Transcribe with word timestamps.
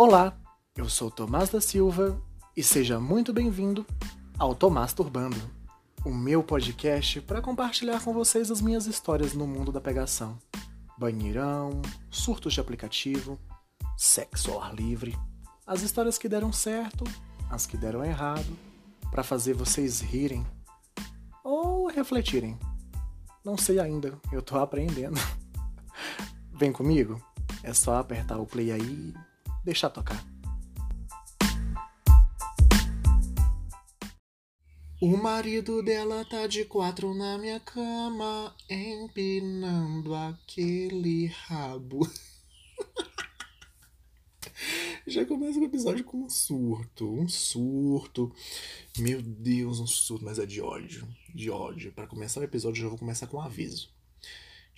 Olá, 0.00 0.32
eu 0.76 0.88
sou 0.88 1.10
Tomás 1.10 1.50
da 1.50 1.60
Silva 1.60 2.22
e 2.56 2.62
seja 2.62 3.00
muito 3.00 3.32
bem-vindo 3.32 3.84
ao 4.38 4.54
Tomás 4.54 4.92
Turbando, 4.92 5.36
o 6.04 6.10
meu 6.10 6.40
podcast 6.40 7.20
para 7.22 7.42
compartilhar 7.42 8.00
com 8.04 8.12
vocês 8.12 8.48
as 8.48 8.62
minhas 8.62 8.86
histórias 8.86 9.32
no 9.32 9.44
mundo 9.44 9.72
da 9.72 9.80
pegação. 9.80 10.38
Banheirão, 10.96 11.82
surtos 12.12 12.54
de 12.54 12.60
aplicativo, 12.60 13.40
sexo 13.96 14.52
ao 14.52 14.62
ar 14.62 14.72
livre, 14.72 15.18
as 15.66 15.82
histórias 15.82 16.16
que 16.16 16.28
deram 16.28 16.52
certo, 16.52 17.02
as 17.50 17.66
que 17.66 17.76
deram 17.76 18.04
errado, 18.04 18.56
para 19.10 19.24
fazer 19.24 19.54
vocês 19.54 20.00
rirem 20.00 20.46
ou 21.42 21.88
refletirem. 21.88 22.56
Não 23.44 23.58
sei 23.58 23.80
ainda, 23.80 24.16
eu 24.30 24.42
tô 24.42 24.58
aprendendo. 24.58 25.18
Vem 26.56 26.70
comigo? 26.70 27.20
É 27.64 27.74
só 27.74 27.96
apertar 27.96 28.38
o 28.38 28.46
play 28.46 28.70
aí 28.70 29.12
deixar 29.64 29.90
tocar. 29.90 30.24
O 35.00 35.16
marido 35.16 35.80
dela 35.80 36.24
tá 36.24 36.48
de 36.48 36.64
quatro 36.64 37.14
na 37.14 37.38
minha 37.38 37.60
cama, 37.60 38.52
empinando 38.68 40.12
aquele 40.12 41.26
rabo. 41.26 42.00
Já 45.06 45.24
começa 45.24 45.60
o 45.60 45.64
episódio 45.64 46.04
com 46.04 46.24
um 46.24 46.28
surto, 46.28 47.08
um 47.08 47.28
surto. 47.28 48.34
Meu 48.98 49.22
Deus, 49.22 49.78
um 49.78 49.86
surto, 49.86 50.24
mas 50.24 50.38
é 50.38 50.44
de 50.44 50.60
ódio, 50.60 51.08
de 51.32 51.48
ódio. 51.48 51.92
Para 51.92 52.08
começar 52.08 52.40
o 52.40 52.44
episódio, 52.44 52.82
já 52.82 52.88
vou 52.88 52.98
começar 52.98 53.28
com 53.28 53.38
um 53.38 53.40
aviso 53.40 53.96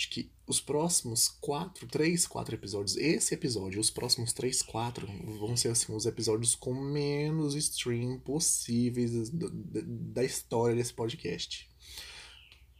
de 0.00 0.08
que 0.08 0.30
os 0.46 0.58
próximos 0.62 1.28
quatro, 1.28 1.86
três, 1.86 2.26
quatro 2.26 2.54
episódios, 2.54 2.96
esse 2.96 3.34
episódio, 3.34 3.78
os 3.78 3.90
próximos 3.90 4.32
três, 4.32 4.62
quatro, 4.62 5.06
vão 5.38 5.54
ser 5.54 5.68
assim 5.68 5.94
os 5.94 6.06
episódios 6.06 6.54
com 6.54 6.72
menos 6.74 7.54
stream 7.54 8.18
possíveis 8.20 9.30
da 9.30 10.24
história 10.24 10.74
desse 10.74 10.94
podcast. 10.94 11.70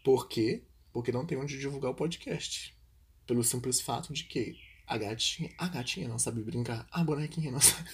Por 0.02 0.28
quê? 0.28 0.62
Porque 0.94 1.12
não 1.12 1.26
tem 1.26 1.36
onde 1.36 1.58
divulgar 1.58 1.90
o 1.90 1.94
podcast. 1.94 2.74
Pelo 3.26 3.44
simples 3.44 3.82
fato 3.82 4.14
de 4.14 4.24
que 4.24 4.56
a 4.86 4.96
gatinha, 4.96 5.52
a 5.58 5.68
gatinha 5.68 6.08
não 6.08 6.18
sabe 6.18 6.42
brincar, 6.42 6.88
a 6.90 7.04
bonequinha 7.04 7.52
não 7.52 7.60
sabe. 7.60 7.90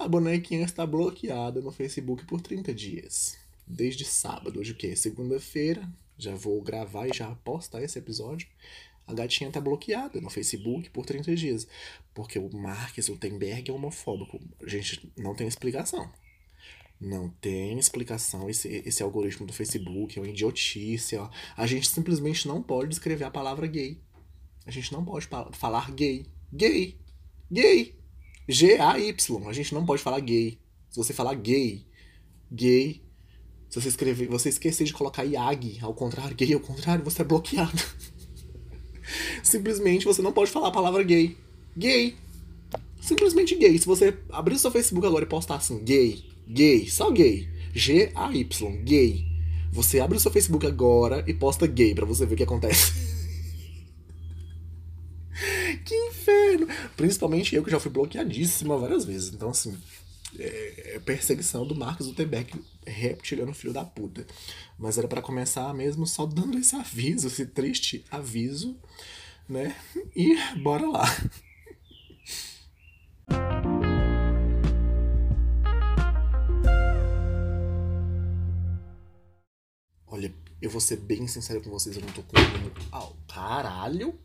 a 0.00 0.08
bonequinha 0.08 0.64
está 0.64 0.84
bloqueada 0.84 1.60
no 1.60 1.70
Facebook 1.70 2.26
por 2.26 2.40
30 2.40 2.74
dias. 2.74 3.38
Desde 3.64 4.04
sábado, 4.04 4.58
hoje 4.58 4.72
o 4.72 4.76
quê? 4.76 4.96
Segunda-feira, 4.96 5.88
já 6.20 6.34
vou 6.34 6.60
gravar 6.62 7.08
e 7.08 7.14
já 7.14 7.34
postar 7.36 7.82
esse 7.82 7.98
episódio. 7.98 8.48
A 9.06 9.14
gatinha 9.14 9.50
tá 9.50 9.60
bloqueada 9.60 10.20
no 10.20 10.30
Facebook 10.30 10.88
por 10.90 11.04
30 11.04 11.34
dias. 11.34 11.66
Porque 12.14 12.38
o 12.38 12.54
Mark 12.54 13.00
Zuckerberg 13.00 13.70
é 13.70 13.74
homofóbico. 13.74 14.40
Gente, 14.64 15.12
não 15.16 15.34
tem 15.34 15.48
explicação. 15.48 16.10
Não 17.00 17.28
tem 17.28 17.78
explicação. 17.78 18.48
Esse, 18.48 18.68
esse 18.68 19.02
algoritmo 19.02 19.46
do 19.46 19.52
Facebook 19.52 20.16
é 20.16 20.22
uma 20.22 20.28
idiotice. 20.28 21.16
Ó. 21.16 21.28
A 21.56 21.66
gente 21.66 21.88
simplesmente 21.88 22.46
não 22.46 22.62
pode 22.62 22.92
escrever 22.92 23.24
a 23.24 23.30
palavra 23.30 23.66
gay. 23.66 24.00
A 24.66 24.70
gente 24.70 24.92
não 24.92 25.04
pode 25.04 25.26
falar 25.52 25.90
gay. 25.90 26.26
Gay. 26.52 26.96
Gay. 27.50 27.98
G-A-Y. 28.48 29.48
A 29.48 29.52
gente 29.52 29.74
não 29.74 29.84
pode 29.84 30.02
falar 30.02 30.20
gay. 30.20 30.60
Se 30.88 30.96
você 30.96 31.12
falar 31.12 31.34
gay, 31.34 31.86
gay 32.50 33.02
se 33.70 33.80
você 33.80 33.88
escrever, 33.88 34.26
você 34.26 34.48
esquecer 34.48 34.84
de 34.84 34.92
colocar 34.92 35.24
IAG 35.24 35.78
ao 35.80 35.94
contrário, 35.94 36.34
gay 36.34 36.52
ao 36.52 36.58
contrário, 36.58 37.04
você 37.04 37.22
é 37.22 37.24
bloqueado. 37.24 37.80
Simplesmente 39.44 40.04
você 40.04 40.20
não 40.20 40.32
pode 40.32 40.50
falar 40.50 40.68
a 40.68 40.72
palavra 40.72 41.04
gay. 41.04 41.36
Gay. 41.76 42.16
Simplesmente 43.00 43.54
gay. 43.54 43.78
Se 43.78 43.86
você 43.86 44.18
abrir 44.30 44.56
o 44.56 44.58
seu 44.58 44.72
Facebook 44.72 45.06
agora 45.06 45.24
e 45.24 45.28
postar 45.28 45.54
assim, 45.54 45.78
gay, 45.84 46.24
gay, 46.48 46.90
só 46.90 47.12
gay, 47.12 47.48
G-A-Y, 47.72 48.82
gay. 48.82 49.24
Você 49.72 50.00
abre 50.00 50.16
o 50.16 50.20
seu 50.20 50.32
Facebook 50.32 50.66
agora 50.66 51.24
e 51.28 51.32
posta 51.32 51.64
gay 51.64 51.94
para 51.94 52.04
você 52.04 52.26
ver 52.26 52.34
o 52.34 52.36
que 52.36 52.42
acontece. 52.42 52.92
que 55.86 55.94
inferno! 55.94 56.66
Principalmente 56.96 57.54
eu 57.54 57.62
que 57.62 57.70
já 57.70 57.78
fui 57.78 57.92
bloqueadíssima 57.92 58.76
várias 58.76 59.04
vezes. 59.04 59.32
Então, 59.32 59.50
assim, 59.50 59.78
é, 60.38 60.96
é 60.96 61.00
perseguição 61.00 61.66
do 61.66 61.74
Marcos 61.74 62.06
Zuckerberg 62.06 62.52
reptiliano 62.86 63.54
filho 63.54 63.72
da 63.72 63.84
puta. 63.84 64.26
Mas 64.78 64.98
era 64.98 65.08
para 65.08 65.22
começar 65.22 65.72
mesmo 65.74 66.06
só 66.06 66.26
dando 66.26 66.58
esse 66.58 66.74
aviso, 66.76 67.26
esse 67.26 67.46
triste 67.46 68.04
aviso, 68.10 68.78
né? 69.48 69.76
E 70.14 70.36
bora 70.60 70.88
lá. 70.88 71.04
Olha, 80.06 80.34
eu 80.60 80.68
vou 80.68 80.80
ser 80.80 80.96
bem 80.96 81.26
sincero 81.26 81.62
com 81.62 81.70
vocês, 81.70 81.96
eu 81.96 82.02
não 82.02 82.12
tô 82.12 82.22
com 82.22 82.36
oh, 82.92 83.14
caralho! 83.32 84.18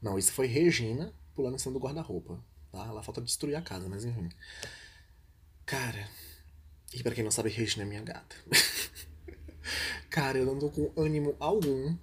Não, 0.00 0.18
isso 0.18 0.32
foi 0.32 0.46
Regina 0.46 1.12
pulando 1.34 1.56
em 1.56 1.58
cima 1.58 1.74
do 1.74 1.80
guarda-roupa. 1.80 2.42
Tá? 2.72 2.84
Ela 2.86 3.02
falta 3.02 3.20
destruir 3.20 3.54
a 3.54 3.62
casa, 3.62 3.88
mas 3.88 4.04
enfim. 4.04 4.28
Cara, 5.66 6.08
e 6.94 7.02
para 7.02 7.12
quem 7.12 7.24
não 7.24 7.30
sabe, 7.32 7.50
Regina 7.50 7.82
é 7.82 7.86
minha 7.88 8.00
gata. 8.00 8.36
Cara, 10.08 10.38
eu 10.38 10.46
não 10.46 10.56
tô 10.60 10.70
com 10.70 10.92
ânimo 10.96 11.34
algum 11.40 11.96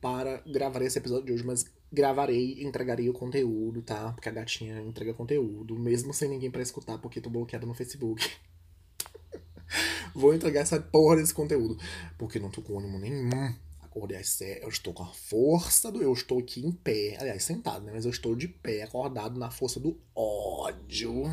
para 0.00 0.38
gravar 0.38 0.82
esse 0.82 0.98
episódio 0.98 1.26
de 1.26 1.32
hoje, 1.34 1.44
mas 1.44 1.64
gravarei 1.92 2.64
entregarei 2.64 3.08
o 3.08 3.12
conteúdo, 3.12 3.80
tá? 3.80 4.12
Porque 4.12 4.28
a 4.28 4.32
gatinha 4.32 4.80
entrega 4.80 5.14
conteúdo, 5.14 5.78
mesmo 5.78 6.12
sem 6.12 6.28
ninguém 6.28 6.50
para 6.50 6.62
escutar, 6.62 6.98
porque 6.98 7.20
tô 7.20 7.30
bloqueado 7.30 7.64
no 7.64 7.74
Facebook. 7.74 8.28
Vou 10.12 10.34
entregar 10.34 10.62
essa 10.62 10.80
porra 10.80 11.14
desse 11.14 11.32
conteúdo, 11.32 11.78
porque 12.18 12.40
não 12.40 12.50
tô 12.50 12.60
com 12.60 12.76
ânimo 12.76 12.98
nenhum. 12.98 13.54
Acordei 13.82 14.18
às 14.18 14.40
eu 14.40 14.68
estou 14.68 14.92
com 14.92 15.04
a 15.04 15.12
força 15.14 15.92
do. 15.92 16.02
Eu 16.02 16.12
estou 16.12 16.40
aqui 16.40 16.66
em 16.66 16.72
pé, 16.72 17.16
aliás, 17.20 17.44
sentado, 17.44 17.84
né? 17.84 17.92
Mas 17.94 18.04
eu 18.04 18.10
estou 18.10 18.34
de 18.34 18.48
pé, 18.48 18.82
acordado 18.82 19.38
na 19.38 19.52
força 19.52 19.78
do 19.78 19.96
ódio 20.12 21.30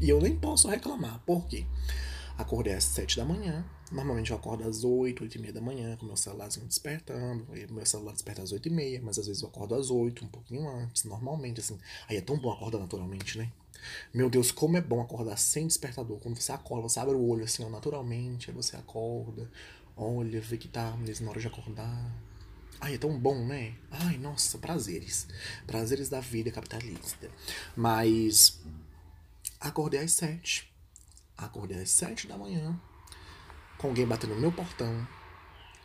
e 0.00 0.08
eu 0.08 0.20
nem 0.20 0.36
posso 0.36 0.68
reclamar. 0.68 1.20
Por 1.26 1.46
quê? 1.46 1.66
Acordei 2.36 2.74
às 2.74 2.84
7 2.84 3.16
da 3.16 3.24
manhã. 3.24 3.64
Normalmente 3.92 4.32
eu 4.32 4.36
acordo 4.36 4.68
às 4.68 4.82
8, 4.82 5.22
8 5.22 5.36
e 5.36 5.40
meia 5.40 5.52
da 5.52 5.60
manhã, 5.60 5.96
com 5.96 6.06
meu 6.06 6.16
celularzinho 6.16 6.66
despertando. 6.66 7.46
Meu 7.70 7.86
celular 7.86 8.12
desperta 8.12 8.42
às 8.42 8.50
8 8.50 8.66
e 8.66 8.70
meia, 8.70 9.00
mas 9.02 9.18
às 9.18 9.26
vezes 9.26 9.42
eu 9.42 9.48
acordo 9.48 9.74
às 9.74 9.90
8, 9.90 10.24
um 10.24 10.28
pouquinho 10.28 10.68
antes, 10.68 11.04
normalmente, 11.04 11.60
assim. 11.60 11.78
Aí 12.08 12.16
é 12.16 12.20
tão 12.20 12.36
bom 12.36 12.50
acordar 12.50 12.78
naturalmente, 12.78 13.38
né? 13.38 13.52
Meu 14.12 14.28
Deus, 14.30 14.50
como 14.50 14.76
é 14.76 14.80
bom 14.80 15.00
acordar 15.00 15.36
sem 15.36 15.66
despertador. 15.66 16.18
Quando 16.18 16.40
você 16.40 16.50
acorda, 16.50 16.88
você 16.88 16.98
abre 16.98 17.14
o 17.14 17.24
olho 17.28 17.44
assim, 17.44 17.62
ó, 17.64 17.68
naturalmente, 17.68 18.50
aí 18.50 18.56
você 18.56 18.76
acorda, 18.76 19.48
olha, 19.96 20.40
vê 20.40 20.56
que 20.56 20.68
tá 20.68 20.96
mesmo 20.96 21.26
na 21.26 21.30
hora 21.30 21.40
de 21.40 21.46
acordar. 21.46 22.12
Ai, 22.80 22.94
é 22.94 22.98
tão 22.98 23.16
bom, 23.18 23.44
né? 23.46 23.74
Ai, 23.90 24.18
nossa, 24.18 24.58
prazeres. 24.58 25.28
Prazeres 25.66 26.08
da 26.08 26.20
vida 26.20 26.50
capitalista. 26.50 27.30
Mas 27.76 28.60
Acordei 29.64 30.00
às 30.00 30.12
sete. 30.12 30.70
Acordei 31.38 31.80
às 31.80 31.90
sete 31.90 32.26
da 32.28 32.36
manhã, 32.36 32.78
com 33.78 33.88
alguém 33.88 34.06
batendo 34.06 34.34
no 34.34 34.40
meu 34.42 34.52
portão. 34.52 35.08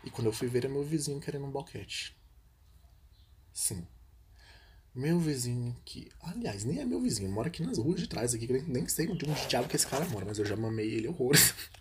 E 0.04 0.10
quando 0.10 0.28
eu 0.28 0.34
fui 0.34 0.50
ver, 0.50 0.66
é 0.66 0.68
meu 0.68 0.84
vizinho 0.84 1.22
querendo 1.22 1.46
um 1.46 1.50
boquete. 1.50 2.14
Sim. 3.54 3.88
Meu 4.94 5.18
vizinho 5.18 5.74
que. 5.86 6.12
Aliás, 6.20 6.66
nem 6.66 6.80
é 6.80 6.86
meu 6.86 7.00
vizinho, 7.00 7.32
mora 7.32 7.48
aqui 7.48 7.64
nas 7.64 7.78
ruas 7.78 8.02
de 8.02 8.08
trás, 8.10 8.34
aqui, 8.34 8.52
nem 8.68 8.86
sei 8.90 9.08
onde, 9.08 9.26
diabo 9.48 9.70
que 9.70 9.78
esse 9.78 9.88
cara 9.88 10.04
mora, 10.10 10.26
mas 10.26 10.38
eu 10.38 10.46
já 10.46 10.58
mamei 10.58 10.96
ele 10.96 11.08
horrores. 11.08 11.54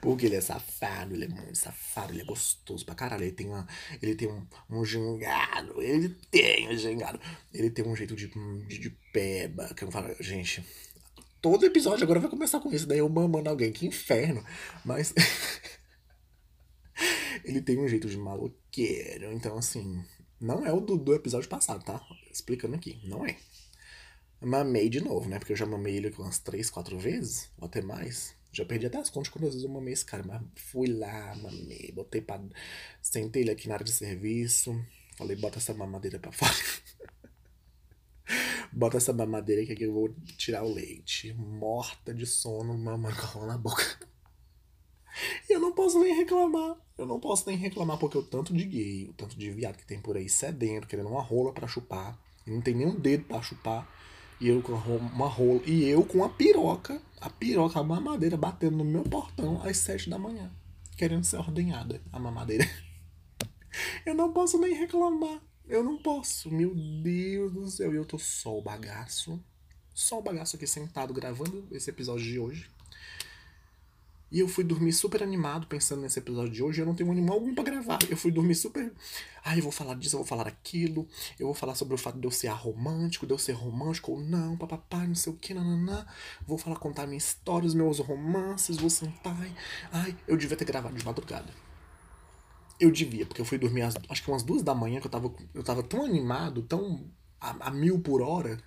Porque 0.00 0.26
ele 0.26 0.36
é 0.36 0.40
safado, 0.40 1.14
ele 1.14 1.24
é 1.24 1.28
muito 1.28 1.56
safado, 1.56 2.12
ele 2.12 2.22
é 2.22 2.24
gostoso 2.24 2.84
pra 2.84 2.94
caralho. 2.94 3.24
Ele 3.24 3.32
tem, 3.32 3.48
uma, 3.48 3.66
ele 4.00 4.14
tem 4.14 4.28
um, 4.28 4.46
um 4.70 4.84
gingado, 4.84 5.80
ele 5.82 6.10
tem 6.30 6.68
um 6.68 6.76
gingado. 6.76 7.20
Ele 7.52 7.70
tem 7.70 7.86
um 7.86 7.96
jeito 7.96 8.14
de, 8.14 8.28
de, 8.66 8.78
de 8.78 8.90
peba, 9.12 9.72
que 9.74 9.84
eu 9.84 9.90
falo, 9.90 10.14
gente, 10.20 10.64
todo 11.40 11.66
episódio 11.66 12.04
agora 12.04 12.20
vai 12.20 12.30
começar 12.30 12.60
com 12.60 12.72
isso, 12.72 12.86
daí 12.86 12.98
eu 12.98 13.08
mamando 13.08 13.50
alguém, 13.50 13.72
que 13.72 13.86
inferno. 13.86 14.44
Mas 14.84 15.12
ele 17.44 17.60
tem 17.60 17.78
um 17.78 17.88
jeito 17.88 18.08
de 18.08 18.16
maloqueiro, 18.16 19.32
então 19.32 19.58
assim, 19.58 20.04
não 20.40 20.64
é 20.64 20.72
o 20.72 20.80
do, 20.80 20.96
do 20.96 21.14
episódio 21.14 21.48
passado, 21.48 21.84
tá? 21.84 22.00
Explicando 22.30 22.76
aqui, 22.76 23.00
não 23.04 23.26
é. 23.26 23.36
Mamei 24.40 24.88
de 24.88 25.00
novo, 25.00 25.28
né? 25.28 25.38
Porque 25.38 25.52
eu 25.52 25.56
já 25.56 25.66
mamei 25.66 25.96
ele 25.96 26.14
umas 26.16 26.38
três, 26.38 26.70
quatro 26.70 26.96
vezes, 26.96 27.50
ou 27.58 27.66
até 27.66 27.82
mais. 27.82 28.37
Já 28.58 28.64
perdi 28.64 28.86
até 28.86 28.98
as 28.98 29.08
contas 29.08 29.28
quantas 29.28 29.50
vezes 29.50 29.62
eu 29.62 29.72
mamei 29.72 29.92
esse 29.92 30.04
cara, 30.04 30.24
mas 30.26 30.42
fui 30.56 30.88
lá, 30.88 31.32
mamei, 31.36 31.92
botei 31.94 32.20
pra. 32.20 32.42
Sentei 33.00 33.42
ele 33.42 33.52
aqui 33.52 33.68
na 33.68 33.74
área 33.74 33.84
de 33.84 33.92
serviço. 33.92 34.84
Falei, 35.16 35.36
bota 35.36 35.58
essa 35.58 35.72
mamadeira 35.72 36.18
pra 36.18 36.32
fora. 36.32 36.52
bota 38.72 38.96
essa 38.96 39.12
mamadeira 39.12 39.62
aqui 39.62 39.76
que 39.76 39.84
eu 39.84 39.92
vou 39.92 40.12
tirar 40.36 40.64
o 40.64 40.74
leite. 40.74 41.32
Morta 41.34 42.12
de 42.12 42.26
sono, 42.26 42.76
mamando 42.76 43.14
com 43.32 43.46
na 43.46 43.56
boca. 43.56 43.84
E 45.48 45.52
eu 45.52 45.60
não 45.60 45.72
posso 45.72 46.00
nem 46.00 46.16
reclamar. 46.16 46.76
Eu 46.96 47.06
não 47.06 47.20
posso 47.20 47.48
nem 47.48 47.56
reclamar 47.56 47.96
porque 47.96 48.18
o 48.18 48.24
tanto 48.24 48.52
de 48.52 48.64
gay, 48.64 49.08
o 49.08 49.12
tanto 49.12 49.38
de 49.38 49.52
viado 49.52 49.76
que 49.76 49.86
tem 49.86 50.00
por 50.00 50.16
aí 50.16 50.28
sedento, 50.28 50.88
querendo 50.88 51.10
uma 51.10 51.22
rola 51.22 51.52
para 51.52 51.68
chupar, 51.68 52.18
e 52.44 52.50
não 52.50 52.60
tem 52.60 52.74
nenhum 52.74 52.98
dedo 52.98 53.24
para 53.24 53.40
chupar. 53.40 53.88
E 54.40 54.48
eu 54.48 54.62
com 54.62 54.72
uma 54.72 55.26
rola. 55.26 55.60
E 55.66 55.84
eu 55.84 56.04
com 56.04 56.22
a 56.24 56.28
piroca, 56.28 57.00
a 57.20 57.28
piroca, 57.28 57.80
a 57.80 57.82
mamadeira 57.82 58.36
batendo 58.36 58.76
no 58.76 58.84
meu 58.84 59.02
portão 59.02 59.60
às 59.62 59.76
sete 59.78 60.08
da 60.08 60.18
manhã. 60.18 60.50
Querendo 60.96 61.24
ser 61.24 61.38
ordenhada, 61.38 62.00
a 62.12 62.18
mamadeira. 62.18 62.68
Eu 64.04 64.14
não 64.14 64.32
posso 64.32 64.58
nem 64.58 64.74
reclamar. 64.74 65.40
Eu 65.68 65.84
não 65.84 65.98
posso. 65.98 66.50
Meu 66.50 66.74
Deus 66.74 67.52
do 67.52 67.68
céu. 67.68 67.92
E 67.92 67.96
eu 67.96 68.04
tô 68.04 68.18
só 68.18 68.58
o 68.58 68.62
bagaço. 68.62 69.40
Só 69.94 70.18
o 70.18 70.22
bagaço 70.22 70.56
aqui 70.56 70.66
sentado 70.66 71.12
gravando 71.12 71.68
esse 71.70 71.90
episódio 71.90 72.24
de 72.24 72.38
hoje. 72.38 72.70
E 74.30 74.40
eu 74.40 74.48
fui 74.48 74.62
dormir 74.62 74.92
super 74.92 75.22
animado 75.22 75.66
pensando 75.66 76.02
nesse 76.02 76.18
episódio 76.18 76.52
de 76.52 76.62
hoje. 76.62 76.82
Eu 76.82 76.86
não 76.86 76.94
tenho 76.94 77.10
ânimo 77.10 77.32
algum 77.32 77.54
pra 77.54 77.64
gravar. 77.64 77.98
Eu 78.10 78.16
fui 78.16 78.30
dormir 78.30 78.54
super. 78.54 78.92
Ah, 79.42 79.56
eu 79.56 79.62
vou 79.62 79.72
falar 79.72 79.94
disso, 79.94 80.16
eu 80.16 80.18
vou 80.18 80.26
falar 80.26 80.46
aquilo. 80.46 81.08
Eu 81.38 81.46
vou 81.46 81.54
falar 81.54 81.74
sobre 81.74 81.94
o 81.94 81.98
fato 81.98 82.18
de 82.18 82.26
eu 82.26 82.30
ser 82.30 82.48
romântico, 82.48 83.26
de 83.26 83.32
eu 83.32 83.38
ser 83.38 83.52
romântico 83.52 84.12
ou 84.12 84.20
não, 84.20 84.56
papapá, 84.56 85.06
não 85.06 85.14
sei 85.14 85.32
o 85.32 85.36
que, 85.36 85.54
nananã. 85.54 86.06
Vou 86.46 86.58
falar, 86.58 86.76
contar 86.76 87.06
minha 87.06 87.16
história, 87.16 87.66
os 87.66 87.74
meus 87.74 87.98
romances, 87.98 88.76
vou 88.76 88.90
sentar. 88.90 89.36
Ai, 89.90 90.14
eu 90.26 90.36
devia 90.36 90.56
ter 90.56 90.66
gravado 90.66 90.94
de 90.94 91.04
madrugada. 91.04 91.48
Eu 92.78 92.90
devia, 92.92 93.26
porque 93.26 93.40
eu 93.40 93.46
fui 93.46 93.58
dormir 93.58 93.82
às, 93.82 93.96
acho 94.08 94.22
que 94.22 94.30
umas 94.30 94.42
duas 94.42 94.62
da 94.62 94.74
manhã, 94.74 95.00
que 95.00 95.06
eu 95.06 95.10
tava, 95.10 95.34
eu 95.54 95.64
tava 95.64 95.82
tão 95.82 96.04
animado, 96.04 96.62
tão 96.62 97.10
a, 97.40 97.68
a 97.68 97.70
mil 97.70 97.98
por 98.00 98.20
hora, 98.22 98.58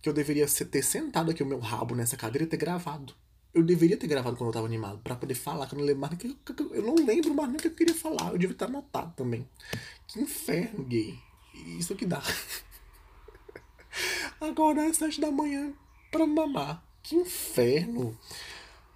que 0.00 0.08
eu 0.08 0.12
deveria 0.12 0.46
ter 0.46 0.82
sentado 0.82 1.30
aqui 1.30 1.42
o 1.42 1.46
meu 1.46 1.58
rabo 1.60 1.94
nessa 1.94 2.16
cadeira 2.16 2.44
e 2.44 2.48
ter 2.48 2.56
gravado. 2.56 3.14
Eu 3.54 3.62
deveria 3.62 3.96
ter 3.96 4.08
gravado 4.08 4.36
quando 4.36 4.48
eu 4.48 4.54
tava 4.54 4.66
animado, 4.66 4.98
para 4.98 5.14
poder 5.14 5.34
falar, 5.34 5.68
que 5.68 5.74
eu 5.74 5.78
não 5.78 5.86
lembro 5.86 6.00
mais 6.00 6.18
que, 6.18 6.36
eu 6.72 6.82
não 6.82 6.94
lembro 6.94 7.34
mais 7.34 7.48
nem 7.48 7.58
o 7.58 7.60
que 7.60 7.68
eu 7.68 7.74
queria 7.74 7.94
falar. 7.94 8.32
Eu 8.32 8.38
devia 8.38 8.54
estar 8.54 8.66
anotado 8.66 9.12
também. 9.16 9.48
Que 10.08 10.20
inferno, 10.20 10.84
gay. 10.84 11.18
Isso 11.78 11.94
que 11.94 12.04
dá. 12.04 12.22
Agora 14.40 14.88
às 14.88 14.96
sete 14.96 15.20
da 15.20 15.30
manhã 15.30 15.72
pra 16.10 16.26
mamar. 16.26 16.82
Que 17.02 17.14
inferno. 17.14 18.18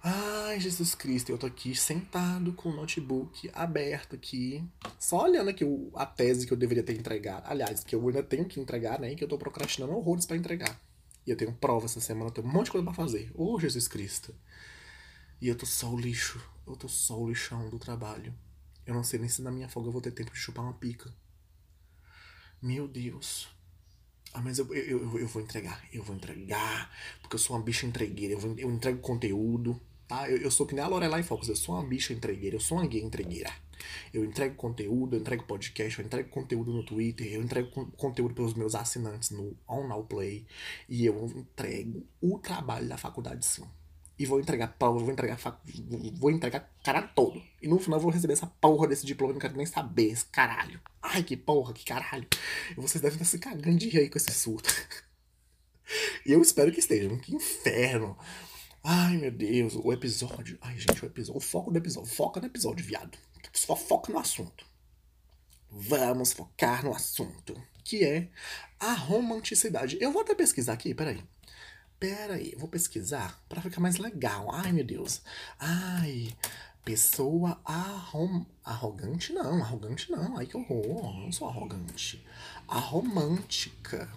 Ai, 0.01 0.59
Jesus 0.59 0.95
Cristo, 0.95 1.29
eu 1.29 1.37
tô 1.37 1.45
aqui 1.45 1.75
sentado 1.75 2.53
com 2.53 2.69
o 2.69 2.75
notebook 2.75 3.49
aberto 3.53 4.15
aqui, 4.15 4.63
só 4.97 5.23
olhando 5.23 5.49
aqui 5.49 5.65
o, 5.65 5.91
a 5.93 6.05
tese 6.05 6.47
que 6.47 6.53
eu 6.53 6.57
deveria 6.57 6.83
ter 6.83 6.97
entregado. 6.97 7.43
Aliás, 7.45 7.83
que 7.83 7.93
eu 7.93 8.07
ainda 8.07 8.23
tenho 8.23 8.45
que 8.45 8.59
entregar, 8.59 8.99
né? 8.99 9.13
Que 9.13 9.23
eu 9.23 9.27
tô 9.27 9.37
procrastinando 9.37 9.93
horrores 9.93 10.25
para 10.25 10.37
entregar. 10.37 10.79
E 11.27 11.31
eu 11.31 11.35
tenho 11.35 11.53
prova 11.53 11.85
essa 11.85 11.99
semana, 11.99 12.29
eu 12.29 12.33
tenho 12.33 12.47
um 12.47 12.51
monte 12.51 12.65
de 12.65 12.71
coisa 12.71 12.85
pra 12.85 12.93
fazer. 12.93 13.29
Ô, 13.35 13.55
oh, 13.55 13.59
Jesus 13.59 13.87
Cristo. 13.87 14.33
E 15.41 15.47
eu 15.47 15.57
tô 15.57 15.65
só 15.65 15.89
o 15.89 15.99
lixo. 15.99 16.41
Eu 16.67 16.75
tô 16.75 16.87
só 16.89 17.17
o 17.17 17.29
lixão 17.29 17.69
do 17.69 17.79
trabalho. 17.79 18.33
Eu 18.85 18.93
não 18.93 19.03
sei 19.03 19.19
nem 19.19 19.29
se 19.29 19.41
na 19.41 19.51
minha 19.51 19.69
folga 19.69 19.87
eu 19.87 19.93
vou 19.93 20.01
ter 20.01 20.11
tempo 20.11 20.31
de 20.31 20.37
chupar 20.37 20.65
uma 20.65 20.73
pica. 20.73 21.13
Meu 22.61 22.87
Deus. 22.87 23.47
Ah, 24.33 24.41
mas 24.41 24.59
eu, 24.59 24.73
eu, 24.73 24.99
eu, 24.99 25.19
eu 25.19 25.27
vou 25.27 25.41
entregar. 25.41 25.81
Eu 25.93 26.03
vou 26.03 26.15
entregar. 26.15 26.91
Porque 27.21 27.35
eu 27.35 27.39
sou 27.39 27.55
uma 27.55 27.63
bicha 27.63 27.85
entregueira. 27.85 28.33
Eu, 28.33 28.39
vou, 28.39 28.53
eu 28.57 28.69
entrego 28.69 28.99
conteúdo. 28.99 29.79
Tá? 30.07 30.29
Eu, 30.29 30.37
eu 30.37 30.51
sou 30.51 30.67
que 30.67 30.75
nem 30.75 30.83
a 30.83 30.87
Lorelai 30.87 31.23
Fox. 31.23 31.47
Eu 31.47 31.55
sou 31.55 31.75
uma 31.75 31.87
bicha 31.87 32.11
entregueira. 32.13 32.57
Eu 32.57 32.59
sou 32.59 32.77
uma 32.77 32.87
gay 32.87 33.01
entregueira. 33.01 33.51
Eu 34.13 34.25
entrego 34.25 34.55
conteúdo, 34.55 35.15
eu 35.15 35.21
entrego 35.21 35.45
podcast, 35.45 35.97
eu 35.97 36.05
entrego 36.05 36.29
conteúdo 36.29 36.73
no 36.73 36.83
Twitter, 36.85 37.31
eu 37.31 37.41
entrego 37.41 37.89
conteúdo 37.91 38.33
pelos 38.33 38.53
meus 38.53 38.75
assinantes 38.75 39.29
no 39.29 39.55
On 39.65 39.87
Now 39.87 40.03
Play. 40.03 40.45
E 40.89 41.05
eu 41.05 41.25
entrego 41.27 42.05
o 42.19 42.37
trabalho 42.39 42.89
da 42.89 42.97
faculdade 42.97 43.45
sim 43.45 43.63
e 44.19 44.25
vou 44.25 44.37
entregar 44.37 44.67
prova, 44.67 44.99
vou 44.99 45.11
entregar 45.11 45.39
vou 46.15 46.29
entregar 46.29 46.69
cara 46.83 47.01
todo. 47.01 47.41
E 47.61 47.67
no 47.69 47.79
final 47.79 47.97
eu 47.97 48.03
vou 48.03 48.11
receber 48.11 48.33
essa 48.33 48.47
porra 48.47 48.85
desse 48.85 49.05
diploma, 49.05 49.31
não 49.31 49.39
quero 49.39 49.55
nem 49.55 49.65
saber, 49.65 50.11
esse 50.11 50.25
caralho. 50.25 50.81
Ai, 51.01 51.23
que 51.23 51.37
porra, 51.37 51.73
que 51.73 51.85
caralho. 51.85 52.27
E 52.71 52.75
vocês 52.75 53.01
devem 53.01 53.15
estar 53.15 53.23
se 53.23 53.39
cagando 53.39 53.77
de 53.77 53.87
rir 53.87 53.99
aí 53.99 54.09
com 54.09 54.17
esse 54.17 54.31
surto. 54.33 54.69
e 56.25 56.33
eu 56.33 56.41
espero 56.41 56.69
que 56.69 56.81
estejam, 56.81 57.17
que 57.17 57.33
inferno. 57.33 58.17
Ai, 58.83 59.17
meu 59.17 59.31
Deus, 59.31 59.75
o 59.75 59.93
episódio. 59.93 60.57
Ai, 60.61 60.77
gente, 60.77 61.01
o 61.01 61.05
episódio. 61.05 61.37
O 61.37 61.41
foco 61.41 61.71
do 61.71 61.77
episódio. 61.77 62.11
Foca 62.11 62.41
no 62.41 62.47
episódio, 62.47 62.85
viado. 62.85 63.17
Só 63.53 63.75
foca 63.75 64.11
no 64.11 64.19
assunto. 64.19 64.65
Vamos 65.71 66.33
focar 66.33 66.83
no 66.83 66.93
assunto. 66.93 67.55
Que 67.85 68.03
é 68.03 68.29
a 68.79 68.93
romanticidade. 68.93 69.97
Eu 70.01 70.11
vou 70.11 70.21
até 70.21 70.35
pesquisar 70.35 70.73
aqui, 70.73 70.93
peraí. 70.93 71.23
Pera 71.99 72.35
aí, 72.35 72.55
vou 72.57 72.69
pesquisar 72.69 73.43
para 73.49 73.61
ficar 73.61 73.81
mais 73.81 73.97
legal. 73.97 74.49
Ai, 74.53 74.71
meu 74.71 74.85
Deus. 74.85 75.21
Ai, 75.59 76.33
pessoa 76.85 77.59
arrom... 77.65 78.45
arrogante 78.63 79.33
não, 79.33 79.61
arrogante 79.61 80.09
não. 80.09 80.37
Ai, 80.37 80.45
que 80.45 80.55
horror. 80.55 81.13
Não 81.19 81.31
sou 81.31 81.49
arrogante. 81.49 82.25
Aromântica. 82.67 84.09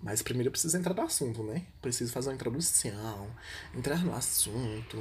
Mas 0.00 0.22
primeiro 0.22 0.48
eu 0.48 0.52
preciso 0.52 0.76
entrar 0.76 0.94
no 0.94 1.02
assunto, 1.02 1.42
né? 1.42 1.66
Preciso 1.80 2.12
fazer 2.12 2.28
uma 2.28 2.34
introdução, 2.34 3.34
entrar 3.74 4.04
no 4.04 4.14
assunto. 4.14 4.98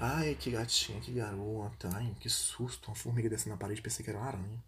Ai, 0.00 0.34
que 0.34 0.50
gatinha, 0.50 1.00
que 1.00 1.12
garota. 1.12 1.90
Ai, 1.94 2.12
que 2.18 2.28
susto. 2.28 2.88
Uma 2.88 2.96
formiga 2.96 3.28
descendo 3.28 3.50
na 3.50 3.56
parede, 3.56 3.82
pensei 3.82 4.04
que 4.04 4.10
era 4.10 4.18
uma 4.18 4.28
aranha. 4.28 4.64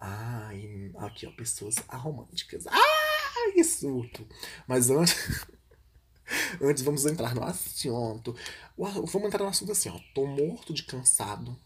Ai, 0.00 0.90
aqui, 0.98 1.26
ó, 1.26 1.30
pessoas 1.32 1.76
aromânticas. 1.88 2.66
Ai! 2.66 3.01
Ai, 3.36 3.52
que 3.52 3.64
surto. 3.64 4.26
Mas 4.66 4.90
antes. 4.90 5.46
antes 6.60 6.82
vamos 6.82 7.04
entrar 7.06 7.34
no 7.34 7.44
assunto. 7.44 8.34
Vamos 8.76 9.14
entrar 9.14 9.44
no 9.44 9.50
assunto 9.50 9.72
assim, 9.72 9.88
ó. 9.88 9.98
Tô 10.14 10.26
morto 10.26 10.72
de 10.72 10.82
cansado. 10.84 11.56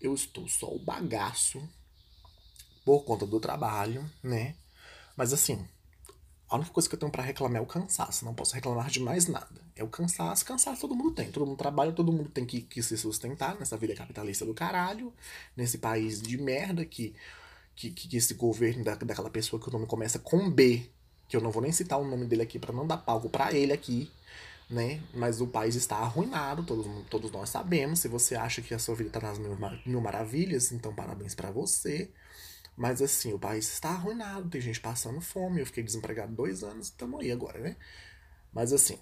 Eu 0.00 0.14
estou 0.14 0.48
só 0.48 0.72
o 0.72 0.78
bagaço. 0.78 1.66
Por 2.84 3.04
conta 3.04 3.26
do 3.26 3.40
trabalho, 3.40 4.08
né? 4.22 4.54
Mas 5.16 5.32
assim, 5.32 5.66
a 6.48 6.56
única 6.56 6.70
coisa 6.70 6.88
que 6.88 6.94
eu 6.94 6.98
tenho 6.98 7.10
para 7.10 7.24
reclamar 7.24 7.58
é 7.58 7.60
o 7.60 7.66
cansaço. 7.66 8.24
Não 8.24 8.34
posso 8.34 8.54
reclamar 8.54 8.88
de 8.88 9.00
mais 9.00 9.26
nada. 9.26 9.60
É 9.74 9.82
o 9.82 9.88
cansaço. 9.88 10.44
Cansaço 10.44 10.80
todo 10.80 10.94
mundo 10.94 11.10
tem. 11.12 11.30
Todo 11.32 11.46
mundo 11.46 11.58
trabalha, 11.58 11.92
todo 11.92 12.12
mundo 12.12 12.30
tem 12.30 12.46
que, 12.46 12.60
que 12.60 12.82
se 12.82 12.96
sustentar 12.96 13.58
nessa 13.58 13.76
vida 13.76 13.94
capitalista 13.94 14.44
do 14.46 14.54
caralho. 14.54 15.12
Nesse 15.56 15.78
país 15.78 16.22
de 16.22 16.38
merda 16.38 16.84
que, 16.84 17.14
que, 17.74 17.90
que 17.90 18.16
esse 18.16 18.34
governo 18.34 18.84
da, 18.84 18.94
daquela 18.94 19.30
pessoa 19.30 19.60
que 19.60 19.68
o 19.68 19.72
nome 19.72 19.86
começa 19.86 20.20
com 20.20 20.48
B 20.48 20.88
que 21.28 21.36
eu 21.36 21.40
não 21.40 21.50
vou 21.50 21.62
nem 21.62 21.72
citar 21.72 22.00
o 22.00 22.04
nome 22.04 22.26
dele 22.26 22.42
aqui 22.42 22.58
para 22.58 22.72
não 22.72 22.86
dar 22.86 22.98
palco 22.98 23.28
para 23.28 23.52
ele 23.52 23.72
aqui, 23.72 24.10
né? 24.70 25.00
Mas 25.14 25.40
o 25.40 25.46
país 25.46 25.74
está 25.74 25.96
arruinado, 25.96 26.64
todos, 26.64 26.86
todos 27.08 27.30
nós 27.30 27.50
sabemos. 27.50 28.00
Se 28.00 28.08
você 28.08 28.34
acha 28.34 28.62
que 28.62 28.74
a 28.74 28.78
sua 28.78 28.94
vida 28.94 29.10
está 29.10 29.20
nas 29.20 29.38
mil, 29.38 29.56
mil 29.84 30.00
maravilhas, 30.00 30.72
então 30.72 30.94
parabéns 30.94 31.34
para 31.34 31.50
você. 31.50 32.10
Mas 32.76 33.00
assim, 33.00 33.32
o 33.32 33.38
país 33.38 33.72
está 33.72 33.90
arruinado, 33.90 34.50
tem 34.50 34.60
gente 34.60 34.80
passando 34.80 35.20
fome. 35.20 35.60
Eu 35.60 35.66
fiquei 35.66 35.82
desempregado 35.82 36.32
dois 36.34 36.62
anos, 36.62 36.88
estamos 36.88 37.20
aí 37.20 37.32
agora, 37.32 37.58
né? 37.58 37.76
Mas 38.52 38.72
assim, 38.72 38.98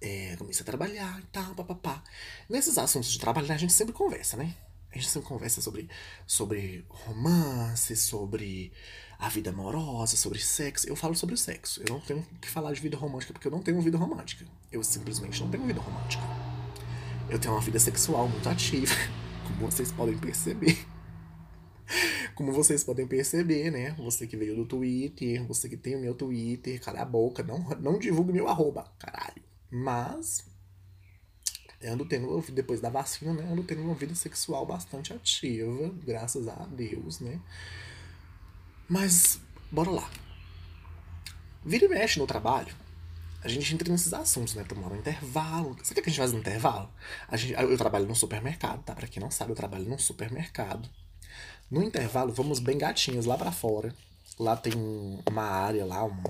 é, 0.00 0.36
comecei 0.36 0.62
a 0.62 0.66
trabalhar 0.66 1.20
e 1.20 1.26
tal, 1.26 1.54
papapá. 1.54 2.02
Nesses 2.48 2.76
assuntos 2.76 3.10
de 3.10 3.18
trabalho 3.18 3.50
a 3.50 3.56
gente 3.56 3.72
sempre 3.72 3.94
conversa, 3.94 4.36
né? 4.36 4.54
A 4.90 4.98
gente 4.98 5.08
sempre 5.08 5.28
conversa 5.28 5.62
sobre, 5.62 5.88
sobre 6.26 6.84
romance, 6.88 7.96
sobre 7.96 8.72
a 9.22 9.28
vida 9.28 9.50
amorosa, 9.50 10.16
sobre 10.16 10.40
sexo. 10.40 10.88
Eu 10.88 10.96
falo 10.96 11.14
sobre 11.14 11.36
o 11.36 11.38
sexo. 11.38 11.80
Eu 11.86 11.94
não 11.94 12.00
tenho 12.00 12.26
que 12.40 12.48
falar 12.50 12.72
de 12.72 12.80
vida 12.80 12.96
romântica 12.96 13.32
porque 13.32 13.46
eu 13.46 13.52
não 13.52 13.62
tenho 13.62 13.80
vida 13.80 13.96
romântica. 13.96 14.44
Eu 14.70 14.82
simplesmente 14.82 15.40
não 15.40 15.48
tenho 15.48 15.64
vida 15.64 15.80
romântica. 15.80 16.24
Eu 17.30 17.38
tenho 17.38 17.54
uma 17.54 17.60
vida 17.60 17.78
sexual 17.78 18.28
muito 18.28 18.48
ativa, 18.48 18.92
como 19.46 19.70
vocês 19.70 19.92
podem 19.92 20.18
perceber. 20.18 20.76
Como 22.34 22.50
vocês 22.50 22.82
podem 22.82 23.06
perceber, 23.06 23.70
né? 23.70 23.94
Você 23.98 24.26
que 24.26 24.38
veio 24.38 24.56
do 24.56 24.64
Twitter, 24.64 25.46
você 25.46 25.68
que 25.68 25.76
tem 25.76 25.94
o 25.94 26.00
meu 26.00 26.14
Twitter, 26.14 26.80
cala 26.80 27.02
a 27.02 27.04
boca, 27.04 27.42
não, 27.42 27.58
não 27.78 27.98
divulgue 27.98 28.32
meu 28.32 28.48
arroba, 28.48 28.90
caralho. 28.98 29.42
Mas 29.70 30.42
ando 31.84 32.06
tendo, 32.06 32.40
depois 32.50 32.80
da 32.80 32.88
vacina, 32.88 33.34
né? 33.34 33.44
Ando 33.52 33.62
tendo 33.62 33.82
uma 33.82 33.94
vida 33.94 34.14
sexual 34.14 34.64
bastante 34.64 35.12
ativa, 35.12 35.92
graças 36.02 36.48
a 36.48 36.64
Deus, 36.66 37.20
né? 37.20 37.38
Mas, 38.92 39.40
bora 39.70 39.90
lá. 39.90 40.10
Vira 41.64 41.86
e 41.86 41.88
mexe 41.88 42.18
no 42.18 42.26
trabalho. 42.26 42.74
A 43.42 43.48
gente 43.48 43.72
entra 43.72 43.90
nesses 43.90 44.12
assuntos, 44.12 44.54
né? 44.54 44.64
Tomar 44.64 44.92
um 44.92 44.96
intervalo. 44.96 45.74
Sabe 45.82 46.00
o 46.00 46.02
que 46.02 46.10
a 46.10 46.12
gente 46.12 46.18
faz 46.18 46.30
no 46.30 46.40
intervalo? 46.40 46.90
A 47.26 47.34
gente, 47.38 47.54
eu 47.54 47.78
trabalho 47.78 48.06
no 48.06 48.14
supermercado, 48.14 48.82
tá? 48.82 48.94
Pra 48.94 49.08
quem 49.08 49.22
não 49.22 49.30
sabe, 49.30 49.52
eu 49.52 49.56
trabalho 49.56 49.88
num 49.88 49.96
supermercado. 49.96 50.90
No 51.70 51.82
intervalo, 51.82 52.34
vamos 52.34 52.58
bem 52.58 52.76
gatinhos 52.76 53.24
lá 53.24 53.38
para 53.38 53.50
fora. 53.50 53.94
Lá 54.38 54.58
tem 54.58 54.74
uma 55.26 55.42
área 55.42 55.86
lá, 55.86 56.04
um, 56.04 56.22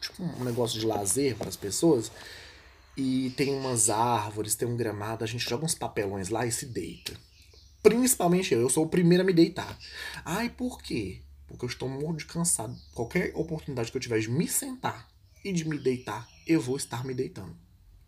tipo 0.00 0.20
um 0.20 0.42
negócio 0.42 0.80
de 0.80 0.86
lazer 0.86 1.36
para 1.36 1.48
as 1.48 1.56
pessoas. 1.56 2.10
E 2.96 3.32
tem 3.36 3.54
umas 3.54 3.90
árvores, 3.90 4.56
tem 4.56 4.66
um 4.66 4.76
gramado, 4.76 5.22
a 5.22 5.26
gente 5.28 5.48
joga 5.48 5.64
uns 5.64 5.76
papelões 5.76 6.30
lá 6.30 6.44
e 6.44 6.50
se 6.50 6.66
deita. 6.66 7.12
Principalmente 7.80 8.52
eu, 8.52 8.60
eu 8.60 8.68
sou 8.68 8.86
o 8.86 8.88
primeiro 8.88 9.22
a 9.22 9.26
me 9.26 9.32
deitar. 9.32 9.78
Ai, 10.24 10.50
por 10.50 10.82
quê? 10.82 11.22
Porque 11.48 11.64
eu 11.64 11.68
estou 11.68 11.88
morto 11.88 12.18
de 12.18 12.26
cansado. 12.26 12.76
Qualquer 12.94 13.32
oportunidade 13.34 13.90
que 13.90 13.96
eu 13.96 14.00
tiver 14.00 14.20
de 14.20 14.30
me 14.30 14.46
sentar 14.46 15.08
e 15.44 15.52
de 15.52 15.66
me 15.66 15.78
deitar, 15.78 16.28
eu 16.46 16.60
vou 16.60 16.76
estar 16.76 17.04
me 17.04 17.14
deitando. 17.14 17.56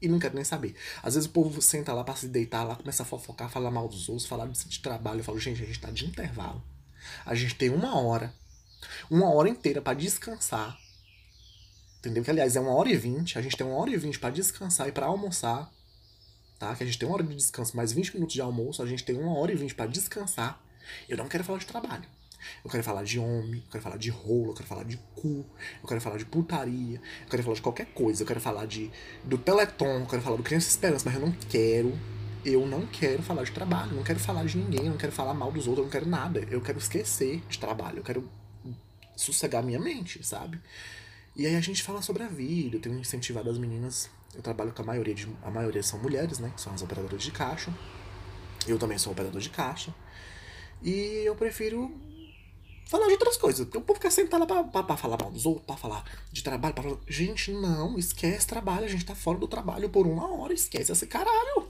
E 0.01 0.09
não 0.09 0.19
quero 0.19 0.35
nem 0.35 0.45
saber. 0.45 0.75
Às 1.03 1.15
vezes 1.15 1.29
o 1.29 1.33
povo 1.33 1.61
senta 1.61 1.93
lá 1.93 2.05
para 2.05 2.17
se 2.17 2.29
deitar, 2.29 2.65
lá 2.65 2.77
começa 2.77 3.03
a 3.03 3.07
fofocar, 3.07 3.51
falar 3.51 3.71
mal 3.71 3.89
dos 3.89 4.09
outros, 4.09 4.27
falar 4.27 4.47
de 4.47 4.81
trabalho. 4.81 5.21
Eu 5.21 5.25
falo, 5.25 5.39
gente, 5.39 5.63
a 5.63 5.67
gente 5.67 5.81
tá 5.81 5.91
de 5.91 6.07
intervalo. 6.07 6.63
A 7.25 7.35
gente 7.35 7.55
tem 7.55 7.71
uma 7.71 7.99
hora, 7.99 8.33
uma 9.11 9.31
hora 9.33 9.49
inteira 9.49 9.83
para 9.83 9.99
descansar. 9.99 10.79
Entendeu? 11.99 12.25
Que, 12.25 12.31
aliás, 12.31 12.57
é 12.57 12.61
uma 12.61 12.75
hora 12.75 12.89
e 12.91 12.97
vinte. 12.97 13.39
A 13.39 13.43
gente 13.43 13.57
tem 13.57 13.67
uma 13.67 13.77
hora 13.77 13.91
e 13.91 13.97
vinte 13.97 14.19
para 14.19 14.31
descansar 14.31 14.89
e 14.89 14.93
para 14.93 15.07
almoçar. 15.07 15.71
Tá? 16.59 16.75
Que 16.75 16.83
a 16.83 16.87
gente 16.87 16.99
tem 16.99 17.07
uma 17.07 17.15
hora 17.15 17.25
de 17.25 17.35
descanso, 17.35 17.77
mais 17.77 17.93
20 17.93 18.15
minutos 18.15 18.35
de 18.35 18.41
almoço. 18.41 18.83
A 18.83 18.87
gente 18.87 19.05
tem 19.05 19.19
uma 19.19 19.39
hora 19.39 19.53
e 19.53 19.57
vinte 19.57 19.75
para 19.75 19.87
descansar. 19.87 20.63
Eu 21.09 21.19
não 21.19 21.29
quero 21.29 21.45
falar 21.45 21.59
de 21.59 21.67
trabalho. 21.67 22.05
Eu 22.65 22.71
quero 22.71 22.83
falar 22.83 23.03
de 23.03 23.19
homem, 23.19 23.63
eu 23.65 23.71
quero 23.71 23.83
falar 23.83 23.97
de 23.97 24.11
rolo, 24.11 24.51
eu 24.51 24.55
quero 24.55 24.69
falar 24.69 24.85
de 24.85 24.97
cu, 25.15 25.45
eu 25.83 25.89
quero 25.89 26.01
falar 26.01 26.17
de 26.17 26.25
putaria, 26.25 27.01
eu 27.23 27.29
quero 27.29 27.43
falar 27.43 27.55
de 27.55 27.63
qualquer 27.63 27.87
coisa, 27.87 28.23
eu 28.23 28.27
quero 28.27 28.41
falar 28.41 28.67
de 28.67 28.91
do 29.25 29.39
Teleton, 29.39 30.01
eu 30.01 30.07
quero 30.07 30.23
falar 30.23 30.37
do 30.37 30.43
Criança 30.43 30.69
Esperança, 30.69 31.05
mas 31.05 31.15
eu 31.15 31.21
não 31.21 31.33
quero, 31.33 31.99
eu 32.45 32.67
não 32.67 32.87
quero 32.87 33.23
falar 33.23 33.45
de 33.45 33.53
trabalho, 33.53 33.93
eu 33.93 33.97
não 33.97 34.05
quero 34.05 34.19
falar 34.19 34.45
de 34.45 34.57
ninguém, 34.57 34.87
eu 34.87 34.91
não 34.91 34.99
quero 34.99 35.13
falar 35.13 35.35
mal 35.35 35.53
dos 35.53 35.67
outros, 35.67 35.79
eu 35.79 35.85
não 35.85 35.91
quero 35.91 36.07
nada. 36.07 36.47
Eu 36.51 36.61
quero 36.61 36.79
esquecer 36.79 37.43
de 37.49 37.59
trabalho, 37.59 37.99
eu 37.99 38.05
quero 38.05 38.31
sossegar 39.17 39.63
minha 39.63 39.79
mente, 39.79 40.25
sabe? 40.25 40.61
E 41.37 41.47
aí 41.47 41.55
a 41.55 41.61
gente 41.61 41.83
fala 41.83 42.03
sobre 42.03 42.23
a 42.23 42.29
vida, 42.29 42.77
eu 42.77 42.81
tenho 42.81 42.99
incentivado 42.99 43.51
as 43.51 43.59
meninas, 43.59 44.11
eu 44.35 44.43
trabalho 44.43 44.73
com 44.73 44.83
a 44.83 44.85
maioria, 44.85 45.15
de, 45.15 45.29
a 45.43 45.51
maioria 45.51 45.83
são 45.83 45.99
mulheres, 46.01 46.39
né? 46.39 46.53
Que 46.55 46.61
são 46.61 46.73
as 46.73 46.83
operadoras 46.83 47.23
de 47.23 47.31
caixa. 47.31 47.73
Eu 48.67 48.79
também 48.79 48.99
sou 48.99 49.13
operador 49.13 49.41
de 49.41 49.51
caixa. 49.51 49.95
E 50.83 51.23
eu 51.25 51.35
prefiro 51.35 51.91
falar 52.91 53.07
de 53.07 53.13
outras 53.13 53.37
coisas. 53.37 53.65
Porque 53.65 53.79
o 53.79 53.81
povo 53.81 54.01
quer 54.01 54.11
sentar 54.11 54.41
lá 54.41 54.47
pra, 54.47 54.83
pra, 54.83 54.97
falar 54.97 55.17
mal 55.21 55.31
dos 55.31 55.47
outros, 55.47 55.65
pra 55.65 55.77
falar 55.77 56.05
de 56.33 56.43
trabalho, 56.43 56.75
pra 56.75 56.83
falar... 56.83 56.99
Gente, 57.07 57.53
não, 57.53 57.97
esquece 57.97 58.47
trabalho, 58.47 58.85
a 58.85 58.89
gente 58.89 59.05
tá 59.05 59.15
fora 59.15 59.39
do 59.39 59.47
trabalho 59.47 59.89
por 59.89 60.07
uma 60.07 60.29
hora, 60.29 60.53
esquece 60.53 60.91
esse 60.91 61.07
caralho. 61.07 61.69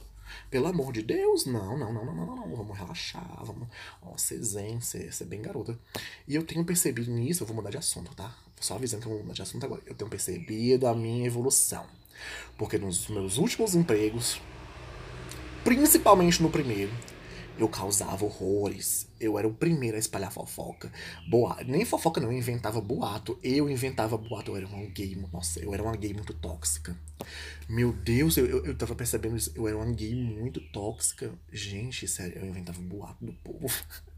Pelo 0.50 0.66
amor 0.66 0.92
de 0.92 1.02
Deus, 1.02 1.44
não, 1.44 1.76
não, 1.76 1.92
não, 1.92 2.04
não, 2.04 2.14
não, 2.14 2.36
não, 2.36 2.56
vamos 2.56 2.76
relaxar, 2.76 3.44
vamos, 3.44 3.68
ó, 4.02 4.16
ser 4.16 4.42
zen, 4.42 4.80
ser, 4.80 5.12
ser 5.12 5.26
bem 5.26 5.42
garota. 5.42 5.78
E 6.26 6.34
eu 6.34 6.42
tenho 6.42 6.64
percebido 6.64 7.10
nisso, 7.10 7.42
eu 7.42 7.46
vou 7.46 7.54
mudar 7.54 7.70
de 7.70 7.76
assunto, 7.76 8.14
tá? 8.14 8.34
Só 8.58 8.74
avisando 8.74 9.02
que 9.02 9.08
eu 9.08 9.12
vou 9.12 9.22
mudar 9.22 9.34
de 9.34 9.42
assunto 9.42 9.64
agora. 9.64 9.82
Eu 9.86 9.94
tenho 9.94 10.10
percebido 10.10 10.86
a 10.86 10.94
minha 10.94 11.26
evolução. 11.26 11.86
Porque 12.56 12.78
nos 12.78 13.08
meus 13.08 13.38
últimos 13.38 13.74
empregos, 13.74 14.40
principalmente 15.64 16.42
no 16.42 16.50
primeiro, 16.50 16.92
eu 17.62 17.68
causava 17.68 18.24
horrores. 18.24 19.08
Eu 19.20 19.38
era 19.38 19.46
o 19.46 19.52
primeiro 19.52 19.96
a 19.96 20.00
espalhar 20.00 20.32
fofoca. 20.32 20.90
Boa, 21.28 21.62
nem 21.64 21.84
fofoca 21.84 22.20
não, 22.20 22.32
eu 22.32 22.38
inventava 22.38 22.80
boato. 22.80 23.38
Eu 23.42 23.68
inventava 23.68 24.16
boato, 24.16 24.52
eu 24.52 24.56
era 24.56 24.66
uma 24.66 24.84
gay, 24.86 25.16
nossa, 25.32 25.60
eu 25.60 25.72
era 25.74 25.82
uma 25.82 25.96
gay 25.96 26.14
muito 26.14 26.32
tóxica. 26.34 26.96
Meu 27.68 27.92
Deus, 27.92 28.36
eu, 28.36 28.46
eu, 28.46 28.66
eu 28.66 28.74
tava 28.76 28.94
percebendo 28.94 29.36
isso, 29.36 29.52
eu 29.54 29.68
era 29.68 29.76
uma 29.76 29.92
gay 29.92 30.14
muito 30.14 30.60
tóxica. 30.72 31.32
Gente, 31.52 32.08
sério, 32.08 32.38
eu 32.38 32.46
inventava 32.46 32.80
boato 32.80 33.24
do 33.24 33.32
povo. 33.32 33.68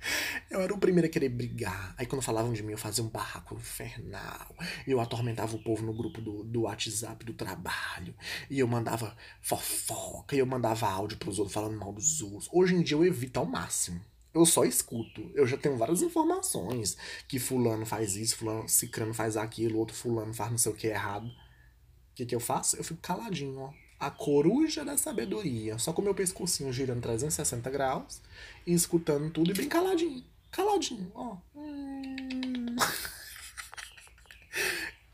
Eu 0.50 0.60
era 0.60 0.74
o 0.74 0.78
primeiro 0.78 1.06
a 1.06 1.10
querer 1.10 1.28
brigar. 1.28 1.94
Aí 1.96 2.06
quando 2.06 2.22
falavam 2.22 2.52
de 2.52 2.62
mim, 2.62 2.72
eu 2.72 2.78
fazia 2.78 3.04
um 3.04 3.08
barraco 3.08 3.54
infernal. 3.54 4.54
Eu 4.86 5.00
atormentava 5.00 5.54
o 5.54 5.62
povo 5.62 5.84
no 5.84 5.92
grupo 5.92 6.20
do, 6.20 6.44
do 6.44 6.62
WhatsApp 6.62 7.24
do 7.24 7.34
trabalho. 7.34 8.14
E 8.48 8.58
eu 8.58 8.66
mandava 8.66 9.16
fofoca. 9.40 10.34
E 10.34 10.38
eu 10.38 10.46
mandava 10.46 10.88
áudio 10.88 11.18
pros 11.18 11.38
outros 11.38 11.54
falando 11.54 11.78
mal 11.78 11.92
dos 11.92 12.22
outros. 12.22 12.48
Hoje 12.52 12.74
em 12.74 12.82
dia 12.82 12.96
eu 12.96 13.04
evito 13.04 13.38
ao 13.38 13.46
máximo. 13.46 14.00
Eu 14.32 14.46
só 14.46 14.64
escuto. 14.64 15.30
Eu 15.34 15.46
já 15.46 15.56
tenho 15.56 15.76
várias 15.76 16.02
informações. 16.02 16.96
Que 17.28 17.38
fulano 17.38 17.84
faz 17.84 18.16
isso, 18.16 18.36
fulano, 18.36 18.68
cicrano 18.68 19.12
faz 19.12 19.36
aquilo, 19.36 19.78
outro 19.78 19.96
fulano 19.96 20.32
faz 20.32 20.50
não 20.50 20.58
sei 20.58 20.72
o 20.72 20.76
que 20.76 20.86
errado. 20.86 21.26
O 21.26 22.14
que, 22.14 22.26
que 22.26 22.34
eu 22.34 22.40
faço? 22.40 22.76
Eu 22.76 22.84
fico 22.84 23.00
caladinho, 23.00 23.58
ó 23.60 23.89
a 24.00 24.10
coruja 24.10 24.82
da 24.82 24.96
sabedoria, 24.96 25.78
só 25.78 25.92
com 25.92 26.00
meu 26.00 26.14
pescocinho 26.14 26.72
girando 26.72 27.02
360 27.02 27.68
graus 27.68 28.22
e 28.66 28.72
escutando 28.72 29.30
tudo 29.30 29.50
e 29.50 29.54
bem 29.54 29.68
caladinho. 29.68 30.24
Caladinho, 30.50 31.12
ó. 31.14 31.36
Hum. 31.54 32.76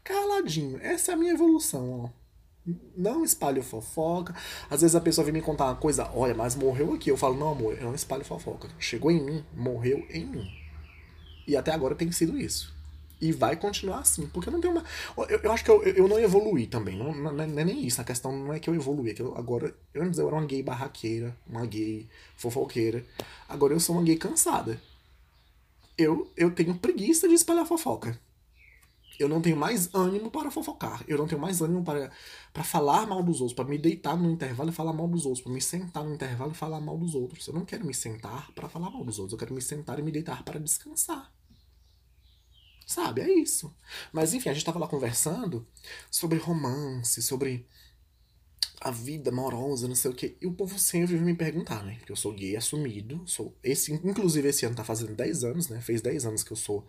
Caladinho. 0.05 0.79
Essa 0.81 1.11
é 1.11 1.15
a 1.15 1.19
minha 1.19 1.33
evolução, 1.33 2.05
ó. 2.05 2.27
Não 2.97 3.25
espalho 3.25 3.63
fofoca. 3.63 4.35
Às 4.71 4.83
vezes 4.83 4.95
a 4.95 5.01
pessoa 5.01 5.25
vem 5.25 5.35
me 5.35 5.43
contar 5.43 5.67
uma 5.67 5.77
coisa, 5.77 6.09
olha, 6.15 6.35
mas 6.35 6.55
morreu 6.55 6.95
aqui. 6.95 7.11
Eu 7.11 7.17
falo, 7.17 7.37
não, 7.37 7.51
amor, 7.51 7.75
eu 7.75 7.85
não 7.85 7.95
espalho 7.95 8.25
fofoca. 8.25 8.69
Chegou 8.79 9.11
em 9.11 9.21
mim, 9.21 9.45
morreu 9.53 10.07
em 10.11 10.27
mim. 10.27 10.49
E 11.47 11.57
até 11.57 11.73
agora 11.73 11.95
tem 11.95 12.11
sido 12.13 12.39
isso. 12.39 12.76
E 13.21 13.33
vai 13.33 13.57
continuar 13.57 14.01
assim, 14.01 14.27
porque 14.27 14.49
eu 14.49 14.53
não 14.53 14.61
tenho 14.61 14.75
uma. 14.75 14.85
Eu, 15.29 15.41
eu 15.41 15.53
acho 15.53 15.65
que 15.65 15.71
eu, 15.71 15.83
eu 15.83 16.07
não 16.07 16.19
evoluí 16.19 16.67
também. 16.67 16.97
Não, 16.97 17.15
não, 17.15 17.33
não, 17.33 17.45
é 17.45 17.65
nem 17.65 17.87
isso. 17.87 18.01
A 18.01 18.05
questão 18.05 18.31
não 18.31 18.53
é 18.53 18.61
que 18.61 18.69
eu 18.69 18.75
evoluí. 18.75 19.11
É 19.11 19.15
que 19.15 19.23
eu, 19.23 19.37
agora, 19.37 19.75
eu 19.95 20.03
antes 20.03 20.19
eu 20.19 20.27
era 20.27 20.37
uma 20.37 20.45
gay 20.45 20.63
barraqueira, 20.63 21.35
uma 21.47 21.65
gay 21.65 22.07
fofoqueira. 22.37 23.05
Agora 23.49 23.73
eu 23.73 23.81
sou 23.81 23.97
uma 23.97 24.05
gay 24.05 24.17
cansada. 24.17 24.81
Eu, 25.97 26.31
eu 26.37 26.51
tenho 26.51 26.75
preguiça 26.77 27.27
de 27.27 27.35
espalhar 27.35 27.67
fofoca. 27.67 28.19
Eu 29.19 29.29
não 29.29 29.41
tenho 29.41 29.57
mais 29.57 29.95
ânimo 29.95 30.31
para 30.31 30.51
fofocar. 30.51 31.03
Eu 31.09 31.17
não 31.17 31.27
tenho 31.27 31.41
mais 31.41 31.63
ânimo 31.63 31.83
para, 31.83 32.11
para 32.53 32.63
falar 32.63 33.07
mal 33.07 33.23
dos 33.23 33.41
outros, 33.41 33.55
para 33.55 33.65
me 33.65 33.79
deitar 33.79 34.17
no 34.17 34.31
intervalo 34.31 34.71
e 34.71 34.73
falar 34.73 34.93
mal 34.93 35.09
dos 35.09 35.25
outros, 35.25 35.43
para 35.43 35.53
me 35.53 35.61
sentar 35.61 36.05
no 36.05 36.15
intervalo 36.15 36.53
e 36.53 36.55
falar 36.55 36.81
mal 36.81 36.99
dos 36.99 37.15
outros. 37.15 37.47
Eu 37.47 37.55
não 37.55 37.65
quero 37.65 37.87
me 37.87 37.95
sentar 37.95 38.53
para 38.53 38.69
falar 38.69 38.91
mal 38.91 39.05
dos 39.05 39.19
outros. 39.19 39.33
Eu 39.33 39.39
quero 39.39 39.55
me 39.55 39.63
sentar 39.63 39.99
e 39.99 40.03
me 40.03 40.13
deitar 40.13 40.43
para 40.45 40.61
descansar. 40.61 41.33
Sabe? 42.87 43.21
É 43.21 43.29
isso. 43.29 43.75
Mas 44.13 44.33
enfim, 44.33 44.49
a 44.49 44.55
gente 44.55 44.65
tava 44.65 44.79
lá 44.79 44.87
conversando 44.87 45.67
sobre 46.09 46.39
romance, 46.39 47.21
sobre 47.21 47.67
a 48.81 48.93
vida 48.93 49.31
amorosa, 49.31 49.89
não 49.89 49.97
sei 49.97 50.11
o 50.13 50.15
que. 50.15 50.37
E 50.41 50.47
o 50.47 50.53
povo 50.53 50.79
sempre 50.79 51.19
me 51.19 51.35
perguntar, 51.35 51.83
né? 51.85 51.97
Porque 51.99 52.13
eu 52.13 52.17
sou 52.17 52.33
gay 52.33 52.57
assumido. 52.57 53.21
Sou 53.27 53.57
esse, 53.63 53.93
inclusive, 53.93 54.49
esse 54.49 54.65
ano 54.65 54.77
tá 54.77 54.85
fazendo 54.85 55.15
10 55.17 55.43
anos, 55.43 55.69
né? 55.69 55.81
Fez 55.81 56.01
10 56.01 56.27
anos 56.27 56.45
que 56.45 56.53
eu 56.53 56.57
sou 56.57 56.87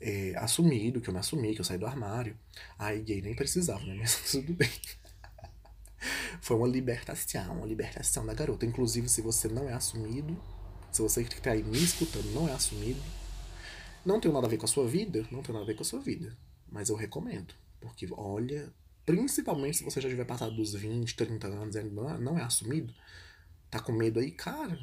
é, 0.00 0.34
assumido, 0.36 1.00
que 1.00 1.08
eu 1.08 1.14
me 1.14 1.20
assumi, 1.20 1.54
que 1.54 1.60
eu 1.60 1.64
saí 1.64 1.78
do 1.78 1.86
armário. 1.86 2.36
Aí 2.76 3.00
gay 3.00 3.22
nem 3.22 3.34
precisava, 3.34 3.84
né? 3.84 3.94
Mas 4.00 4.32
tudo 4.32 4.52
bem. 4.52 4.70
Foi 6.40 6.56
uma 6.56 6.66
libertação, 6.66 7.58
uma 7.58 7.66
libertação 7.66 8.26
da 8.26 8.34
garota. 8.34 8.66
Inclusive, 8.66 9.08
se 9.08 9.22
você 9.22 9.46
não 9.46 9.68
é 9.68 9.74
assumido, 9.74 10.36
se 10.90 11.02
você 11.02 11.22
que 11.22 11.40
tá 11.40 11.52
aí 11.52 11.62
me 11.62 11.82
escutando 11.82 12.32
não 12.32 12.48
é 12.48 12.52
assumido, 12.52 13.00
não 14.06 14.20
tem 14.20 14.32
nada 14.32 14.46
a 14.46 14.50
ver 14.50 14.56
com 14.56 14.64
a 14.64 14.68
sua 14.68 14.86
vida? 14.86 15.26
Não 15.30 15.42
tem 15.42 15.52
nada 15.52 15.64
a 15.64 15.66
ver 15.66 15.74
com 15.74 15.82
a 15.82 15.84
sua 15.84 16.00
vida. 16.00 16.36
Mas 16.70 16.88
eu 16.88 16.96
recomendo. 16.96 17.52
Porque, 17.80 18.08
olha, 18.12 18.72
principalmente 19.04 19.78
se 19.78 19.84
você 19.84 20.00
já 20.00 20.08
tiver 20.08 20.24
passado 20.24 20.54
dos 20.54 20.74
20, 20.74 21.14
30 21.14 21.46
anos 21.48 21.74
e 21.74 21.80
ainda 21.80 22.18
não 22.18 22.38
é 22.38 22.42
assumido, 22.42 22.94
tá 23.70 23.80
com 23.80 23.92
medo 23.92 24.20
aí, 24.20 24.30
cara, 24.30 24.78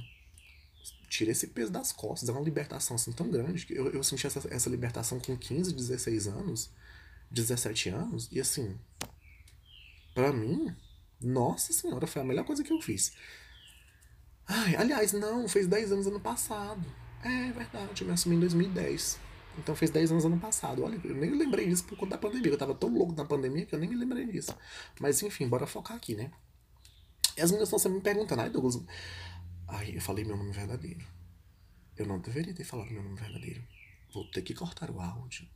tira 1.09 1.31
esse 1.31 1.47
peso 1.47 1.71
das 1.71 1.91
costas. 1.91 2.27
É 2.27 2.31
uma 2.31 2.41
libertação 2.41 2.95
assim 2.95 3.11
tão 3.11 3.29
grande. 3.29 3.65
Eu, 3.69 3.91
eu 3.91 4.03
senti 4.03 4.27
essa, 4.27 4.41
essa 4.53 4.69
libertação 4.69 5.19
com 5.19 5.37
15, 5.37 5.73
16 5.73 6.27
anos, 6.27 6.69
17 7.31 7.89
anos, 7.89 8.29
e 8.31 8.41
assim, 8.41 8.77
para 10.13 10.33
mim, 10.33 10.75
nossa 11.21 11.71
senhora, 11.71 12.05
foi 12.05 12.21
a 12.21 12.25
melhor 12.25 12.45
coisa 12.45 12.63
que 12.63 12.73
eu 12.73 12.81
fiz. 12.81 13.13
Ai, 14.45 14.75
aliás, 14.75 15.13
não, 15.13 15.47
fez 15.47 15.65
10 15.65 15.93
anos 15.93 16.07
ano 16.07 16.19
passado. 16.19 16.83
É 17.23 17.51
verdade, 17.51 18.01
eu 18.01 18.07
me 18.07 18.13
assumi 18.13 18.35
em 18.35 18.39
2010. 18.39 19.19
Então 19.57 19.75
fez 19.75 19.91
10 19.91 20.11
anos 20.11 20.25
ano 20.25 20.39
passado. 20.39 20.83
Olha, 20.83 20.99
eu 21.03 21.15
nem 21.15 21.31
lembrei 21.31 21.67
disso 21.67 21.83
por 21.85 21.97
conta 21.97 22.11
da 22.11 22.17
pandemia. 22.17 22.51
Eu 22.51 22.57
tava 22.57 22.73
tão 22.73 22.89
louco 22.89 23.13
na 23.13 23.23
pandemia 23.23 23.65
que 23.65 23.73
eu 23.73 23.79
nem 23.79 23.89
me 23.89 23.95
lembrei 23.95 24.25
disso. 24.25 24.55
Mas 24.99 25.21
enfim, 25.21 25.47
bora 25.47 25.67
focar 25.67 25.95
aqui, 25.95 26.15
né? 26.15 26.31
E 27.37 27.41
as 27.41 27.51
meninas 27.51 27.69
estão 27.69 27.79
sempre 27.79 27.97
me 27.97 28.03
perguntando, 28.03 28.41
ai 28.41 28.49
Douglas. 28.49 28.79
Ai, 29.67 29.95
eu 29.95 30.01
falei 30.01 30.25
meu 30.25 30.35
nome 30.35 30.51
verdadeiro. 30.51 31.05
Eu 31.95 32.07
não 32.07 32.19
deveria 32.19 32.53
ter 32.53 32.63
falado 32.63 32.91
meu 32.91 33.03
nome 33.03 33.15
verdadeiro. 33.15 33.63
Vou 34.13 34.29
ter 34.29 34.41
que 34.41 34.53
cortar 34.53 34.89
o 34.89 34.99
áudio. 34.99 35.47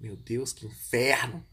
Meu 0.00 0.16
Deus, 0.16 0.52
que 0.52 0.66
inferno! 0.66 1.44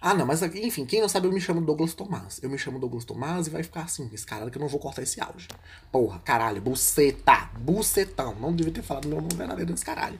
Ah, 0.00 0.14
não, 0.14 0.24
mas 0.24 0.42
enfim, 0.42 0.86
quem 0.86 1.00
não 1.00 1.08
sabe, 1.08 1.26
eu 1.26 1.32
me 1.32 1.40
chamo 1.40 1.60
Douglas 1.60 1.92
Tomás. 1.92 2.40
Eu 2.42 2.48
me 2.48 2.56
chamo 2.56 2.78
Douglas 2.78 3.04
Tomás 3.04 3.46
e 3.46 3.50
vai 3.50 3.62
ficar 3.62 3.82
assim, 3.82 4.08
escalado 4.12 4.50
que 4.50 4.56
eu 4.56 4.60
não 4.60 4.68
vou 4.68 4.80
cortar 4.80 5.02
esse 5.02 5.20
áudio. 5.20 5.48
Porra, 5.92 6.18
caralho, 6.20 6.60
buceta, 6.62 7.50
bucetão. 7.58 8.34
Não 8.36 8.54
devia 8.54 8.72
ter 8.72 8.82
falado 8.82 9.08
meu 9.08 9.20
nome 9.20 9.34
verdadeiro 9.34 9.70
nesse 9.70 9.84
caralho. 9.84 10.18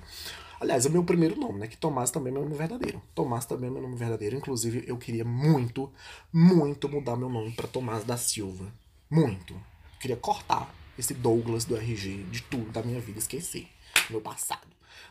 Aliás, 0.60 0.84
é 0.84 0.88
o 0.90 0.92
meu 0.92 1.02
primeiro 1.02 1.40
nome, 1.40 1.60
né? 1.60 1.66
Que 1.66 1.78
Tomás 1.78 2.10
também 2.10 2.30
é 2.30 2.34
meu 2.34 2.42
nome 2.42 2.54
verdadeiro. 2.54 3.00
Tomás 3.14 3.46
também 3.46 3.70
é 3.70 3.72
meu 3.72 3.80
nome 3.80 3.96
verdadeiro. 3.96 4.36
Inclusive, 4.36 4.84
eu 4.86 4.98
queria 4.98 5.24
muito, 5.24 5.90
muito 6.30 6.86
mudar 6.86 7.16
meu 7.16 7.30
nome 7.30 7.52
para 7.52 7.66
Tomás 7.66 8.04
da 8.04 8.18
Silva. 8.18 8.70
Muito. 9.08 9.54
Eu 9.54 9.98
queria 9.98 10.16
cortar 10.16 10.74
esse 10.98 11.14
Douglas 11.14 11.64
do 11.64 11.74
RG 11.74 12.24
de 12.24 12.42
tudo 12.42 12.70
da 12.70 12.82
minha 12.82 13.00
vida, 13.00 13.18
esquecer 13.18 13.66
meu 14.10 14.20
passado. 14.20 14.66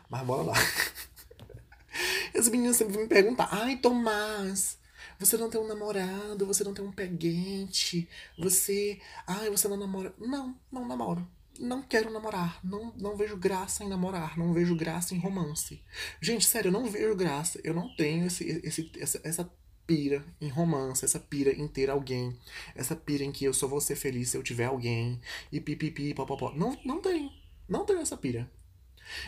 Mas 0.08 0.22
bora 0.22 0.42
lá. 0.42 0.54
As 2.36 2.48
meninas 2.48 2.76
sempre 2.76 2.98
me 2.98 3.06
perguntar, 3.06 3.48
ai, 3.50 3.76
Tomás, 3.76 4.78
você 5.18 5.36
não 5.36 5.50
tem 5.50 5.60
um 5.60 5.66
namorado, 5.66 6.46
você 6.46 6.64
não 6.64 6.72
tem 6.72 6.84
um 6.84 6.92
peguente, 6.92 8.08
você. 8.38 8.98
Ai, 9.26 9.50
você 9.50 9.68
não 9.68 9.76
namora. 9.76 10.14
Não, 10.18 10.56
não 10.72 10.88
namoro. 10.88 11.28
Não 11.58 11.82
quero 11.82 12.10
namorar. 12.10 12.58
Não, 12.64 12.92
não 12.96 13.16
vejo 13.16 13.36
graça 13.36 13.84
em 13.84 13.88
namorar. 13.88 14.38
Não 14.38 14.54
vejo 14.54 14.74
graça 14.74 15.14
em 15.14 15.18
romance. 15.18 15.82
Gente, 16.22 16.46
sério, 16.46 16.68
eu 16.68 16.72
não 16.72 16.86
vejo 16.86 17.14
graça. 17.14 17.60
Eu 17.62 17.74
não 17.74 17.94
tenho 17.96 18.26
esse, 18.26 18.44
esse, 18.64 18.90
essa, 18.98 19.20
essa 19.22 19.52
pira 19.86 20.24
em 20.40 20.48
romance, 20.48 21.04
essa 21.04 21.18
pira 21.18 21.52
em 21.52 21.66
ter 21.66 21.90
alguém, 21.90 22.38
essa 22.76 22.94
pira 22.94 23.24
em 23.24 23.32
que 23.32 23.44
eu 23.44 23.52
só 23.52 23.66
vou 23.66 23.80
ser 23.80 23.96
feliz 23.96 24.30
se 24.30 24.36
eu 24.36 24.42
tiver 24.42 24.66
alguém, 24.66 25.20
e 25.50 25.60
pipipi, 25.60 26.14
popopó. 26.14 26.52
Não, 26.54 26.78
não 26.84 27.00
tenho. 27.00 27.30
Não 27.68 27.84
tenho 27.84 27.98
essa 27.98 28.16
pira. 28.16 28.50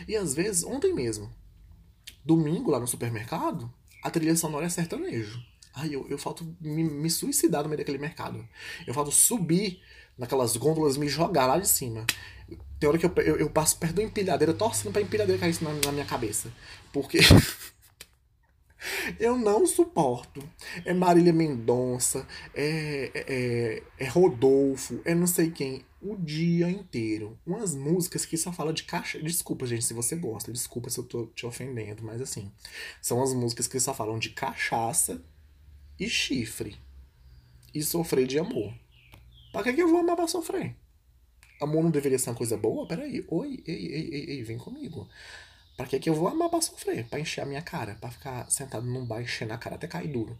E 0.07 0.15
às 0.15 0.33
vezes, 0.33 0.63
ontem 0.63 0.93
mesmo, 0.93 1.29
domingo 2.23 2.71
lá 2.71 2.79
no 2.79 2.87
supermercado, 2.87 3.71
a 4.03 4.09
trilha 4.09 4.35
sonora 4.35 4.65
é 4.65 4.69
sertanejo. 4.69 5.41
Ai, 5.73 5.95
eu, 5.95 6.05
eu 6.09 6.17
falto 6.17 6.45
me, 6.61 6.83
me 6.83 7.09
suicidar 7.09 7.63
no 7.63 7.69
meio 7.69 7.79
daquele 7.79 7.97
mercado. 7.97 8.47
Eu 8.85 8.93
falto 8.93 9.11
subir 9.11 9.81
naquelas 10.17 10.55
gôndolas, 10.55 10.97
me 10.97 11.07
jogar 11.07 11.47
lá 11.47 11.57
de 11.57 11.67
cima. 11.67 12.05
Tem 12.79 12.87
hora 12.87 12.97
que 12.97 13.05
eu, 13.05 13.13
eu, 13.17 13.37
eu 13.37 13.49
passo 13.49 13.77
perto 13.77 13.95
da 13.95 14.03
empilhadeira, 14.03 14.53
torcendo 14.53 14.91
pra 14.91 15.01
empilhadeira 15.01 15.39
cair 15.39 15.57
na, 15.63 15.73
na 15.73 15.91
minha 15.91 16.05
cabeça. 16.05 16.51
Porque. 16.91 17.19
Eu 19.17 19.37
não 19.37 19.65
suporto. 19.65 20.43
É 20.83 20.93
Marília 20.93 21.31
Mendonça, 21.31 22.27
é, 22.53 23.11
é, 23.15 23.83
é, 23.97 24.07
Rodolfo, 24.09 24.99
é 25.05 25.15
não 25.15 25.25
sei 25.25 25.51
quem. 25.51 25.85
O 26.05 26.17
dia 26.17 26.69
inteiro. 26.69 27.39
Umas 27.45 27.73
músicas 27.73 28.25
que 28.25 28.35
só 28.35 28.51
falam 28.51 28.73
de 28.73 28.83
caixa. 28.83 29.21
Desculpa, 29.23 29.65
gente, 29.65 29.85
se 29.85 29.93
você 29.93 30.17
gosta. 30.17 30.51
Desculpa 30.51 30.89
se 30.89 30.99
eu 30.99 31.05
tô 31.05 31.27
te 31.27 31.45
ofendendo, 31.45 32.03
mas 32.03 32.21
assim. 32.21 32.51
São 33.01 33.23
as 33.23 33.33
músicas 33.33 33.67
que 33.67 33.79
só 33.79 33.93
falam 33.93 34.19
de 34.19 34.31
cachaça 34.31 35.23
e 35.97 36.09
chifre. 36.09 36.75
E 37.73 37.81
sofrer 37.81 38.27
de 38.27 38.37
amor. 38.37 38.73
Pra 39.53 39.63
que, 39.63 39.71
que 39.71 39.81
eu 39.81 39.87
vou 39.87 39.99
amar 39.99 40.17
pra 40.17 40.27
sofrer? 40.27 40.75
Amor 41.61 41.81
não 41.81 41.89
deveria 41.89 42.19
ser 42.19 42.31
uma 42.31 42.35
coisa 42.35 42.57
boa? 42.57 42.85
Peraí. 42.85 43.23
Oi, 43.29 43.63
ei, 43.65 43.87
ei, 43.87 44.09
ei, 44.13 44.29
ei, 44.31 44.43
vem 44.43 44.57
comigo. 44.57 45.07
Pra 45.77 45.85
que, 45.85 45.97
que 45.99 46.09
eu 46.09 46.15
vou 46.15 46.27
amar 46.27 46.49
pra 46.49 46.59
sofrer? 46.59 47.05
Pra 47.05 47.17
encher 47.17 47.39
a 47.39 47.45
minha 47.45 47.61
cara? 47.61 47.95
Pra 47.95 48.11
ficar 48.11 48.51
sentado 48.51 48.85
num 48.85 49.05
bar 49.05 49.21
enchendo 49.21 49.53
a 49.53 49.57
cara 49.57 49.75
até 49.75 49.87
cair 49.87 50.11
duro? 50.11 50.37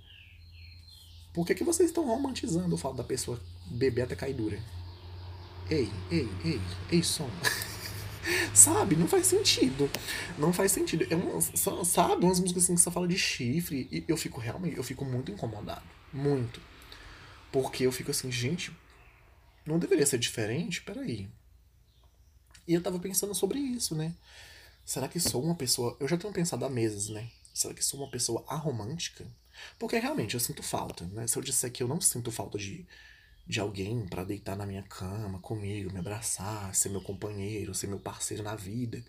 Por 1.33 1.47
que, 1.47 1.55
que 1.55 1.63
vocês 1.63 1.89
estão 1.89 2.05
romantizando 2.05 2.75
o 2.75 2.77
fato 2.77 2.97
da 2.97 3.03
pessoa 3.03 3.41
beber 3.71 4.01
até 4.01 4.15
cair 4.15 4.33
dura? 4.33 4.59
Ei, 5.69 5.89
ei, 6.11 6.29
ei, 6.43 6.61
ei, 6.91 7.03
som. 7.03 7.29
sabe? 8.53 8.95
Não 8.95 9.07
faz 9.07 9.27
sentido. 9.27 9.89
Não 10.37 10.53
faz 10.53 10.71
sentido. 10.71 11.05
É 11.09 11.15
uma, 11.15 11.41
sabe? 11.85 12.25
Umas 12.25 12.39
músicas 12.39 12.63
assim 12.63 12.75
que 12.75 12.81
só 12.81 12.91
fala 12.91 13.07
de 13.07 13.17
chifre. 13.17 13.87
E 13.91 14.03
eu 14.07 14.17
fico 14.17 14.39
realmente, 14.39 14.77
eu 14.77 14.83
fico 14.83 15.05
muito 15.05 15.31
incomodado. 15.31 15.83
Muito. 16.11 16.61
Porque 17.51 17.85
eu 17.85 17.91
fico 17.91 18.11
assim, 18.11 18.31
gente, 18.31 18.75
não 19.65 19.79
deveria 19.79 20.05
ser 20.05 20.17
diferente? 20.17 20.81
Peraí. 20.81 21.29
E 22.67 22.73
eu 22.73 22.81
tava 22.81 22.99
pensando 22.99 23.33
sobre 23.33 23.59
isso, 23.59 23.95
né? 23.95 24.13
Será 24.85 25.07
que 25.07 25.19
sou 25.19 25.43
uma 25.43 25.55
pessoa. 25.55 25.95
Eu 25.99 26.07
já 26.07 26.17
tenho 26.17 26.33
pensado 26.33 26.65
há 26.65 26.69
meses, 26.69 27.09
né? 27.09 27.29
Será 27.53 27.73
que 27.73 27.83
sou 27.83 28.01
uma 28.01 28.09
pessoa 28.09 28.43
aromântica? 28.47 29.25
Porque 29.77 29.97
realmente 29.99 30.33
eu 30.33 30.39
sinto 30.39 30.63
falta, 30.63 31.05
né? 31.07 31.27
Se 31.27 31.37
eu 31.37 31.43
disser 31.43 31.71
que 31.71 31.83
eu 31.83 31.87
não 31.87 32.01
sinto 32.01 32.31
falta 32.31 32.57
de, 32.57 32.85
de 33.45 33.59
alguém 33.59 34.05
para 34.07 34.23
deitar 34.23 34.55
na 34.55 34.65
minha 34.65 34.83
cama 34.83 35.39
comigo, 35.39 35.91
me 35.91 35.99
abraçar, 35.99 36.73
ser 36.73 36.89
meu 36.89 37.01
companheiro, 37.01 37.73
ser 37.75 37.87
meu 37.87 37.99
parceiro 37.99 38.43
na 38.43 38.55
vida, 38.55 39.03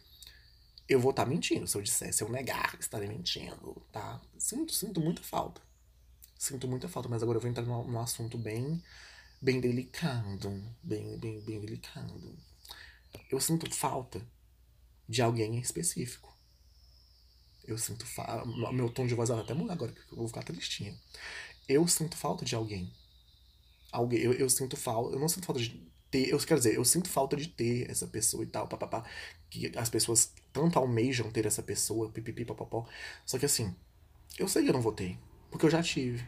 eu 0.88 1.00
vou 1.00 1.10
estar 1.10 1.24
tá 1.24 1.30
mentindo. 1.30 1.66
Se 1.66 1.76
eu 1.76 1.82
disser, 1.82 2.12
se 2.12 2.22
eu 2.22 2.28
negar, 2.28 2.76
estarei 2.78 3.08
mentindo, 3.08 3.82
tá? 3.92 4.20
Sinto, 4.38 4.72
sinto 4.72 5.00
muita 5.00 5.22
falta. 5.22 5.60
Sinto 6.38 6.68
muita 6.68 6.88
falta, 6.88 7.08
mas 7.08 7.22
agora 7.22 7.36
eu 7.38 7.40
vou 7.40 7.50
entrar 7.50 7.64
num, 7.64 7.84
num 7.84 8.00
assunto 8.00 8.36
bem 8.36 8.82
bem 9.44 9.60
delicado, 9.60 10.50
bem, 10.82 11.18
bem, 11.18 11.40
bem 11.42 11.60
delicado. 11.60 12.38
Eu 13.30 13.38
sinto 13.38 13.70
falta 13.74 14.26
de 15.06 15.20
alguém 15.20 15.56
em 15.56 15.60
específico. 15.60 16.34
Eu 17.62 17.76
sinto 17.76 18.06
falta. 18.06 18.46
Meu 18.72 18.88
tom 18.90 19.06
de 19.06 19.14
voz 19.14 19.28
vai 19.28 19.40
até 19.40 19.52
mudar 19.52 19.74
agora, 19.74 19.92
porque 19.92 20.12
eu 20.12 20.16
vou 20.16 20.28
ficar 20.28 20.42
tristinha. 20.42 20.98
Eu 21.68 21.86
sinto 21.86 22.16
falta 22.16 22.42
de 22.42 22.54
alguém. 22.54 22.90
Alguém. 23.94 24.20
Eu, 24.20 24.32
eu 24.32 24.50
sinto 24.50 24.76
falta. 24.76 25.14
Eu 25.14 25.20
não 25.20 25.28
sinto 25.28 25.46
falta 25.46 25.60
de 25.60 25.70
ter. 26.10 26.28
Eu 26.28 26.38
quero 26.38 26.58
dizer, 26.60 26.74
eu 26.74 26.84
sinto 26.84 27.08
falta 27.08 27.36
de 27.36 27.48
ter 27.48 27.88
essa 27.88 28.06
pessoa 28.08 28.42
e 28.42 28.46
tal, 28.46 28.66
papapá. 28.66 29.04
Que 29.48 29.70
as 29.78 29.88
pessoas 29.88 30.32
tanto 30.52 30.78
almejam 30.78 31.30
ter 31.30 31.46
essa 31.46 31.62
pessoa, 31.62 32.10
pipipi, 32.10 32.44
papapó. 32.44 32.86
Só 33.25 33.38
que 33.38 33.47
assim, 33.47 33.75
eu 34.36 34.49
sei 34.49 34.64
que 34.64 34.71
eu 34.71 34.75
não 34.75 34.82
vou 34.82 34.92
ter. 34.92 35.16
Porque 35.50 35.64
eu 35.64 35.71
já 35.71 35.80
tive. 35.80 36.26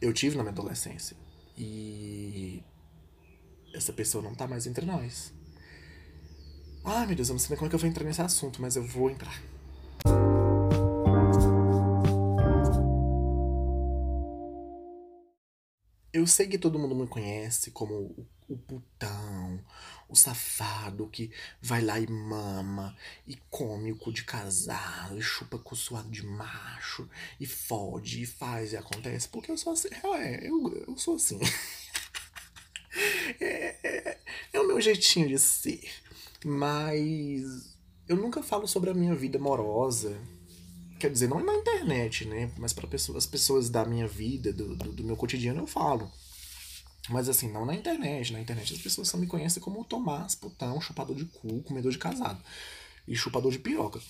Eu 0.00 0.12
tive 0.12 0.36
na 0.36 0.44
minha 0.44 0.52
adolescência. 0.52 1.16
E 1.56 2.62
essa 3.74 3.92
pessoa 3.92 4.22
não 4.22 4.34
tá 4.34 4.46
mais 4.46 4.66
entre 4.68 4.86
nós. 4.86 5.34
Ai, 6.84 7.06
meu 7.06 7.16
Deus, 7.16 7.28
eu 7.28 7.34
não 7.34 7.40
sei 7.40 7.50
nem 7.50 7.58
como 7.58 7.66
é 7.66 7.70
que 7.70 7.74
eu 7.74 7.80
vou 7.80 7.90
entrar 7.90 8.04
nesse 8.04 8.22
assunto, 8.22 8.62
mas 8.62 8.76
eu 8.76 8.84
vou 8.84 9.10
entrar. 9.10 9.42
Sei 16.28 16.46
que 16.46 16.58
todo 16.58 16.78
mundo 16.78 16.94
me 16.94 17.06
conhece 17.06 17.70
como 17.70 17.94
o, 17.94 18.26
o 18.48 18.56
putão, 18.56 19.60
o 20.08 20.16
safado 20.16 21.08
que 21.08 21.30
vai 21.60 21.82
lá 21.82 21.98
e 21.98 22.06
mama, 22.06 22.96
e 23.26 23.36
come 23.50 23.92
o 23.92 23.96
cu 23.96 24.12
de 24.12 24.24
casal, 24.24 25.16
e 25.16 25.22
chupa 25.22 25.58
cu 25.58 25.76
suado 25.76 26.10
de 26.10 26.24
macho, 26.24 27.08
e 27.38 27.46
fode, 27.46 28.22
e 28.22 28.26
faz, 28.26 28.72
e 28.72 28.76
acontece, 28.76 29.28
porque 29.28 29.50
eu 29.50 29.56
sou 29.56 29.72
assim. 29.72 29.88
É, 29.92 30.48
eu, 30.48 30.84
eu 30.86 30.96
sou 30.96 31.16
assim. 31.16 31.38
é, 33.40 33.76
é, 33.82 34.18
é 34.52 34.60
o 34.60 34.66
meu 34.66 34.80
jeitinho 34.80 35.28
de 35.28 35.38
ser. 35.38 35.88
Mas 36.44 37.76
eu 38.08 38.16
nunca 38.16 38.42
falo 38.42 38.66
sobre 38.66 38.90
a 38.90 38.94
minha 38.94 39.14
vida 39.14 39.38
amorosa. 39.38 40.18
Quer 40.98 41.10
dizer, 41.10 41.28
não 41.28 41.44
na 41.44 41.54
internet, 41.54 42.24
né? 42.24 42.50
Mas 42.58 42.72
para 42.72 42.88
as 43.16 43.26
pessoas 43.26 43.70
da 43.70 43.84
minha 43.84 44.06
vida, 44.06 44.52
do, 44.52 44.74
do, 44.74 44.92
do 44.92 45.04
meu 45.04 45.16
cotidiano, 45.16 45.60
eu 45.60 45.66
falo. 45.66 46.10
Mas 47.08 47.28
assim, 47.28 47.50
não 47.50 47.64
na 47.64 47.74
internet. 47.74 48.32
Na 48.32 48.40
internet 48.40 48.74
as 48.74 48.80
pessoas 48.80 49.08
só 49.08 49.16
me 49.16 49.26
conhecem 49.26 49.62
como 49.62 49.84
Tomás, 49.84 50.34
putão, 50.34 50.80
chupador 50.80 51.16
de 51.16 51.24
cu, 51.24 51.62
comedor 51.62 51.92
de 51.92 51.98
casado. 51.98 52.42
E 53.06 53.16
chupador 53.16 53.50
de 53.50 53.58
piroca. 53.58 54.00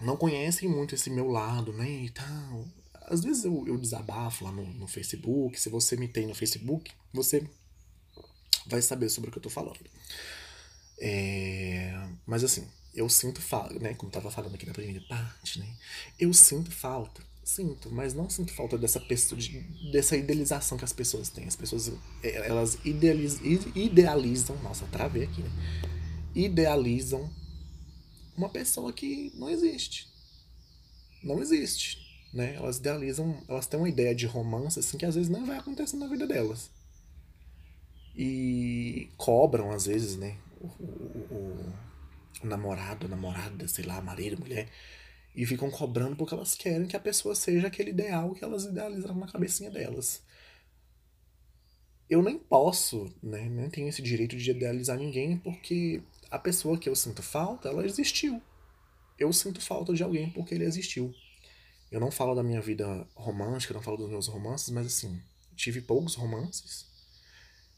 Não 0.00 0.16
conhecem 0.16 0.68
muito 0.68 0.94
esse 0.94 1.10
meu 1.10 1.28
lado, 1.28 1.72
né? 1.72 1.88
E 1.88 2.10
tal. 2.10 2.66
Às 3.06 3.22
vezes 3.22 3.44
eu, 3.44 3.64
eu 3.66 3.78
desabafo 3.78 4.44
lá 4.44 4.50
no, 4.50 4.64
no 4.74 4.86
Facebook. 4.88 5.60
Se 5.60 5.68
você 5.68 5.96
me 5.96 6.08
tem 6.08 6.26
no 6.26 6.34
Facebook, 6.34 6.90
você 7.12 7.48
vai 8.66 8.82
saber 8.82 9.08
sobre 9.08 9.28
o 9.28 9.32
que 9.32 9.38
eu 9.38 9.42
tô 9.42 9.50
falando. 9.50 9.78
É... 10.98 12.08
Mas 12.26 12.42
assim, 12.42 12.66
eu 12.94 13.08
sinto 13.08 13.40
falta, 13.40 13.78
né? 13.78 13.94
Como 13.94 14.12
tava 14.12 14.30
falando 14.30 14.54
aqui 14.54 14.66
na 14.66 14.72
primeira 14.72 15.00
parte, 15.08 15.58
né? 15.58 15.66
Eu 16.18 16.32
sinto 16.32 16.70
falta 16.70 17.22
Sinto, 17.44 17.90
mas 17.90 18.14
não 18.14 18.30
sinto 18.30 18.52
falta 18.52 18.78
dessa 18.78 19.00
pessoa, 19.00 19.40
de, 19.40 19.58
dessa 19.90 20.16
idealização 20.16 20.78
que 20.78 20.84
as 20.84 20.92
pessoas 20.92 21.28
têm. 21.28 21.44
As 21.44 21.56
pessoas, 21.56 21.90
elas 22.22 22.78
idealizam, 22.84 23.44
idealizam 23.74 24.56
nossa, 24.62 24.86
travei 24.86 25.24
aqui, 25.24 25.42
né? 25.42 25.50
Idealizam 26.34 27.28
uma 28.36 28.48
pessoa 28.48 28.92
que 28.92 29.32
não 29.34 29.50
existe. 29.50 30.08
Não 31.20 31.42
existe, 31.42 31.98
né? 32.32 32.54
Elas 32.54 32.76
idealizam, 32.76 33.42
elas 33.48 33.66
têm 33.66 33.80
uma 33.80 33.88
ideia 33.88 34.14
de 34.14 34.26
romance, 34.26 34.78
assim, 34.78 34.96
que 34.96 35.04
às 35.04 35.16
vezes 35.16 35.28
não 35.28 35.44
vai 35.44 35.58
acontecer 35.58 35.96
na 35.96 36.06
vida 36.06 36.28
delas. 36.28 36.70
E 38.14 39.08
cobram, 39.16 39.72
às 39.72 39.86
vezes, 39.86 40.16
né? 40.16 40.36
O, 40.60 40.66
o, 40.66 41.34
o 41.34 41.72
namorado, 42.44 43.08
namorada, 43.08 43.66
sei 43.68 43.84
lá, 43.84 44.00
marido, 44.00 44.40
mulher 44.40 44.68
e 45.34 45.46
ficam 45.46 45.70
cobrando 45.70 46.14
porque 46.16 46.34
elas 46.34 46.54
querem 46.54 46.86
que 46.86 46.96
a 46.96 47.00
pessoa 47.00 47.34
seja 47.34 47.66
aquele 47.66 47.90
ideal 47.90 48.32
que 48.34 48.44
elas 48.44 48.64
idealizaram 48.64 49.16
na 49.16 49.26
cabecinha 49.26 49.70
delas. 49.70 50.22
Eu 52.08 52.22
nem 52.22 52.38
posso, 52.38 53.10
né? 53.22 53.48
Nem 53.48 53.70
tenho 53.70 53.88
esse 53.88 54.02
direito 54.02 54.36
de 54.36 54.50
idealizar 54.50 54.98
ninguém 54.98 55.38
porque 55.38 56.02
a 56.30 56.38
pessoa 56.38 56.78
que 56.78 56.88
eu 56.88 56.94
sinto 56.94 57.22
falta, 57.22 57.68
ela 57.68 57.86
existiu. 57.86 58.42
Eu 59.18 59.32
sinto 59.32 59.60
falta 59.60 59.94
de 59.94 60.02
alguém 60.02 60.28
porque 60.30 60.54
ele 60.54 60.64
existiu. 60.64 61.14
Eu 61.90 62.00
não 62.00 62.10
falo 62.10 62.34
da 62.34 62.42
minha 62.42 62.60
vida 62.60 63.06
romântica, 63.14 63.72
não 63.72 63.82
falo 63.82 63.96
dos 63.96 64.10
meus 64.10 64.26
romances, 64.26 64.68
mas 64.70 64.86
assim, 64.86 65.22
tive 65.56 65.80
poucos 65.80 66.14
romances. 66.14 66.86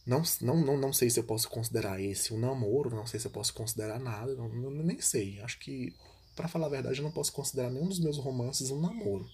Não, 0.07 0.23
não, 0.43 0.57
não, 0.57 0.77
não 0.77 0.93
sei 0.93 1.09
se 1.09 1.19
eu 1.19 1.25
posso 1.25 1.49
considerar 1.49 2.01
esse 2.01 2.35
um 2.35 2.39
namoro, 2.39 2.95
não 2.95 3.07
sei 3.07 3.19
se 3.19 3.27
eu 3.27 3.31
posso 3.31 3.55
considerar 3.55 3.99
nada, 3.99 4.35
não, 4.35 4.49
nem 4.71 5.01
sei. 5.01 5.41
Acho 5.41 5.59
que 5.59 5.95
para 6.35 6.49
falar 6.49 6.67
a 6.67 6.71
verdade, 6.71 6.99
eu 6.99 7.05
não 7.05 7.13
posso 7.13 7.33
considerar 7.33 7.71
nenhum 7.71 7.89
dos 7.89 8.01
meus 8.01 8.19
romances 8.19 8.71
um 8.71 8.81
namoro. 8.81 9.29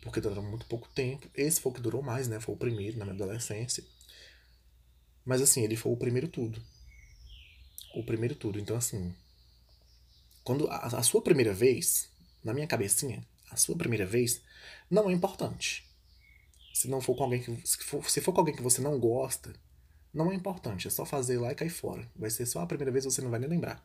Porque 0.00 0.20
durou 0.20 0.42
muito 0.42 0.66
pouco 0.66 0.88
tempo. 0.88 1.28
Esse 1.34 1.60
foi 1.60 1.70
o 1.70 1.74
que 1.74 1.80
durou 1.80 2.02
mais, 2.02 2.28
né? 2.28 2.40
Foi 2.40 2.54
o 2.54 2.58
primeiro 2.58 2.98
na 2.98 3.04
minha 3.04 3.14
adolescência. 3.14 3.84
Mas 5.24 5.40
assim, 5.40 5.62
ele 5.62 5.76
foi 5.76 5.92
o 5.92 5.96
primeiro 5.96 6.28
tudo. 6.28 6.62
O 7.94 8.04
primeiro 8.04 8.34
tudo. 8.34 8.58
Então, 8.58 8.76
assim. 8.76 9.14
Quando 10.42 10.68
a, 10.68 10.76
a 10.98 11.02
sua 11.02 11.22
primeira 11.22 11.54
vez, 11.54 12.10
na 12.42 12.52
minha 12.52 12.66
cabecinha, 12.66 13.26
a 13.50 13.56
sua 13.56 13.76
primeira 13.76 14.04
vez 14.04 14.42
não 14.90 15.08
é 15.08 15.12
importante. 15.12 15.88
Se 16.74 16.88
não 16.88 17.00
for 17.00 17.16
com 17.16 17.24
alguém 17.24 17.42
que. 17.42 17.66
Se 17.66 17.78
for, 17.78 18.10
se 18.10 18.20
for 18.20 18.32
com 18.32 18.40
alguém 18.40 18.54
que 18.54 18.62
você 18.62 18.82
não 18.82 18.98
gosta, 18.98 19.54
não 20.14 20.30
é 20.30 20.34
importante. 20.34 20.86
É 20.86 20.90
só 20.90 21.04
fazer 21.04 21.38
lá 21.38 21.52
e 21.52 21.54
cair 21.54 21.70
fora. 21.70 22.08
Vai 22.16 22.30
ser 22.30 22.46
só 22.46 22.60
a 22.60 22.66
primeira 22.66 22.92
vez, 22.92 23.04
você 23.04 23.20
não 23.20 23.30
vai 23.30 23.40
nem 23.40 23.48
lembrar. 23.48 23.84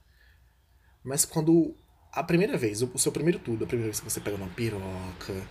Mas 1.04 1.26
quando 1.26 1.76
a 2.12 2.24
primeira 2.24 2.58
vez, 2.58 2.82
o 2.82 2.98
seu 2.98 3.12
primeiro 3.12 3.40
tudo, 3.40 3.64
a 3.64 3.68
primeira 3.68 3.92
vez 3.92 4.00
que 4.00 4.10
você 4.10 4.20
pega 4.20 4.38
uma 4.38 4.50
piroca, 4.50 5.48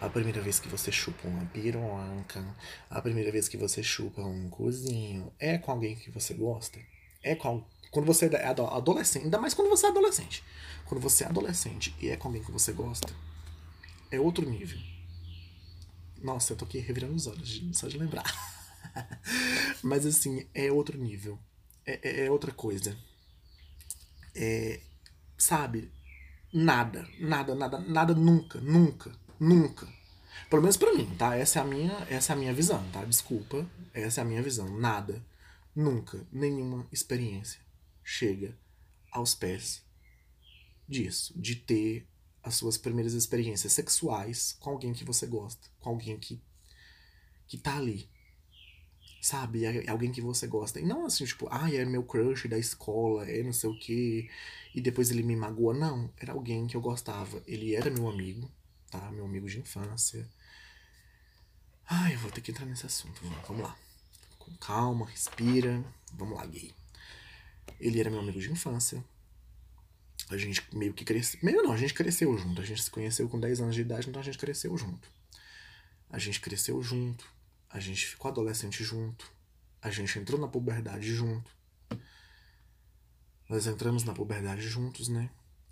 a 0.00 0.08
primeira 0.08 0.40
vez 0.40 0.58
que 0.58 0.68
você 0.68 0.90
chupa 0.90 1.28
uma 1.28 1.44
piroca, 1.46 2.44
a 2.88 3.02
primeira 3.02 3.30
vez 3.30 3.48
que 3.48 3.56
você 3.56 3.82
chupa 3.82 4.22
um 4.22 4.48
cozinho, 4.48 5.32
é 5.38 5.58
com 5.58 5.72
alguém 5.72 5.96
que 5.96 6.10
você 6.10 6.34
gosta? 6.34 6.78
É 7.22 7.34
com, 7.34 7.64
Quando 7.90 8.06
você 8.06 8.26
é 8.26 8.46
adolescente, 8.46 9.24
ainda 9.24 9.38
mais 9.38 9.54
quando 9.54 9.68
você 9.68 9.86
é 9.86 9.90
adolescente. 9.90 10.42
Quando 10.86 11.00
você 11.00 11.24
é 11.24 11.26
adolescente 11.26 11.94
e 12.00 12.08
é 12.08 12.16
com 12.16 12.28
alguém 12.28 12.42
que 12.42 12.50
você 12.50 12.72
gosta, 12.72 13.12
é 14.10 14.18
outro 14.18 14.48
nível. 14.48 14.78
Nossa, 16.22 16.52
eu 16.52 16.56
tô 16.56 16.64
aqui 16.64 16.78
revirando 16.78 17.14
os 17.14 17.26
olhos, 17.26 17.62
só 17.72 17.88
de 17.88 17.98
lembrar. 17.98 18.24
Mas 19.82 20.06
assim, 20.06 20.46
é 20.54 20.70
outro 20.70 20.98
nível. 20.98 21.38
É, 21.84 22.00
é, 22.02 22.26
é 22.26 22.30
outra 22.30 22.52
coisa. 22.52 22.96
É, 24.34 24.80
sabe? 25.36 25.92
Nada, 26.52 27.08
nada, 27.18 27.54
nada, 27.54 27.78
nada 27.78 28.14
nunca, 28.14 28.60
nunca, 28.60 29.12
nunca. 29.38 29.88
Pelo 30.48 30.62
menos 30.62 30.76
pra 30.76 30.92
mim, 30.92 31.14
tá? 31.16 31.36
Essa 31.36 31.60
é 31.60 31.62
a 31.62 31.64
minha, 31.64 31.92
essa 32.10 32.32
é 32.32 32.36
a 32.36 32.38
minha 32.38 32.52
visão, 32.52 32.84
tá? 32.90 33.04
Desculpa, 33.04 33.68
essa 33.94 34.20
é 34.20 34.22
a 34.22 34.26
minha 34.26 34.42
visão. 34.42 34.68
Nada, 34.78 35.24
nunca, 35.74 36.26
nenhuma 36.32 36.86
experiência 36.90 37.60
chega 38.02 38.56
aos 39.12 39.34
pés 39.34 39.84
disso, 40.88 41.32
de 41.36 41.54
ter 41.54 42.06
as 42.42 42.56
suas 42.56 42.76
primeiras 42.76 43.12
experiências 43.12 43.72
sexuais 43.72 44.56
com 44.58 44.70
alguém 44.70 44.92
que 44.92 45.04
você 45.04 45.26
gosta, 45.26 45.68
com 45.78 45.90
alguém 45.90 46.18
que 46.18 46.40
que 47.50 47.58
tá 47.58 47.76
ali. 47.76 48.08
Sabe? 49.20 49.64
É 49.64 49.90
alguém 49.90 50.10
que 50.10 50.20
você 50.20 50.46
gosta. 50.46 50.80
E 50.80 50.84
não 50.84 51.04
assim, 51.04 51.24
tipo, 51.24 51.46
ah, 51.50 51.72
é 51.72 51.84
meu 51.84 52.02
crush 52.02 52.48
da 52.48 52.58
escola, 52.58 53.28
é 53.28 53.42
não 53.42 53.52
sei 53.52 53.68
o 53.68 53.78
quê, 53.78 54.30
e 54.74 54.80
depois 54.80 55.10
ele 55.10 55.22
me 55.22 55.36
magoa. 55.36 55.74
Não, 55.74 56.10
era 56.18 56.32
alguém 56.32 56.66
que 56.66 56.76
eu 56.76 56.80
gostava. 56.80 57.42
Ele 57.46 57.74
era 57.74 57.90
meu 57.90 58.08
amigo, 58.08 58.50
tá? 58.90 59.10
Meu 59.10 59.26
amigo 59.26 59.46
de 59.46 59.58
infância. 59.58 60.26
Ai, 61.86 62.14
eu 62.14 62.18
vou 62.20 62.30
ter 62.30 62.40
que 62.40 62.50
entrar 62.50 62.64
nesse 62.64 62.86
assunto. 62.86 63.20
Vamos 63.46 63.62
lá. 63.62 63.76
Com 64.38 64.56
calma, 64.56 65.06
respira. 65.06 65.84
Vamos 66.14 66.36
lá, 66.36 66.46
gay. 66.46 66.72
Ele 67.78 68.00
era 68.00 68.08
meu 68.08 68.20
amigo 68.20 68.40
de 68.40 68.50
infância. 68.50 69.04
A 70.30 70.36
gente 70.36 70.64
meio 70.72 70.94
que 70.94 71.04
cresceu. 71.04 71.40
Meio 71.42 71.62
não, 71.62 71.72
a 71.72 71.76
gente 71.76 71.92
cresceu 71.92 72.36
junto. 72.38 72.62
A 72.62 72.64
gente 72.64 72.82
se 72.82 72.90
conheceu 72.90 73.28
com 73.28 73.38
10 73.38 73.60
anos 73.60 73.74
de 73.74 73.80
idade, 73.82 74.08
então 74.08 74.22
a 74.22 74.24
gente 74.24 74.38
cresceu 74.38 74.76
junto. 74.78 75.10
A 76.08 76.18
gente 76.18 76.40
cresceu 76.40 76.80
junto. 76.82 77.24
A 77.70 77.78
gente 77.78 78.04
ficou 78.04 78.30
adolescente 78.30 78.82
junto. 78.82 79.32
A 79.80 79.90
gente 79.90 80.18
entrou 80.18 80.38
na 80.38 80.48
puberdade 80.48 81.14
junto. 81.14 81.50
Nós 83.48 83.66
entramos 83.66 84.04
na 84.04 84.12
puberdade 84.12 84.62
juntos, 84.62 85.08
né? 85.08 85.30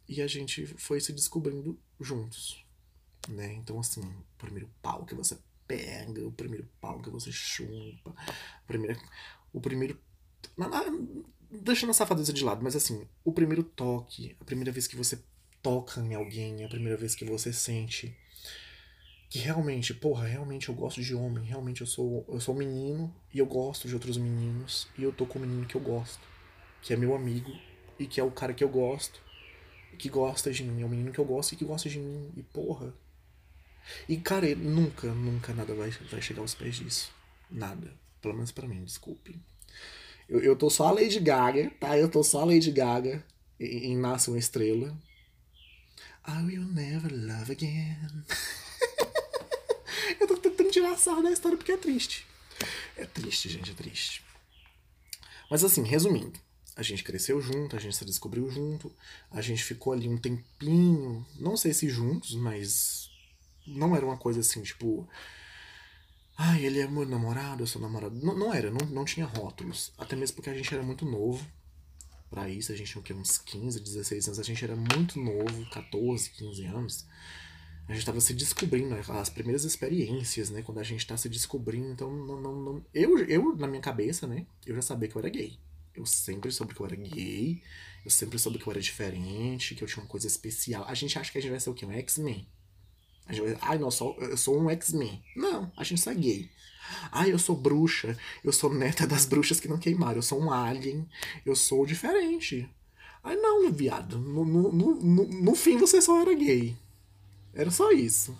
E 0.09 0.23
a 0.23 0.27
gente 0.27 0.67
foi 0.79 1.01
se 1.01 1.13
descobrindo 1.13 1.79
juntos, 2.01 2.65
né? 3.29 3.53
Então, 3.53 3.79
assim, 3.79 4.01
o 4.01 4.25
primeiro 4.39 4.71
pau 4.81 5.05
que 5.05 5.15
você 5.15 5.39
pega, 5.67 6.27
o 6.27 6.33
primeiro 6.33 6.67
pau 6.81 7.01
que 7.03 7.11
você 7.11 7.31
chupa, 7.31 8.11
o 8.11 8.67
primeiro. 8.67 8.99
O 9.53 9.61
primeiro. 9.61 10.01
Deixando 11.51 11.91
a 11.91 11.95
safadeza 11.95 12.33
de 12.33 12.43
lado, 12.43 12.63
mas 12.63 12.75
assim, 12.75 13.07
o 13.25 13.33
primeiro 13.33 13.63
toque, 13.63 14.37
a 14.41 14.45
primeira 14.45 14.73
vez 14.73 14.87
que 14.87 14.97
você 14.97 15.23
toca 15.63 16.01
em 16.01 16.15
alguém, 16.15 16.65
a 16.65 16.69
primeira 16.69 16.97
vez 16.97 17.15
que 17.15 17.25
você 17.25 17.53
sente 17.53 18.17
que 19.29 19.39
realmente, 19.39 19.93
porra, 19.93 20.27
realmente 20.27 20.69
eu 20.69 20.75
gosto 20.75 21.03
de 21.03 21.15
homem, 21.15 21.45
realmente 21.45 21.83
eu 21.83 21.87
sou 21.87 22.25
eu 22.29 22.41
sou 22.41 22.55
menino 22.55 23.15
e 23.33 23.39
eu 23.39 23.47
gosto 23.47 23.87
de 23.87 23.95
outros 23.95 24.17
meninos 24.17 24.89
e 24.97 25.03
eu 25.03 25.13
tô 25.13 25.27
com 25.27 25.39
o 25.39 25.43
menino 25.43 25.67
que 25.67 25.75
eu 25.75 25.81
gosto, 25.81 26.21
que 26.81 26.95
é 26.95 26.97
meu 26.97 27.15
amigo 27.15 27.53
e 27.99 28.07
que 28.07 28.21
é 28.21 28.25
o 28.25 28.31
cara 28.31 28.55
que 28.55 28.65
eu 28.65 28.69
gosto, 28.69 29.21
que 29.99 30.09
gosta 30.09 30.51
de 30.51 30.65
mim, 30.65 30.83
é 30.83 30.87
o 30.87 30.89
menino 30.89 31.13
que 31.13 31.19
eu 31.19 31.25
gosto 31.25 31.53
e 31.53 31.57
que 31.57 31.65
gosta 31.65 31.89
de 31.91 31.99
mim 31.99 32.33
e 32.37 32.43
porra. 32.43 32.95
E 34.09 34.17
cara, 34.17 34.55
nunca, 34.55 35.13
nunca 35.13 35.53
nada 35.53 35.75
vai 35.75 35.91
vai 35.91 36.23
chegar 36.23 36.41
aos 36.41 36.55
pés 36.55 36.77
disso. 36.77 37.13
Nada, 37.51 37.93
pelo 38.23 38.35
menos 38.35 38.53
para 38.53 38.69
mim, 38.69 38.83
desculpe. 38.85 39.39
Eu, 40.29 40.41
eu 40.41 40.57
tô 40.57 40.71
só 40.71 40.89
a 40.89 40.93
Lady 40.93 41.21
Gaga, 41.21 41.71
tá? 41.81 41.99
Eu 41.99 42.09
tô 42.11 42.23
só 42.23 42.43
a 42.43 42.45
Lady 42.45 42.71
Gaga 42.71 43.25
em, 43.61 43.93
em 43.93 43.97
Nasce 43.97 44.31
uma 44.31 44.39
Estrela. 44.39 44.97
I 46.27 46.43
will 46.45 46.65
never 46.65 47.11
love 47.11 47.51
again. 47.53 47.97
tentando 50.69 50.73
tirar 50.73 50.97
sarro 50.99 51.23
da 51.23 51.33
história 51.33 51.57
porque 51.57 51.73
é 51.73 51.77
triste. 51.77 52.27
É 52.97 53.05
triste, 53.05 53.49
gente, 53.49 53.71
é 53.71 53.75
triste. 53.75 54.23
Mas 55.51 55.65
assim, 55.65 55.83
resumindo, 55.83 56.39
a 56.77 56.83
gente 56.83 57.03
cresceu 57.03 57.41
junto, 57.41 57.75
a 57.75 57.79
gente 57.79 57.97
se 57.97 58.05
descobriu 58.05 58.51
junto, 58.51 58.95
a 59.31 59.41
gente 59.41 59.65
ficou 59.65 59.93
ali 59.93 60.09
um 60.09 60.19
tempinho, 60.19 61.27
não 61.39 61.57
sei 61.57 61.73
se 61.73 61.89
juntos, 61.89 62.35
mas 62.35 63.11
não 63.67 63.97
era 63.97 64.05
uma 64.05 64.17
coisa 64.17 64.41
assim, 64.41 64.63
tipo, 64.63 65.09
ai, 66.37 66.65
ele 66.65 66.81
é 66.81 66.87
meu 66.87 67.07
namorado, 67.07 67.63
eu 67.63 67.67
sou 67.67 67.81
namorado. 67.81 68.15
Não, 68.15 68.37
não 68.37 68.55
era, 68.55 68.71
não, 68.71 68.87
não 68.89 69.05
tinha 69.05 69.27
rótulos. 69.27 69.93
Até 69.97 70.15
mesmo 70.15 70.37
porque 70.37 70.51
a 70.51 70.55
gente 70.55 70.73
era 70.73 70.83
muito 70.83 71.05
novo 71.05 71.45
para 72.31 72.49
isso, 72.49 72.73
a 72.73 72.77
gente 72.77 73.01
tinha? 73.01 73.19
Uns 73.19 73.39
15, 73.39 73.81
16 73.81 74.27
anos, 74.27 74.39
a 74.39 74.43
gente 74.43 74.63
era 74.63 74.77
muito 74.77 75.19
novo, 75.19 75.71
14, 75.71 76.31
15 76.31 76.65
anos. 76.67 77.07
A 77.89 77.93
gente 77.93 78.01
estava 78.01 78.21
se 78.21 78.35
descobrindo, 78.35 78.91
né? 78.91 79.03
as 79.09 79.31
primeiras 79.31 79.65
experiências, 79.65 80.51
né? 80.51 80.61
Quando 80.61 80.79
a 80.79 80.83
gente 80.83 81.01
está 81.01 81.17
se 81.17 81.27
descobrindo, 81.27 81.91
então 81.91 82.11
não, 82.11 82.39
não, 82.39 82.55
não, 82.61 82.85
Eu, 82.93 83.19
eu, 83.21 83.57
na 83.57 83.67
minha 83.67 83.81
cabeça, 83.81 84.27
né? 84.27 84.45
Eu 84.67 84.75
já 84.75 84.83
sabia 84.83 85.09
que 85.09 85.17
eu 85.17 85.21
era 85.21 85.31
gay. 85.31 85.59
Eu 85.95 86.05
sempre 86.05 86.53
soube 86.53 86.75
que 86.75 86.81
eu 86.81 86.87
era 86.87 86.95
gay, 86.95 87.63
eu 88.05 88.11
sempre 88.11 88.39
soube 88.39 88.59
que 88.59 88.67
eu 88.67 88.71
era 88.71 88.81
diferente, 88.81 89.75
que 89.75 89.83
eu 89.83 89.89
tinha 89.89 90.03
uma 90.03 90.09
coisa 90.09 90.27
especial. 90.27 90.85
A 90.87 90.93
gente 90.93 91.19
acha 91.19 91.33
que 91.33 91.39
a 91.39 91.41
gente 91.41 91.51
vai 91.51 91.59
ser 91.59 91.71
o 91.71 91.75
quê? 91.75 91.87
Um 91.87 91.93
X-Men. 91.93 92.47
A 93.27 93.33
gente 93.33 93.47
vai, 93.47 93.59
ai, 93.63 93.79
não, 93.79 93.91
só, 93.91 94.15
eu 94.19 94.37
sou 94.37 94.61
um 94.61 94.69
X-Men. 94.69 95.23
Não, 95.35 95.73
a 95.75 95.83
gente 95.83 96.01
só 96.01 96.11
é 96.11 96.15
gay. 96.15 96.51
Ai, 97.11 97.33
eu 97.33 97.39
sou 97.39 97.57
bruxa, 97.57 98.17
eu 98.45 98.53
sou 98.53 98.73
neta 98.73 99.07
das 99.07 99.25
bruxas 99.25 99.61
que 99.61 99.69
não 99.69 99.79
queimaram, 99.79 100.17
eu 100.17 100.23
sou 100.23 100.39
um 100.39 100.53
alien, 100.53 101.09
eu 101.45 101.57
sou 101.57 101.87
diferente. 101.87 102.69
Ai, 103.25 103.37
não, 103.37 103.71
viado, 103.73 104.19
no, 104.19 104.45
no, 104.45 104.73
no, 104.73 105.27
no 105.27 105.55
fim 105.55 105.79
você 105.79 106.03
só 106.03 106.21
era 106.21 106.35
gay. 106.35 106.77
Era 107.55 107.71
só 107.71 107.91
isso. 107.93 108.37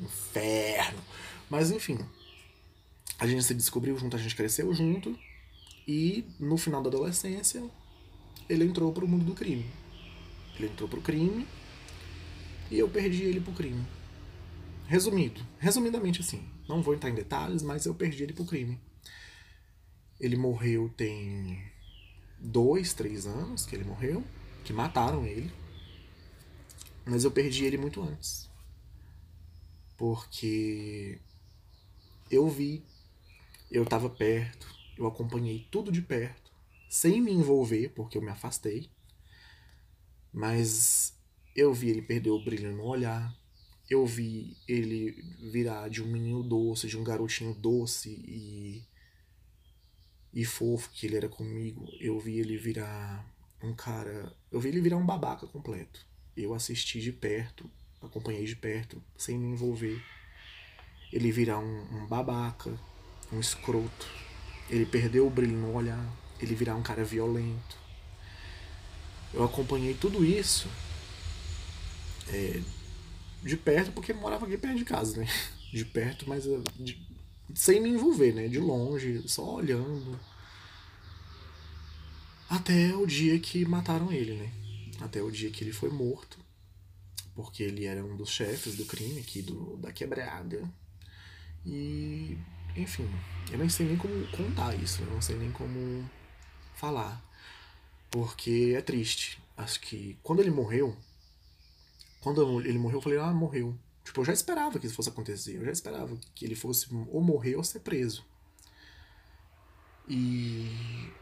Inferno. 0.00 1.00
Mas 1.48 1.70
enfim, 1.70 1.98
a 3.18 3.26
gente 3.26 3.42
se 3.42 3.54
descobriu 3.54 3.98
junto, 3.98 4.16
a 4.16 4.18
gente 4.18 4.36
cresceu 4.36 4.72
junto, 4.72 5.18
e 5.86 6.24
no 6.38 6.56
final 6.56 6.82
da 6.82 6.88
adolescência, 6.88 7.62
ele 8.48 8.64
entrou 8.64 8.92
pro 8.92 9.08
mundo 9.08 9.24
do 9.24 9.34
crime. 9.34 9.66
Ele 10.56 10.68
entrou 10.68 10.88
pro 10.88 11.00
crime, 11.00 11.46
e 12.70 12.78
eu 12.78 12.88
perdi 12.88 13.24
ele 13.24 13.40
pro 13.40 13.52
crime. 13.52 13.84
Resumido, 14.86 15.40
resumidamente 15.58 16.20
assim, 16.20 16.44
não 16.68 16.82
vou 16.82 16.94
entrar 16.94 17.10
em 17.10 17.14
detalhes, 17.14 17.62
mas 17.62 17.86
eu 17.86 17.94
perdi 17.94 18.24
ele 18.24 18.32
pro 18.32 18.44
crime. 18.44 18.80
Ele 20.18 20.36
morreu 20.36 20.92
tem 20.96 21.62
dois, 22.38 22.92
três 22.92 23.26
anos 23.26 23.64
que 23.64 23.74
ele 23.74 23.84
morreu, 23.84 24.24
que 24.64 24.72
mataram 24.72 25.24
ele. 25.24 25.52
Mas 27.04 27.24
eu 27.24 27.30
perdi 27.30 27.64
ele 27.64 27.78
muito 27.78 28.02
antes. 28.02 28.49
Porque 30.00 31.20
eu 32.30 32.48
vi, 32.48 32.82
eu 33.70 33.84
tava 33.84 34.08
perto, 34.08 34.66
eu 34.96 35.06
acompanhei 35.06 35.68
tudo 35.70 35.92
de 35.92 36.00
perto, 36.00 36.50
sem 36.88 37.20
me 37.20 37.30
envolver, 37.30 37.90
porque 37.90 38.16
eu 38.16 38.22
me 38.22 38.30
afastei. 38.30 38.88
Mas 40.32 41.14
eu 41.54 41.74
vi 41.74 41.90
ele 41.90 42.00
perder 42.00 42.30
o 42.30 42.42
brilho 42.42 42.74
no 42.74 42.84
olhar, 42.84 43.30
eu 43.90 44.06
vi 44.06 44.56
ele 44.66 45.22
virar 45.52 45.90
de 45.90 46.02
um 46.02 46.06
menino 46.06 46.42
doce, 46.42 46.88
de 46.88 46.96
um 46.96 47.04
garotinho 47.04 47.52
doce 47.52 48.08
e 48.26 48.82
e 50.32 50.46
fofo 50.46 50.88
que 50.94 51.06
ele 51.06 51.16
era 51.16 51.28
comigo. 51.28 51.86
Eu 52.00 52.18
vi 52.18 52.38
ele 52.38 52.56
virar 52.56 53.22
um 53.62 53.74
cara, 53.74 54.34
eu 54.50 54.58
vi 54.60 54.70
ele 54.70 54.80
virar 54.80 54.96
um 54.96 55.04
babaca 55.04 55.46
completo. 55.46 56.06
Eu 56.34 56.54
assisti 56.54 57.02
de 57.02 57.12
perto, 57.12 57.70
acompanhei 58.02 58.44
de 58.44 58.56
perto, 58.56 59.02
sem 59.16 59.38
me 59.38 59.48
envolver. 59.48 60.02
Ele 61.12 61.30
virar 61.32 61.58
um, 61.58 61.86
um 61.92 62.06
babaca, 62.06 62.72
um 63.32 63.40
escroto. 63.40 64.06
Ele 64.68 64.86
perdeu 64.86 65.26
o 65.26 65.30
brilho 65.30 65.56
no 65.56 65.74
olhar, 65.74 66.04
ele 66.40 66.54
virar 66.54 66.76
um 66.76 66.82
cara 66.82 67.04
violento. 67.04 67.78
Eu 69.32 69.44
acompanhei 69.44 69.94
tudo 69.94 70.24
isso. 70.24 70.68
É, 72.28 72.60
de 73.42 73.56
perto, 73.56 73.92
porque 73.92 74.12
morava 74.12 74.46
aqui 74.46 74.56
perto 74.56 74.76
de 74.76 74.84
casa, 74.84 75.20
né? 75.20 75.26
De 75.72 75.84
perto, 75.84 76.28
mas 76.28 76.44
eh, 76.48 76.58
de, 76.80 77.00
sem 77.54 77.80
me 77.80 77.90
envolver, 77.90 78.34
né? 78.34 78.48
De 78.48 78.58
longe, 78.58 79.22
só 79.28 79.54
olhando. 79.54 80.18
Até 82.48 82.92
o 82.96 83.06
dia 83.06 83.38
que 83.38 83.64
mataram 83.64 84.10
ele, 84.10 84.34
né? 84.34 84.52
Até 85.00 85.22
o 85.22 85.30
dia 85.30 85.48
que 85.48 85.62
ele 85.62 85.72
foi 85.72 85.88
morto. 85.88 86.38
Porque 87.34 87.62
ele 87.62 87.84
era 87.84 88.04
um 88.04 88.16
dos 88.16 88.30
chefes 88.30 88.76
do 88.76 88.84
crime 88.84 89.20
aqui 89.20 89.42
do, 89.42 89.76
da 89.76 89.92
quebrada. 89.92 90.68
E, 91.64 92.36
enfim, 92.76 93.08
eu 93.50 93.58
não 93.58 93.68
sei 93.68 93.86
nem 93.86 93.96
como 93.96 94.26
contar 94.28 94.74
isso, 94.74 95.02
eu 95.02 95.10
não 95.10 95.22
sei 95.22 95.36
nem 95.36 95.50
como 95.52 96.08
falar. 96.74 97.22
Porque 98.10 98.74
é 98.76 98.82
triste. 98.82 99.40
Acho 99.56 99.80
que 99.80 100.18
quando 100.22 100.40
ele 100.40 100.50
morreu, 100.50 100.96
quando 102.20 102.60
ele 102.60 102.78
morreu, 102.78 102.98
eu 102.98 103.02
falei, 103.02 103.18
ah, 103.18 103.32
morreu. 103.32 103.76
Tipo, 104.04 104.22
eu 104.22 104.24
já 104.24 104.32
esperava 104.32 104.78
que 104.78 104.86
isso 104.86 104.96
fosse 104.96 105.08
acontecer. 105.08 105.56
Eu 105.56 105.64
já 105.64 105.72
esperava 105.72 106.16
que 106.34 106.44
ele 106.44 106.54
fosse 106.54 106.88
ou 107.08 107.22
morrer 107.22 107.56
ou 107.56 107.64
ser 107.64 107.80
preso. 107.80 108.24
E 110.08 111.12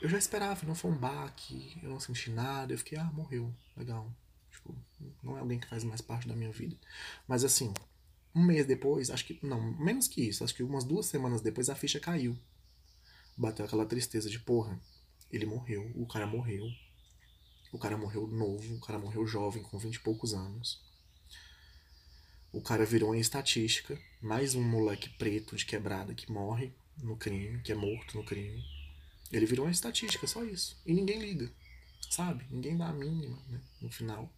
eu 0.00 0.08
já 0.08 0.18
esperava, 0.18 0.66
não 0.66 0.74
foi 0.74 0.90
um 0.90 0.96
baque, 0.96 1.78
eu 1.80 1.88
não 1.88 2.00
senti 2.00 2.28
nada, 2.28 2.72
eu 2.72 2.78
fiquei, 2.78 2.98
ah, 2.98 3.10
morreu, 3.12 3.54
legal. 3.76 4.12
Tipo, 4.62 4.76
não 5.22 5.36
é 5.36 5.40
alguém 5.40 5.58
que 5.58 5.66
faz 5.66 5.84
mais 5.84 6.00
parte 6.00 6.28
da 6.28 6.36
minha 6.36 6.52
vida. 6.52 6.76
Mas 7.26 7.44
assim, 7.44 7.72
um 8.34 8.44
mês 8.44 8.66
depois, 8.66 9.10
acho 9.10 9.24
que, 9.24 9.38
não, 9.44 9.60
menos 9.78 10.08
que 10.08 10.22
isso, 10.22 10.44
acho 10.44 10.54
que 10.54 10.62
umas 10.62 10.84
duas 10.84 11.06
semanas 11.06 11.40
depois 11.40 11.68
a 11.68 11.74
ficha 11.74 12.00
caiu. 12.00 12.38
Bateu 13.36 13.64
aquela 13.64 13.86
tristeza 13.86 14.30
de, 14.30 14.38
porra, 14.38 14.80
ele 15.30 15.46
morreu, 15.46 15.90
o 15.94 16.06
cara 16.06 16.26
morreu. 16.26 16.66
O 17.72 17.78
cara 17.78 17.96
morreu 17.96 18.26
novo, 18.26 18.74
o 18.74 18.80
cara 18.80 18.98
morreu 18.98 19.26
jovem, 19.26 19.62
com 19.62 19.78
vinte 19.78 19.96
e 19.96 20.00
poucos 20.00 20.34
anos. 20.34 20.80
O 22.52 22.60
cara 22.60 22.84
virou 22.84 23.14
em 23.14 23.20
estatística, 23.20 23.98
mais 24.20 24.54
um 24.54 24.62
moleque 24.62 25.08
preto 25.08 25.56
de 25.56 25.64
quebrada 25.64 26.14
que 26.14 26.30
morre 26.30 26.70
no 27.02 27.16
crime, 27.16 27.62
que 27.62 27.72
é 27.72 27.74
morto 27.74 28.18
no 28.18 28.24
crime. 28.24 28.62
Ele 29.32 29.46
virou 29.46 29.64
uma 29.64 29.72
estatística, 29.72 30.26
só 30.26 30.44
isso. 30.44 30.78
E 30.84 30.92
ninguém 30.92 31.18
liga, 31.18 31.50
sabe? 32.10 32.46
Ninguém 32.50 32.76
dá 32.76 32.88
a 32.88 32.92
mínima, 32.92 33.38
né? 33.48 33.60
No 33.80 33.90
final. 33.90 34.30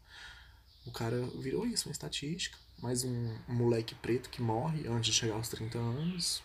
O 0.87 0.93
cara 0.93 1.27
virou 1.39 1.67
isso, 1.67 1.89
uma 1.89 1.93
estatística. 1.93 2.59
Mais 2.79 3.05
um 3.05 3.39
moleque 3.49 3.95
preto 3.95 4.29
que 4.29 4.43
morre 4.43 4.87
antes 4.87 5.07
de 5.07 5.21
chegar 5.21 5.35
aos 5.35 5.49
30 5.49 5.79
anos. 5.79 6.43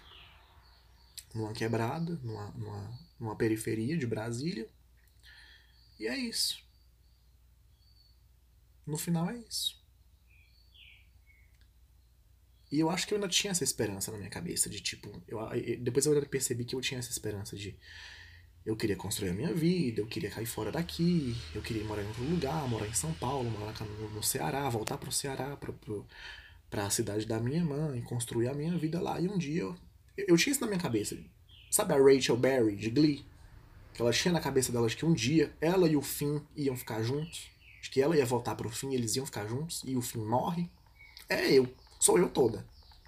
Numa 1.33 1.53
quebrada, 1.53 2.19
numa, 2.23 2.49
numa, 2.51 2.99
numa 3.19 3.35
periferia 3.35 3.97
de 3.97 4.07
Brasília. 4.07 4.67
E 5.99 6.07
é 6.07 6.17
isso. 6.17 6.63
No 8.85 8.97
final 8.97 9.29
é 9.29 9.37
isso. 9.37 9.79
E 12.71 12.79
eu 12.79 12.89
acho 12.89 13.07
que 13.07 13.13
eu 13.13 13.17
ainda 13.17 13.27
tinha 13.27 13.51
essa 13.51 13.63
esperança 13.63 14.11
na 14.11 14.17
minha 14.17 14.29
cabeça 14.29 14.69
de 14.69 14.79
tipo, 14.79 15.09
eu, 15.27 15.39
depois 15.81 16.05
eu 16.05 16.25
percebi 16.27 16.63
que 16.63 16.75
eu 16.75 16.81
tinha 16.81 16.99
essa 16.99 17.09
esperança 17.09 17.55
de 17.55 17.77
eu 18.69 18.75
queria 18.75 18.95
construir 18.95 19.29
a 19.29 19.33
minha 19.33 19.51
vida, 19.51 19.99
eu 19.99 20.05
queria 20.05 20.29
cair 20.29 20.45
fora 20.45 20.71
daqui, 20.71 21.35
eu 21.55 21.61
queria 21.61 21.83
morar 21.83 22.03
em 22.03 22.07
outro 22.07 22.23
lugar, 22.23 22.67
morar 22.69 22.87
em 22.87 22.93
São 22.93 23.11
Paulo, 23.13 23.49
morar 23.49 23.73
no, 24.13 24.21
Ceará, 24.21 24.69
voltar 24.69 24.95
pro 24.99 25.11
Ceará, 25.11 25.57
pro, 25.57 25.73
pro, 25.73 26.05
pra 26.69 26.87
cidade 26.91 27.25
da 27.25 27.39
minha 27.39 27.65
mãe, 27.65 27.99
construir 28.03 28.47
a 28.47 28.53
minha 28.53 28.77
vida 28.77 29.01
lá. 29.01 29.19
E 29.19 29.27
um 29.27 29.39
dia 29.39 29.63
eu, 29.63 29.75
eu 30.15 30.37
tinha 30.37 30.51
isso 30.51 30.61
na 30.61 30.67
minha 30.67 30.79
cabeça. 30.79 31.17
Sabe 31.71 31.95
a 31.95 31.97
Rachel 31.97 32.37
Berry 32.37 32.75
de 32.75 32.91
Glee? 32.91 33.25
Que 33.91 34.03
ela 34.03 34.13
tinha 34.13 34.31
na 34.31 34.39
cabeça 34.39 34.71
dela 34.71 34.87
de 34.87 34.95
que 34.95 35.05
um 35.05 35.13
dia 35.13 35.51
ela 35.59 35.87
e 35.87 35.97
o 35.97 36.01
Finn 36.03 36.39
iam 36.55 36.77
ficar 36.77 37.01
juntos, 37.01 37.49
de 37.81 37.89
que 37.89 37.99
ela 37.99 38.15
ia 38.15 38.25
voltar 38.25 38.53
pro 38.53 38.69
Finn, 38.69 38.93
eles 38.93 39.15
iam 39.15 39.25
ficar 39.25 39.47
juntos, 39.47 39.81
e 39.83 39.95
o 39.95 40.01
Finn 40.01 40.23
morre. 40.23 40.69
É 41.27 41.51
eu. 41.51 41.67
Sou 41.99 42.19
eu 42.19 42.29
toda. 42.29 42.63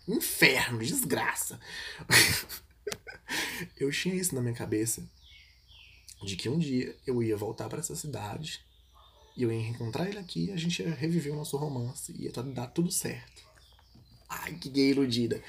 Inferno, 0.08 0.80
desgraça. 0.80 1.60
eu 3.80 3.92
tinha 3.92 4.16
isso 4.16 4.34
na 4.34 4.42
minha 4.42 4.56
cabeça. 4.56 5.08
De 6.24 6.36
que 6.36 6.50
um 6.50 6.60
dia 6.60 6.96
eu 7.06 7.22
ia 7.24 7.36
voltar 7.36 7.68
para 7.68 7.80
essa 7.80 7.96
cidade 7.96 8.62
e 9.36 9.44
eu 9.44 9.52
ia 9.52 9.68
encontrar 9.68 10.08
ele 10.08 10.20
aqui 10.20 10.52
a 10.52 10.58
gente 10.58 10.82
ia 10.82 10.94
reviver 10.94 11.34
o 11.34 11.38
nosso 11.38 11.58
romance. 11.58 12.14
Ia 12.18 12.32
dar 12.32 12.68
tudo 12.68 12.92
certo. 12.92 13.44
Ai, 14.30 14.54
que 14.56 14.70
gay 14.70 14.92
iludida. 14.92 15.42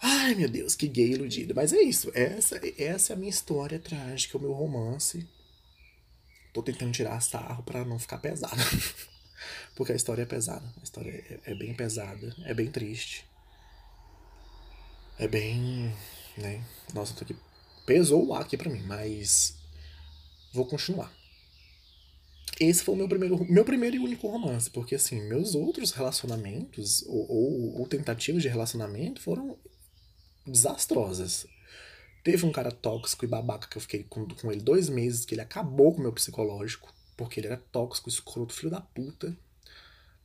Ai, 0.00 0.34
meu 0.34 0.48
Deus, 0.48 0.74
que 0.74 0.88
gay 0.88 1.12
iludida. 1.12 1.54
Mas 1.54 1.72
é 1.72 1.80
isso. 1.80 2.10
Essa, 2.14 2.60
essa 2.76 3.12
é 3.12 3.14
a 3.14 3.18
minha 3.18 3.30
história 3.30 3.78
trágica, 3.78 4.36
o 4.36 4.40
meu 4.40 4.52
romance. 4.52 5.26
Tô 6.52 6.62
tentando 6.62 6.92
tirar 6.92 7.20
sarro 7.20 7.62
para 7.62 7.84
não 7.84 7.98
ficar 7.98 8.18
pesado. 8.18 8.56
Porque 9.74 9.92
a 9.92 9.96
história 9.96 10.22
é 10.22 10.26
pesada. 10.26 10.66
A 10.80 10.82
história 10.82 11.10
é, 11.10 11.52
é 11.52 11.54
bem 11.54 11.72
pesada. 11.72 12.34
É 12.44 12.52
bem 12.52 12.70
triste. 12.70 13.24
É 15.18 15.28
bem. 15.28 15.94
Né? 16.36 16.64
Nossa, 16.92 17.14
tô 17.14 17.24
aqui. 17.24 17.36
Pesou 17.86 18.26
o 18.26 18.34
ar 18.34 18.42
aqui 18.42 18.56
pra 18.56 18.70
mim, 18.70 18.82
mas. 18.82 19.61
Vou 20.52 20.66
continuar. 20.66 21.12
Esse 22.60 22.84
foi 22.84 22.94
o 22.94 22.98
meu 22.98 23.08
primeiro, 23.08 23.44
meu 23.50 23.64
primeiro 23.64 23.96
e 23.96 23.98
único 23.98 24.28
romance, 24.28 24.70
porque 24.70 24.94
assim, 24.94 25.20
meus 25.22 25.54
outros 25.54 25.92
relacionamentos 25.92 27.02
ou, 27.06 27.30
ou, 27.30 27.80
ou 27.80 27.86
tentativas 27.86 28.42
de 28.42 28.48
relacionamento 28.48 29.20
foram 29.20 29.58
desastrosas. 30.46 31.46
Teve 32.22 32.44
um 32.46 32.52
cara 32.52 32.70
tóxico 32.70 33.24
e 33.24 33.28
babaca 33.28 33.66
que 33.66 33.76
eu 33.76 33.82
fiquei 33.82 34.04
com, 34.04 34.28
com 34.28 34.52
ele 34.52 34.60
dois 34.60 34.88
meses, 34.88 35.24
que 35.24 35.34
ele 35.34 35.40
acabou 35.40 35.92
com 35.92 35.98
o 35.98 36.02
meu 36.02 36.12
psicológico, 36.12 36.92
porque 37.16 37.40
ele 37.40 37.48
era 37.48 37.56
tóxico, 37.56 38.08
escroto, 38.08 38.54
filho 38.54 38.70
da 38.70 38.80
puta 38.80 39.36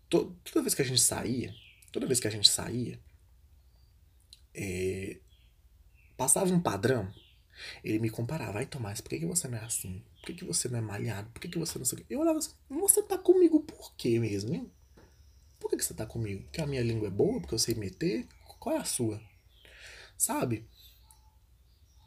to, 0.09 0.35
toda 0.43 0.63
vez 0.63 0.73
que 0.73 0.81
a 0.81 0.85
gente 0.85 1.01
saía, 1.01 1.53
toda 1.91 2.07
vez 2.07 2.19
que 2.19 2.27
a 2.27 2.31
gente 2.31 2.49
saía, 2.49 2.99
é, 4.53 5.17
passava 6.15 6.53
um 6.53 6.59
padrão, 6.59 7.11
ele 7.83 7.99
me 7.99 8.09
comparava, 8.09 8.59
ai 8.59 8.65
Tomás, 8.65 9.01
por 9.01 9.09
que, 9.09 9.19
que 9.19 9.25
você 9.25 9.47
não 9.47 9.57
é 9.57 9.63
assim? 9.63 10.03
Por 10.17 10.27
que, 10.27 10.33
que 10.33 10.45
você 10.45 10.67
não 10.67 10.79
é 10.79 10.81
malhado? 10.81 11.29
Por 11.31 11.39
que, 11.41 11.47
que 11.47 11.59
você 11.59 11.77
não 11.77 11.85
sei 11.85 11.99
o 11.99 12.05
Eu 12.09 12.19
olhava 12.19 12.39
assim, 12.39 12.51
você 12.69 13.01
tá 13.01 13.17
comigo 13.17 13.59
por 13.61 13.93
quê 13.95 14.19
mesmo, 14.19 14.53
hein? 14.53 14.71
Por 15.59 15.69
que, 15.69 15.77
que 15.77 15.85
você 15.85 15.93
tá 15.93 16.05
comigo? 16.05 16.43
Porque 16.43 16.61
a 16.61 16.67
minha 16.67 16.83
língua 16.83 17.07
é 17.07 17.11
boa? 17.11 17.39
Porque 17.39 17.55
eu 17.55 17.59
sei 17.59 17.75
meter? 17.75 18.27
Qual 18.59 18.75
é 18.75 18.79
a 18.79 18.85
sua? 18.85 19.21
Sabe? 20.17 20.65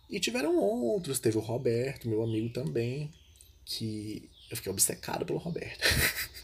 E 0.08 0.18
tiveram 0.18 0.56
outros, 0.56 1.20
teve 1.20 1.38
o 1.38 1.40
Roberto, 1.40 2.08
meu 2.08 2.22
amigo 2.22 2.52
também, 2.52 3.12
que 3.64 4.28
eu 4.50 4.56
fiquei 4.56 4.72
obcecado 4.72 5.24
pelo 5.24 5.38
Roberto. 5.38 5.80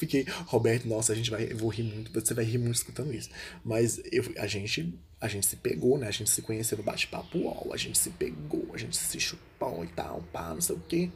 Fiquei, 0.00 0.24
Roberto, 0.46 0.88
nossa, 0.88 1.12
a 1.12 1.14
gente 1.14 1.30
vai, 1.30 1.52
eu 1.52 1.58
vou 1.58 1.68
rir 1.68 1.82
muito, 1.82 2.10
você 2.10 2.32
vai 2.32 2.42
rir 2.42 2.56
muito 2.56 2.76
escutando 2.76 3.12
isso. 3.12 3.28
Mas 3.62 4.00
eu, 4.10 4.24
a 4.38 4.46
gente, 4.46 4.98
a 5.20 5.28
gente 5.28 5.46
se 5.46 5.56
pegou, 5.56 5.98
né? 5.98 6.08
A 6.08 6.10
gente 6.10 6.30
se 6.30 6.40
conheceu 6.40 6.78
no 6.78 6.82
bate-papo 6.82 7.70
a 7.70 7.76
gente 7.76 7.98
se 7.98 8.08
pegou, 8.08 8.70
a 8.72 8.78
gente 8.78 8.96
se 8.96 9.20
chupou 9.20 9.84
e 9.84 9.88
tal, 9.88 10.24
pá, 10.32 10.54
não 10.54 10.60
sei 10.62 10.74
o 10.74 10.80
quê. 10.88 11.10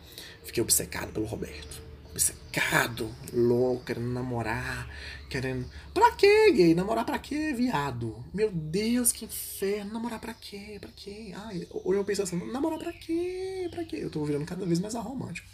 Fiquei 0.44 0.62
obcecado 0.62 1.12
pelo 1.12 1.24
Roberto. 1.24 1.82
Obcecado, 2.10 3.10
louco, 3.32 3.86
querendo 3.86 4.12
namorar, 4.12 4.86
querendo. 5.30 5.64
Pra 5.94 6.12
quê, 6.12 6.52
gay? 6.52 6.74
Namorar 6.74 7.06
pra 7.06 7.18
quê, 7.18 7.54
viado? 7.54 8.22
Meu 8.34 8.52
Deus, 8.52 9.12
que 9.12 9.24
inferno. 9.24 9.94
Namorar 9.94 10.20
pra 10.20 10.34
quê? 10.34 10.76
Pra 10.78 10.90
quê? 10.94 11.32
Ai, 11.34 11.66
hoje 11.72 11.98
eu 11.98 12.04
penso 12.04 12.22
assim, 12.22 12.36
namorar 12.52 12.78
pra 12.78 12.92
quê? 12.92 13.66
Pra 13.70 13.82
quê? 13.82 13.96
Eu 13.96 14.10
tô 14.10 14.22
virando 14.26 14.44
cada 14.44 14.66
vez 14.66 14.78
mais 14.78 14.94
aromântico. 14.94 15.48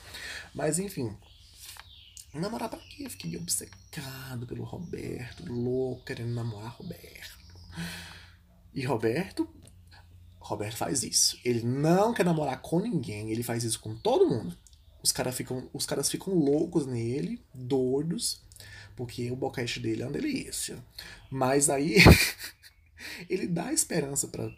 Mas 0.53 0.81
enfim, 0.81 1.17
Namorar 2.33 2.69
pra 2.69 2.79
quê? 2.79 3.05
Eu 3.05 3.11
fiquei 3.11 3.37
obcecado 3.37 4.47
pelo 4.47 4.63
Roberto, 4.63 5.45
louco, 5.53 6.05
querendo 6.05 6.33
namorar 6.33 6.77
Roberto. 6.77 7.39
E 8.73 8.85
Roberto. 8.85 9.49
Roberto 10.39 10.77
faz 10.77 11.03
isso. 11.03 11.39
Ele 11.45 11.63
não 11.63 12.15
quer 12.15 12.25
namorar 12.25 12.61
com 12.63 12.81
ninguém, 12.81 13.31
ele 13.31 13.43
faz 13.43 13.65
isso 13.65 13.81
com 13.81 13.97
todo 13.97 14.29
mundo. 14.29 14.57
Os, 15.03 15.13
cara 15.13 15.33
ficam, 15.33 15.69
os 15.73 15.87
caras 15.87 16.09
ficam 16.09 16.35
loucos 16.35 16.87
nele, 16.87 17.43
doidos, 17.53 18.43
porque 18.95 19.31
o 19.31 19.37
boquete 19.37 19.81
dele 19.81 20.03
é 20.03 20.07
uma 20.07 20.13
delícia. 20.13 20.79
Mas 21.31 21.69
aí. 21.69 21.97
ele 23.29 23.47
dá 23.47 23.73
esperança 23.73 24.29
para 24.29 24.51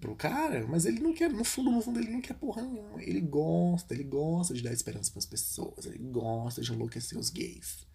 pro 0.00 0.14
cara, 0.14 0.66
mas 0.66 0.86
ele 0.86 1.00
não 1.00 1.12
quer, 1.12 1.30
no 1.30 1.44
fundo, 1.44 1.70
no 1.70 1.80
fundo, 1.80 2.00
ele 2.00 2.10
não 2.10 2.20
quer 2.20 2.34
porra 2.34 2.62
nenhuma. 2.62 3.02
Ele 3.02 3.20
gosta, 3.20 3.94
ele 3.94 4.04
gosta 4.04 4.54
de 4.54 4.62
dar 4.62 4.72
esperança 4.72 5.10
para 5.10 5.18
as 5.18 5.26
pessoas, 5.26 5.86
ele 5.86 5.98
gosta 5.98 6.62
de 6.62 6.72
enlouquecer 6.72 7.18
os 7.18 7.30
gays. 7.30 7.86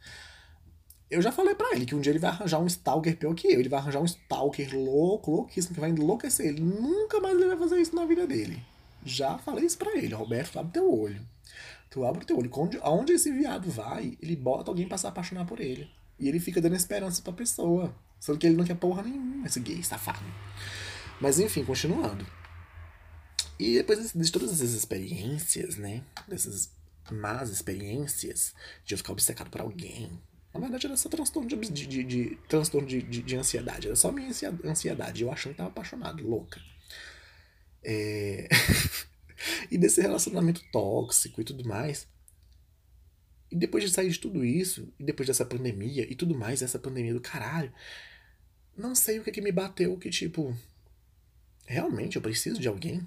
Eu 1.13 1.21
já 1.21 1.31
falei 1.31 1.53
para 1.53 1.75
ele 1.75 1.85
que 1.85 1.93
um 1.93 2.01
dia 2.01 2.11
ele 2.11 2.17
vai 2.17 2.31
arranjar 2.31 2.59
um 2.59 2.65
stalker 2.65 3.15
pior 3.15 3.35
que 3.35 3.47
eu. 3.47 3.59
Ele 3.59 3.69
vai 3.69 3.79
arranjar 3.79 4.01
um 4.01 4.05
stalker 4.05 4.75
louco, 4.75 5.29
louquíssimo, 5.29 5.75
que 5.75 5.79
vai 5.79 5.91
enlouquecer 5.91 6.47
ele. 6.47 6.61
Nunca 6.61 7.19
mais 7.19 7.35
ele 7.35 7.49
vai 7.49 7.57
fazer 7.57 7.79
isso 7.79 7.95
na 7.95 8.03
vida 8.03 8.25
dele. 8.25 8.63
Já 9.05 9.37
falei 9.37 9.65
isso 9.65 9.77
pra 9.77 9.95
ele, 9.95 10.15
Roberto, 10.15 10.57
abre 10.57 10.73
teu 10.73 10.91
olho. 10.91 11.21
Tu 11.91 12.03
abre 12.03 12.25
teu 12.25 12.39
olho. 12.39 12.49
Onde, 12.55 12.79
aonde 12.81 13.13
esse 13.13 13.31
viado 13.31 13.69
vai, 13.69 14.17
ele 14.19 14.35
bota 14.35 14.71
alguém 14.71 14.87
pra 14.87 14.97
se 14.97 15.05
apaixonar 15.05 15.45
por 15.45 15.59
ele. 15.59 15.87
E 16.17 16.27
ele 16.27 16.39
fica 16.39 16.59
dando 16.59 16.75
esperança 16.75 17.21
pra 17.21 17.31
pessoa. 17.31 17.93
Sendo 18.23 18.37
que 18.37 18.47
ele 18.47 18.55
não 18.55 18.63
quer 18.63 18.75
porra 18.75 19.03
nenhuma, 19.03 19.45
esse 19.45 19.59
gay 19.59 19.83
safado. 19.83 20.23
Mas 21.19 21.39
enfim, 21.39 21.65
continuando. 21.65 22.25
E 23.59 23.73
depois 23.73 24.13
de 24.13 24.31
todas 24.31 24.53
essas 24.53 24.71
experiências, 24.71 25.75
né? 25.75 26.05
Dessas 26.25 26.71
más 27.11 27.49
experiências 27.49 28.55
de 28.85 28.93
eu 28.93 28.97
ficar 28.97 29.11
obcecado 29.11 29.49
por 29.49 29.59
alguém. 29.59 30.09
Na 30.53 30.61
verdade 30.61 30.85
era 30.85 30.95
só 30.95 31.09
transtorno 31.09 31.49
de, 31.49 31.57
de, 31.69 31.85
de, 31.85 32.03
de 32.05 32.35
transtorno 32.47 32.87
de, 32.87 33.01
de, 33.01 33.21
de, 33.21 33.35
ansiedade. 33.35 33.87
Era 33.87 33.95
só 33.97 34.09
minha 34.09 34.31
ansiedade. 34.63 35.21
Eu 35.21 35.29
achando 35.29 35.51
que 35.51 35.57
tava 35.57 35.69
apaixonado, 35.69 36.25
louca. 36.25 36.61
É... 37.83 38.47
e 39.69 39.77
desse 39.77 39.99
relacionamento 39.99 40.63
tóxico 40.71 41.41
e 41.41 41.43
tudo 41.43 41.67
mais. 41.67 42.07
E 43.51 43.55
depois 43.57 43.83
de 43.83 43.89
sair 43.89 44.09
de 44.09 44.17
tudo 44.17 44.45
isso, 44.45 44.93
e 44.97 45.03
depois 45.03 45.27
dessa 45.27 45.43
pandemia 45.43 46.09
e 46.09 46.15
tudo 46.15 46.33
mais, 46.33 46.61
essa 46.61 46.79
pandemia 46.79 47.13
do 47.13 47.19
caralho, 47.19 47.73
não 48.75 48.95
sei 48.95 49.19
o 49.19 49.23
que, 49.23 49.31
que 49.31 49.41
me 49.41 49.51
bateu 49.51 49.97
que, 49.97 50.09
tipo, 50.09 50.55
realmente 51.65 52.15
eu 52.15 52.21
preciso 52.21 52.59
de 52.59 52.67
alguém. 52.67 53.05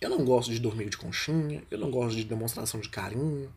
Eu 0.00 0.10
não 0.10 0.24
gosto 0.24 0.50
de 0.50 0.58
dormir 0.58 0.88
de 0.88 0.96
conchinha, 0.96 1.62
eu 1.70 1.78
não 1.78 1.90
gosto 1.90 2.16
de 2.16 2.24
demonstração 2.24 2.80
de 2.80 2.88
carinho. 2.88 3.52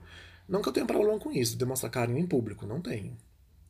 Não 0.48 0.62
que 0.62 0.70
eu 0.70 0.74
tenha 0.74 0.86
problema 0.86 1.20
com 1.20 1.32
isso, 1.32 1.58
demonstrar 1.58 1.92
carinho 1.92 2.20
em 2.20 2.28
público, 2.28 2.68
não 2.68 2.82
tenho. 2.82 3.18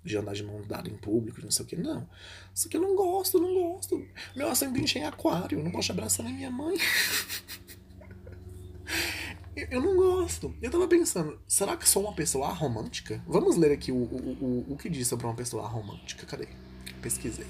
De 0.03 0.17
andar 0.17 0.33
de 0.33 0.43
mão 0.43 0.61
dada 0.67 0.89
em 0.89 0.97
público, 0.97 1.41
não 1.41 1.49
sei 1.49 1.65
o 1.65 1.67
que, 1.67 1.75
não. 1.75 2.07
Só 2.53 2.69
que 2.69 2.77
eu 2.77 2.81
não 2.81 2.95
gosto, 2.95 3.39
não 3.39 3.53
gosto. 3.53 4.05
Meu 4.35 4.49
ascendente 4.49 4.99
é 4.99 5.05
aquário, 5.05 5.63
não 5.63 5.71
gosto 5.71 5.87
de 5.87 5.91
abraçar 5.93 6.25
nem 6.25 6.35
minha 6.35 6.51
mãe. 6.51 6.77
Eu 9.55 9.81
não 9.81 9.95
gosto. 9.95 10.53
Eu 10.61 10.69
tava 10.69 10.85
pensando, 10.85 11.39
será 11.47 11.77
que 11.77 11.87
sou 11.87 12.03
uma 12.03 12.13
pessoa 12.13 12.49
romântica? 12.49 13.23
Vamos 13.25 13.55
ler 13.55 13.71
aqui 13.71 13.89
o, 13.89 13.95
o, 13.95 14.65
o, 14.69 14.73
o 14.73 14.77
que 14.77 14.89
diz 14.89 15.07
sobre 15.07 15.25
uma 15.25 15.33
pessoa 15.33 15.65
romântica. 15.65 16.25
Cadê? 16.25 16.49
Pesquisei. 17.05 17.45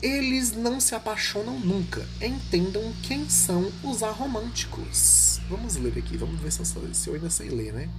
Eles 0.00 0.52
não 0.52 0.80
se 0.80 0.94
apaixonam 0.94 1.60
nunca. 1.60 2.08
Entendam 2.22 2.82
quem 3.02 3.28
são 3.28 3.70
os 3.84 4.02
aromânticos. 4.02 5.38
Vamos 5.46 5.76
ler 5.76 5.98
aqui, 5.98 6.16
vamos 6.16 6.40
ver 6.40 6.50
se 6.50 6.60
eu, 6.60 6.94
se 6.94 7.08
eu 7.08 7.14
ainda 7.14 7.28
sei 7.28 7.50
ler, 7.50 7.74
né? 7.74 7.90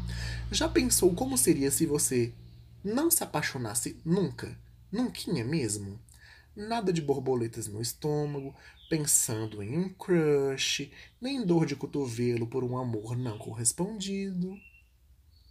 Já 0.51 0.67
pensou 0.67 1.13
como 1.13 1.37
seria 1.37 1.69
se 1.69 1.85
você 1.85 2.33
não 2.83 3.11
se 3.11 3.23
apaixonasse 3.23 3.95
nunca? 4.03 4.57
Nunca 4.91 5.43
mesmo? 5.43 5.99
Nada 6.55 6.91
de 6.91 7.03
borboletas 7.03 7.67
no 7.67 7.79
estômago, 7.79 8.55
pensando 8.89 9.61
em 9.61 9.77
um 9.77 9.89
crush, 9.89 10.91
nem 11.21 11.45
dor 11.45 11.67
de 11.67 11.75
cotovelo 11.75 12.47
por 12.47 12.63
um 12.63 12.79
amor 12.79 13.15
não 13.15 13.37
correspondido. 13.37 14.57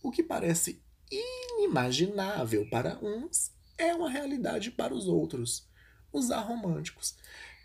O 0.02 0.10
que 0.10 0.24
parece 0.24 0.82
inimaginável 1.08 2.68
para 2.68 2.98
uns 3.00 3.52
é 3.78 3.94
uma 3.94 4.10
realidade 4.10 4.70
para 4.70 4.94
os 4.94 5.06
outros, 5.06 5.68
os 6.12 6.30
aromânticos. 6.30 7.16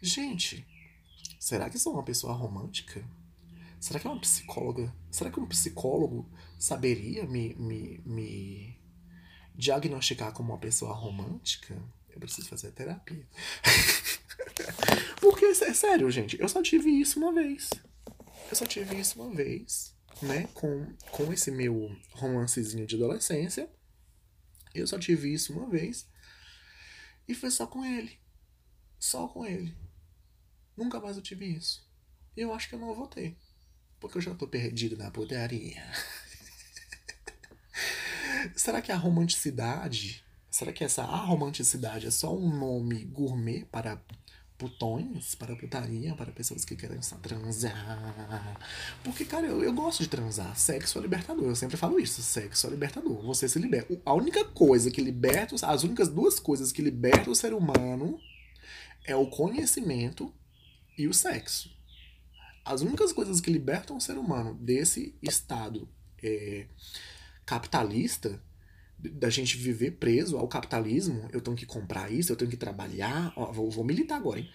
Gente, 0.02 0.66
será 1.40 1.70
que 1.70 1.80
sou 1.80 1.94
uma 1.94 2.04
pessoa 2.04 2.34
romântica? 2.34 3.04
Será 3.80 4.00
que 4.00 4.08
é 4.08 4.10
uma 4.10 4.20
psicóloga? 4.20 4.94
Será 5.12 5.30
que 5.30 5.40
um 5.40 5.48
psicólogo 5.48 6.30
saberia 6.58 7.26
me, 7.26 7.54
me, 7.56 8.02
me 8.06 8.80
diagnosticar 9.56 10.34
como 10.34 10.54
uma 10.54 10.60
pessoa 10.60 10.94
romântica? 10.94 11.76
Eu 12.10 12.20
preciso 12.20 12.50
fazer 12.50 12.72
terapia. 12.72 13.28
Porque, 15.22 15.46
é 15.46 15.74
sério, 15.74 16.10
gente, 16.10 16.40
eu 16.40 16.50
só 16.50 16.62
tive 16.62 16.90
isso 16.90 17.20
uma 17.20 17.32
vez. 17.34 17.70
Eu 18.50 18.56
só 18.56 18.66
tive 18.66 19.00
isso 19.00 19.22
uma 19.22 19.34
vez, 19.36 19.94
né? 20.22 20.48
Com, 20.54 20.88
com 21.12 21.32
esse 21.32 21.52
meu 21.52 21.96
romancezinho 22.14 22.88
de 22.88 22.96
adolescência. 22.96 23.70
Eu 24.74 24.88
só 24.88 24.98
tive 24.98 25.34
isso 25.34 25.54
uma 25.54 25.70
vez. 25.70 26.08
E 27.28 27.34
foi 27.34 27.52
só 27.52 27.68
com 27.68 27.84
ele. 27.84 28.18
Só 29.00 29.28
com 29.28 29.46
ele. 29.46 29.76
Nunca 30.76 31.00
mais 31.00 31.18
eu 31.18 31.24
tive 31.24 31.46
isso. 31.46 31.86
Eu 32.36 32.54
acho 32.54 32.70
que 32.70 32.76
eu 32.76 32.80
não 32.80 32.94
vou 32.94 33.08
ter. 33.08 33.36
Porque 34.00 34.18
eu 34.18 34.22
já 34.22 34.36
tô 34.36 34.48
perdido 34.48 34.96
na 34.96 35.10
putaria. 35.10 35.84
Será 38.56 38.82
que 38.82 38.92
a 38.92 38.96
romanticidade. 38.96 40.24
Será 40.50 40.72
que 40.72 40.84
essa 40.84 41.04
aromanticidade 41.04 42.08
é 42.08 42.12
só 42.12 42.36
um 42.36 42.56
nome 42.56 43.04
gourmet 43.06 43.66
para 43.66 44.02
putões, 44.58 45.36
para 45.36 45.56
putaria, 45.56 46.16
para 46.16 46.32
pessoas 46.32 46.66
que 46.66 46.76
querem 46.76 47.02
só 47.02 47.16
transar. 47.18 48.58
Porque, 49.04 49.24
cara, 49.24 49.46
eu, 49.46 49.64
eu 49.64 49.72
gosto 49.72 50.02
de 50.04 50.10
transar. 50.10 50.58
Sexo 50.58 50.98
é 50.98 51.02
libertador. 51.02 51.46
Eu 51.46 51.56
sempre 51.56 51.78
falo 51.78 52.00
isso. 52.00 52.22
Sexo 52.22 52.68
é 52.68 52.70
libertador. 52.70 53.22
Você 53.24 53.48
se 53.48 53.60
liberta. 53.60 54.00
A 54.04 54.14
única 54.14 54.44
coisa 54.46 54.90
que 54.90 55.02
liberta. 55.02 55.56
As 55.66 55.84
únicas 55.84 56.10
duas 56.10 56.40
coisas 56.40 56.72
que 56.72 56.82
libertam 56.82 57.32
o 57.32 57.36
ser 57.36 57.54
humano 57.54 58.20
é 59.06 59.16
o 59.16 59.28
conhecimento 59.28 60.34
e 60.98 61.08
o 61.08 61.14
sexo. 61.14 61.70
As 62.66 62.82
únicas 62.82 63.14
coisas 63.14 63.40
que 63.40 63.52
libertam 63.52 63.96
o 63.96 64.02
ser 64.02 64.18
humano 64.18 64.56
desse 64.56 65.16
estado 65.22 65.88
é, 66.22 66.66
capitalista 67.46 68.42
da 69.00 69.30
gente 69.30 69.58
viver 69.58 69.92
preso 69.92 70.38
ao 70.38 70.48
capitalismo, 70.48 71.30
eu 71.32 71.40
tenho 71.40 71.56
que 71.56 71.66
comprar 71.66 72.12
isso, 72.12 72.32
eu 72.32 72.36
tenho 72.36 72.50
que 72.50 72.58
trabalhar, 72.58 73.32
ó, 73.36 73.52
vou, 73.52 73.70
vou 73.70 73.84
militar 73.84 74.16
agora, 74.16 74.40
hein? 74.40 74.50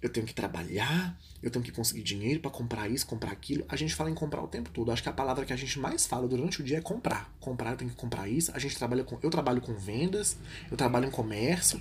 Eu 0.00 0.08
tenho 0.08 0.24
que 0.24 0.32
trabalhar, 0.32 1.18
eu 1.42 1.50
tenho 1.50 1.64
que 1.64 1.72
conseguir 1.72 2.02
dinheiro 2.02 2.40
para 2.40 2.50
comprar 2.50 2.88
isso, 2.88 3.06
comprar 3.06 3.32
aquilo. 3.32 3.64
A 3.68 3.76
gente 3.76 3.94
fala 3.94 4.08
em 4.08 4.14
comprar 4.14 4.42
o 4.42 4.48
tempo 4.48 4.70
todo. 4.70 4.90
Acho 4.90 5.02
que 5.02 5.08
a 5.08 5.12
palavra 5.12 5.44
que 5.44 5.52
a 5.52 5.56
gente 5.56 5.78
mais 5.78 6.06
fala 6.06 6.26
durante 6.26 6.60
o 6.60 6.64
dia 6.64 6.78
é 6.78 6.80
comprar. 6.80 7.30
Comprar, 7.38 7.72
eu 7.72 7.76
tenho 7.76 7.90
que 7.90 7.96
comprar 7.96 8.28
isso. 8.28 8.50
A 8.54 8.58
gente 8.58 8.76
trabalha 8.76 9.04
com, 9.04 9.18
eu 9.22 9.28
trabalho 9.28 9.60
com 9.60 9.74
vendas, 9.74 10.38
eu 10.70 10.76
trabalho 10.76 11.06
em 11.06 11.10
comércio. 11.10 11.80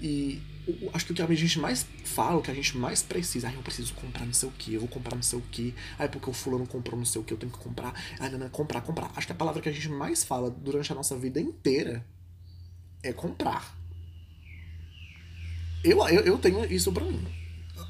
E 0.00 0.40
acho 0.92 1.06
que 1.06 1.12
o 1.12 1.14
que 1.14 1.22
a 1.22 1.34
gente 1.34 1.58
mais 1.58 1.86
fala, 2.04 2.38
o 2.38 2.42
que 2.42 2.50
a 2.50 2.54
gente 2.54 2.76
mais 2.76 3.02
precisa, 3.02 3.48
ah, 3.48 3.52
eu 3.52 3.62
preciso 3.62 3.92
comprar 3.94 4.24
não 4.24 4.32
sei 4.32 4.48
o 4.48 4.52
que, 4.52 4.74
eu 4.74 4.80
vou 4.80 4.88
comprar 4.88 5.14
não 5.14 5.22
sei 5.22 5.38
o 5.38 5.42
que, 5.42 5.74
ah, 5.98 6.08
porque 6.08 6.30
o 6.30 6.32
fulano 6.32 6.66
comprou 6.66 6.96
não 6.96 7.04
sei 7.04 7.20
o 7.20 7.24
que, 7.24 7.32
eu 7.32 7.38
tenho 7.38 7.52
que 7.52 7.58
comprar, 7.58 7.92
ah, 8.18 8.28
não, 8.28 8.38
não, 8.38 8.48
comprar, 8.48 8.80
comprar. 8.80 9.10
Acho 9.16 9.26
que 9.26 9.32
a 9.32 9.36
palavra 9.36 9.60
que 9.60 9.68
a 9.68 9.72
gente 9.72 9.88
mais 9.88 10.24
fala 10.24 10.50
durante 10.50 10.90
a 10.92 10.94
nossa 10.94 11.16
vida 11.16 11.40
inteira 11.40 12.06
é 13.02 13.12
comprar. 13.12 13.76
Eu, 15.82 16.06
eu, 16.08 16.20
eu 16.22 16.38
tenho 16.38 16.64
isso 16.72 16.92
pra 16.92 17.04
mim. 17.04 17.26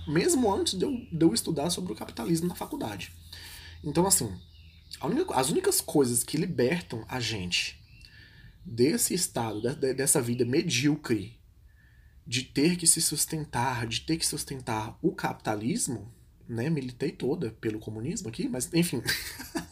Mesmo 0.07 0.53
antes 0.53 0.79
de 0.79 0.85
eu, 0.85 0.93
de 1.13 1.25
eu 1.25 1.35
estudar 1.35 1.71
sobre 1.71 1.93
o 1.93 1.97
capitalismo 1.97 2.49
na 2.49 2.55
faculdade. 2.55 3.13
Então, 3.83 4.07
assim, 4.07 4.33
única, 5.03 5.35
as 5.35 5.51
únicas 5.51 5.81
coisas 5.81 6.23
que 6.23 6.37
libertam 6.37 7.05
a 7.09 7.21
gente 7.21 7.81
desse 8.65 9.15
estado, 9.15 9.61
de, 9.61 9.95
dessa 9.95 10.21
vida 10.21 10.45
medíocre 10.45 11.40
de 12.31 12.45
ter 12.45 12.77
que 12.77 12.87
se 12.87 13.03
sustentar, 13.03 13.89
de 13.89 14.03
ter 14.03 14.17
que 14.17 14.25
sustentar 14.25 14.97
o 15.03 15.13
capitalismo, 15.13 16.15
né? 16.49 16.71
Militei 16.71 17.11
toda 17.11 17.51
pelo 17.61 17.81
comunismo 17.81 18.29
aqui, 18.29 18.49
mas 18.49 18.73
enfim. 18.73 19.03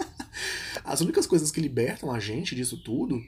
As 0.83 1.01
únicas 1.01 1.25
coisas 1.25 1.53
que 1.53 1.61
libertam 1.61 2.11
a 2.11 2.19
gente 2.19 2.57
disso 2.57 2.77
tudo 2.77 3.25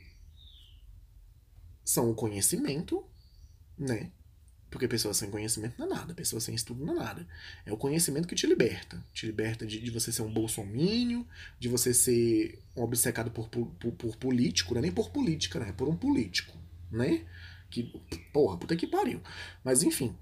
são 1.85 2.11
o 2.11 2.14
conhecimento, 2.14 3.05
né? 3.79 4.11
Porque 4.69 4.88
pessoa 4.88 5.14
sem 5.14 5.31
conhecimento 5.31 5.79
não 5.79 5.87
é 5.87 5.90
nada, 5.90 6.12
pessoa 6.12 6.40
sem 6.40 6.57
estudo 6.57 6.85
não 6.85 6.95
é 6.95 6.99
nada. 6.99 7.29
É 7.64 7.73
o 7.73 7.77
conhecimento 7.77 8.27
que 8.27 8.35
te 8.35 8.49
liberta. 8.49 9.01
Te 9.12 9.27
liberta 9.27 9.64
de, 9.64 9.79
de 9.79 9.90
você 9.93 10.11
ser 10.11 10.23
um 10.23 10.33
bolsomínio, 10.33 11.25
de 11.57 11.69
você 11.69 11.95
ser 11.95 12.61
um 12.77 12.83
obcecado 12.83 13.31
por, 13.31 13.49
por, 13.49 13.69
por, 13.93 14.16
político, 14.16 14.75
não 14.75 14.81
é 14.81 14.83
nem 14.83 14.93
por 14.93 15.11
política, 15.11 15.61
né? 15.61 15.71
Por 15.71 15.88
um 15.88 15.97
político, 15.97 16.59
né? 16.90 17.25
Que, 17.70 17.85
porra, 18.33 18.59
puta 18.59 18.76
que 18.76 18.87
pariu. 18.87 19.22
Mas 19.64 19.83
enfim. 19.83 20.16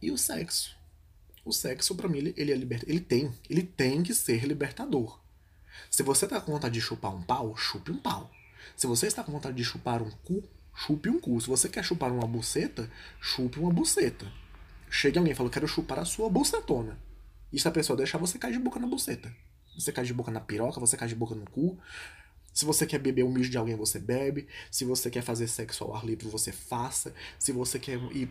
E 0.00 0.10
o 0.10 0.18
sexo? 0.18 0.76
O 1.44 1.52
sexo, 1.52 1.94
para 1.94 2.08
mim, 2.08 2.18
ele, 2.18 2.34
ele 2.36 2.52
é 2.52 2.56
liberta. 2.56 2.86
Ele 2.88 3.00
tem. 3.00 3.32
Ele 3.48 3.62
tem 3.62 4.02
que 4.02 4.14
ser 4.14 4.44
libertador. 4.44 5.20
Se 5.90 6.02
você 6.02 6.26
tá 6.26 6.40
com 6.40 6.52
vontade 6.52 6.74
de 6.74 6.80
chupar 6.80 7.14
um 7.14 7.22
pau, 7.22 7.56
chupe 7.56 7.90
um 7.90 7.98
pau. 7.98 8.30
Se 8.76 8.86
você 8.86 9.06
está 9.06 9.24
com 9.24 9.32
vontade 9.32 9.56
de 9.56 9.64
chupar 9.64 10.02
um 10.02 10.10
cu, 10.10 10.42
chupe 10.74 11.08
um 11.08 11.20
cu. 11.20 11.40
Se 11.40 11.48
você 11.48 11.68
quer 11.68 11.84
chupar 11.84 12.12
uma 12.12 12.26
buceta, 12.26 12.90
chupe 13.20 13.58
uma 13.58 13.72
buceta. 13.72 14.30
Chega 14.90 15.18
alguém 15.20 15.32
e 15.32 15.36
fala, 15.36 15.50
quero 15.50 15.68
chupar 15.68 15.98
a 15.98 16.04
sua 16.04 16.30
bucetona. 16.30 16.98
E 17.52 17.58
se 17.58 17.66
a 17.66 17.70
pessoa 17.70 17.96
deixar, 17.96 18.18
você 18.18 18.38
cai 18.38 18.52
de 18.52 18.58
boca 18.58 18.78
na 18.78 18.86
buceta. 18.86 19.34
Você 19.78 19.92
cai 19.92 20.04
de 20.04 20.12
boca 20.12 20.30
na 20.30 20.40
piroca, 20.40 20.80
você 20.80 20.96
cai 20.96 21.08
de 21.08 21.14
boca 21.14 21.34
no 21.34 21.48
cu. 21.50 21.78
Se 22.58 22.64
você 22.64 22.84
quer 22.84 22.98
beber 22.98 23.22
o 23.22 23.30
mijo 23.30 23.48
de 23.48 23.56
alguém, 23.56 23.76
você 23.76 24.00
bebe. 24.00 24.48
Se 24.68 24.84
você 24.84 25.08
quer 25.08 25.22
fazer 25.22 25.46
sexo 25.46 25.84
ao 25.84 25.94
ar 25.94 26.04
livre, 26.04 26.26
você 26.26 26.50
faça. 26.50 27.14
Se 27.38 27.52
você 27.52 27.78
quer 27.78 28.00
ir 28.12 28.28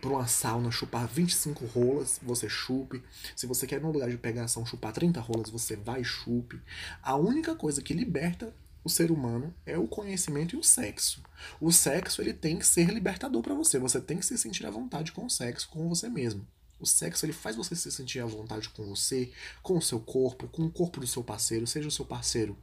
para 0.00 0.08
uma 0.08 0.26
sauna 0.26 0.70
chupar 0.70 1.06
25 1.06 1.66
rolas, 1.66 2.18
você 2.22 2.48
chupe. 2.48 3.02
Se 3.36 3.46
você 3.46 3.66
quer, 3.66 3.78
no 3.82 3.92
lugar 3.92 4.08
de 4.08 4.16
pegação, 4.16 4.64
chupar 4.64 4.94
30 4.94 5.20
rolas, 5.20 5.50
você 5.50 5.76
vai 5.76 6.00
e 6.00 6.04
chupe. 6.04 6.58
A 7.02 7.16
única 7.16 7.54
coisa 7.54 7.82
que 7.82 7.92
liberta 7.92 8.50
o 8.82 8.88
ser 8.88 9.10
humano 9.10 9.54
é 9.66 9.76
o 9.76 9.86
conhecimento 9.86 10.56
e 10.56 10.58
o 10.58 10.64
sexo. 10.64 11.22
O 11.60 11.70
sexo 11.70 12.22
ele 12.22 12.32
tem 12.32 12.58
que 12.58 12.66
ser 12.66 12.88
libertador 12.88 13.42
para 13.42 13.54
você. 13.54 13.78
Você 13.78 14.00
tem 14.00 14.16
que 14.16 14.24
se 14.24 14.38
sentir 14.38 14.64
à 14.64 14.70
vontade 14.70 15.12
com 15.12 15.26
o 15.26 15.30
sexo, 15.30 15.68
com 15.68 15.86
você 15.86 16.08
mesmo. 16.08 16.48
O 16.80 16.86
sexo 16.86 17.26
ele 17.26 17.34
faz 17.34 17.56
você 17.56 17.76
se 17.76 17.92
sentir 17.92 18.20
à 18.20 18.26
vontade 18.26 18.70
com 18.70 18.86
você, 18.86 19.30
com 19.62 19.76
o 19.76 19.82
seu 19.82 20.00
corpo, 20.00 20.48
com 20.48 20.62
o 20.62 20.70
corpo 20.70 20.98
do 20.98 21.06
seu 21.06 21.22
parceiro, 21.22 21.66
seja 21.66 21.88
o 21.88 21.90
seu 21.90 22.06
parceiro 22.06 22.56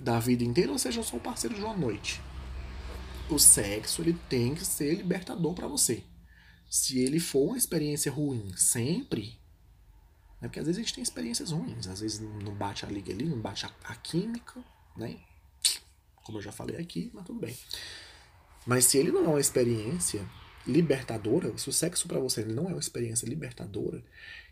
da 0.00 0.18
vida 0.18 0.42
inteira, 0.42 0.72
ou 0.72 0.78
seja, 0.78 1.02
só 1.02 1.16
o 1.16 1.20
parceiro 1.20 1.54
de 1.54 1.62
uma 1.62 1.76
noite. 1.76 2.20
O 3.28 3.38
sexo 3.38 4.02
ele 4.02 4.18
tem 4.28 4.54
que 4.54 4.64
ser 4.64 4.94
libertador 4.94 5.54
para 5.54 5.68
você. 5.68 6.02
Se 6.68 6.98
ele 6.98 7.20
for 7.20 7.48
uma 7.48 7.58
experiência 7.58 8.10
ruim 8.10 8.52
sempre, 8.56 9.38
né? 10.40 10.48
porque 10.48 10.60
às 10.60 10.66
vezes 10.66 10.78
a 10.78 10.82
gente 10.82 10.94
tem 10.94 11.02
experiências 11.02 11.50
ruins, 11.50 11.86
às 11.86 12.00
vezes 12.00 12.20
não 12.20 12.54
bate 12.54 12.84
a 12.84 12.88
liga 12.88 13.12
ali, 13.12 13.24
não 13.24 13.40
bate 13.40 13.66
a, 13.66 13.70
a 13.84 13.94
química, 13.96 14.64
né? 14.96 15.18
Como 16.24 16.38
eu 16.38 16.42
já 16.42 16.52
falei 16.52 16.76
aqui, 16.76 17.10
mas 17.12 17.24
tudo 17.24 17.40
bem. 17.40 17.56
Mas 18.66 18.84
se 18.84 18.98
ele 18.98 19.10
não 19.10 19.24
é 19.24 19.28
uma 19.28 19.40
experiência 19.40 20.26
libertadora, 20.66 21.56
se 21.58 21.68
o 21.68 21.72
sexo 21.72 22.06
para 22.06 22.20
você 22.20 22.44
não 22.44 22.64
é 22.64 22.72
uma 22.72 22.78
experiência 22.78 23.26
libertadora, 23.26 24.02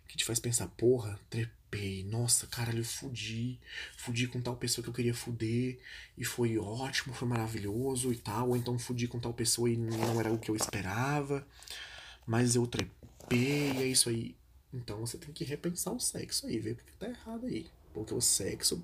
que 0.09 0.17
te 0.17 0.25
faz 0.25 0.41
pensar, 0.41 0.67
porra, 0.69 1.21
trepei, 1.29 2.03
nossa, 2.05 2.47
caralho, 2.47 2.81
eu 2.81 2.85
fudi, 2.85 3.61
fudi 3.97 4.27
com 4.27 4.41
tal 4.41 4.57
pessoa 4.57 4.83
que 4.83 4.89
eu 4.89 4.95
queria 4.95 5.15
fuder, 5.15 5.79
e 6.17 6.25
foi 6.25 6.59
ótimo, 6.59 7.15
foi 7.15 7.29
maravilhoso 7.29 8.11
e 8.11 8.17
tal, 8.17 8.49
ou 8.49 8.57
então 8.57 8.79
fudi 8.79 9.07
com 9.07 9.21
tal 9.21 9.35
pessoa 9.35 9.69
e 9.69 9.77
não 9.77 10.19
era 10.19 10.33
o 10.33 10.39
que 10.39 10.51
eu 10.51 10.57
esperava, 10.57 11.47
mas 12.27 12.57
eu 12.57 12.67
trepei, 12.67 13.77
é 13.77 13.87
isso 13.87 14.09
aí. 14.09 14.35
Então 14.73 15.01
você 15.01 15.19
tem 15.19 15.33
que 15.33 15.45
repensar 15.45 15.93
o 15.93 16.01
sexo 16.01 16.47
aí, 16.47 16.59
ver 16.59 16.73
o 16.73 16.77
que 16.77 16.97
tá 16.99 17.09
errado 17.09 17.47
aí. 17.47 17.67
Porque 17.93 18.15
o 18.15 18.21
sexo, 18.21 18.83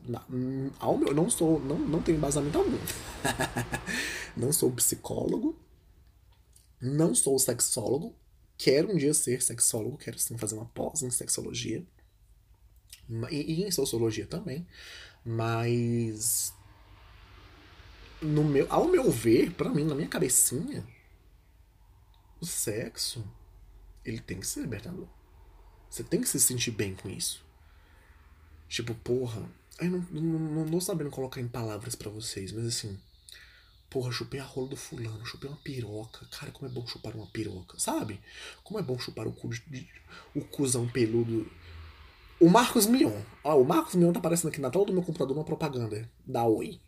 ao 0.79 0.99
meu, 0.99 1.15
não 1.15 1.31
sou, 1.31 1.61
não, 1.61 1.79
não 1.79 2.03
tenho 2.03 2.19
embasamento 2.19 2.59
algum. 2.59 2.79
não 4.37 4.53
sou 4.53 4.71
psicólogo, 4.73 5.59
não 6.81 7.15
sou 7.15 7.39
sexólogo, 7.39 8.15
Quero 8.57 8.93
um 8.93 8.97
dia 8.97 9.13
ser 9.13 9.43
sexólogo, 9.43 9.99
quero 9.99 10.19
sim 10.19 10.39
fazer 10.39 10.55
uma 10.55 10.67
pós 10.67 11.03
em 11.03 11.11
sexologia. 11.11 11.85
E, 13.31 13.37
e 13.37 13.65
em 13.65 13.71
sociologia 13.71 14.27
também. 14.27 14.67
Mas. 15.25 16.53
No 18.23 18.43
meu, 18.45 18.67
ao 18.71 18.89
meu 18.89 19.11
ver, 19.11 19.53
para 19.53 19.69
mim, 19.69 19.85
na 19.85 19.95
minha 19.95 20.09
cabecinha, 20.09 20.87
o 22.41 22.47
sexo 22.47 23.25
ele 24.05 24.21
tem 24.21 24.41
que 24.41 24.47
ser 24.47 24.61
libertador. 24.61 25.09
Você 25.91 26.03
tem 26.03 26.21
que 26.21 26.29
se 26.29 26.41
sentir 26.41 26.71
bem 26.71 26.95
com 26.95 27.09
isso. 27.09 27.45
Tipo, 28.69 28.95
porra, 28.95 29.49
eu 29.81 29.91
não, 29.91 30.07
não, 30.11 30.39
não, 30.39 30.65
não 30.67 30.81
sabendo 30.81 31.11
colocar 31.11 31.41
em 31.41 31.49
palavras 31.49 31.95
para 31.95 32.11
vocês, 32.11 32.53
mas 32.53 32.67
assim, 32.67 32.99
porra, 33.95 34.11
chupei 34.11 34.41
a 34.41 34.45
rola 34.45 34.67
do 34.67 34.77
fulano, 34.77 35.25
chupei 35.25 35.49
uma 35.49 35.57
piroca. 35.59 36.27
Cara, 36.27 36.51
como 36.51 36.69
é 36.69 36.75
bom 36.75 36.85
chupar 36.85 37.15
uma 37.15 37.29
piroca, 37.29 37.79
sabe? 37.79 38.21
Como 38.65 38.81
é 38.81 38.83
bom 38.83 38.99
chupar 38.99 39.29
o 39.29 39.33
cu 39.33 39.51
de, 39.51 39.89
o 40.35 40.41
cuzão 40.41 40.89
peludo. 40.89 41.49
O 42.41 42.51
Marcos 42.51 42.87
Mion. 42.87 43.23
Ó, 43.45 43.61
o 43.61 43.65
Marcos 43.65 43.95
Mion 43.95 44.13
tá 44.13 44.19
aparecendo 44.19 44.49
aqui 44.49 44.61
na 44.61 44.69
tela 44.69 44.85
do 44.85 44.93
meu 44.93 45.05
computador 45.05 45.37
uma 45.37 45.45
propaganda 45.45 46.11
da 46.27 46.45
Oi. 46.45 46.81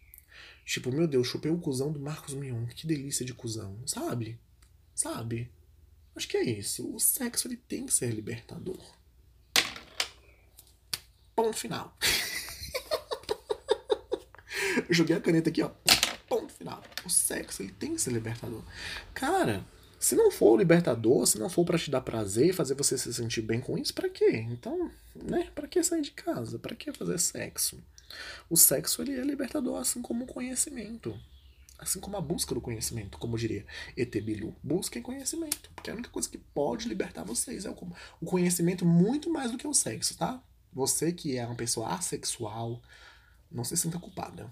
Tipo, 0.64 0.90
meu 0.90 1.06
Deus, 1.06 1.28
chupei 1.28 1.52
o 1.52 1.58
cuzão 1.58 1.92
do 1.92 2.00
Marcos 2.00 2.34
Mion. 2.34 2.66
Que 2.66 2.88
delícia 2.88 3.24
de 3.24 3.32
cuzão, 3.32 3.78
sabe? 3.86 4.36
Sabe? 4.92 5.48
Acho 6.16 6.26
que 6.26 6.36
é 6.36 6.42
isso. 6.42 6.92
O 6.92 6.98
sexo 6.98 7.46
ele 7.46 7.56
tem 7.56 7.86
que 7.86 7.94
ser 7.94 8.10
libertador. 8.10 8.84
Ponto 11.36 11.56
final. 11.56 11.96
Joguei 14.90 15.14
a 15.14 15.20
caneta 15.20 15.50
aqui, 15.50 15.62
ó. 15.62 15.70
Ponto 16.28 16.52
final. 16.52 16.82
O 17.04 17.10
sexo 17.10 17.62
ele 17.62 17.72
tem 17.72 17.94
que 17.94 18.00
ser 18.00 18.12
libertador. 18.12 18.62
Cara, 19.14 19.64
se 19.98 20.14
não 20.14 20.30
for 20.30 20.58
libertador, 20.58 21.26
se 21.26 21.38
não 21.38 21.48
for 21.48 21.64
para 21.64 21.78
te 21.78 21.90
dar 21.90 22.00
prazer, 22.00 22.52
fazer 22.52 22.74
você 22.74 22.98
se 22.98 23.12
sentir 23.14 23.42
bem 23.42 23.60
com 23.60 23.78
isso, 23.78 23.94
para 23.94 24.08
quê? 24.08 24.46
Então, 24.50 24.90
né? 25.14 25.50
Para 25.54 25.66
que 25.66 25.82
sair 25.82 26.02
de 26.02 26.10
casa? 26.10 26.58
Para 26.58 26.74
que 26.74 26.92
fazer 26.92 27.18
sexo? 27.18 27.82
O 28.48 28.56
sexo 28.56 29.02
ele 29.02 29.18
é 29.18 29.24
libertador 29.24 29.80
assim 29.80 30.02
como 30.02 30.24
o 30.24 30.26
conhecimento. 30.26 31.18
Assim 31.78 32.00
como 32.00 32.16
a 32.16 32.20
busca 32.20 32.54
do 32.54 32.60
conhecimento, 32.60 33.18
como 33.18 33.36
diria 33.36 33.66
Etebilu. 33.96 34.56
Busquem 34.62 35.02
conhecimento. 35.02 35.70
Porque 35.74 35.90
a 35.90 35.94
única 35.94 36.08
coisa 36.10 36.28
que 36.28 36.38
pode 36.38 36.88
libertar 36.88 37.24
vocês 37.24 37.64
é 37.66 37.70
o 37.70 38.26
conhecimento 38.26 38.84
muito 38.84 39.30
mais 39.30 39.50
do 39.50 39.58
que 39.58 39.66
o 39.66 39.74
sexo, 39.74 40.16
tá? 40.16 40.42
Você 40.72 41.12
que 41.12 41.36
é 41.36 41.44
uma 41.44 41.54
pessoa 41.54 41.88
assexual, 41.88 42.80
não 43.50 43.64
se 43.64 43.76
sinta 43.76 43.98
culpada. 43.98 44.50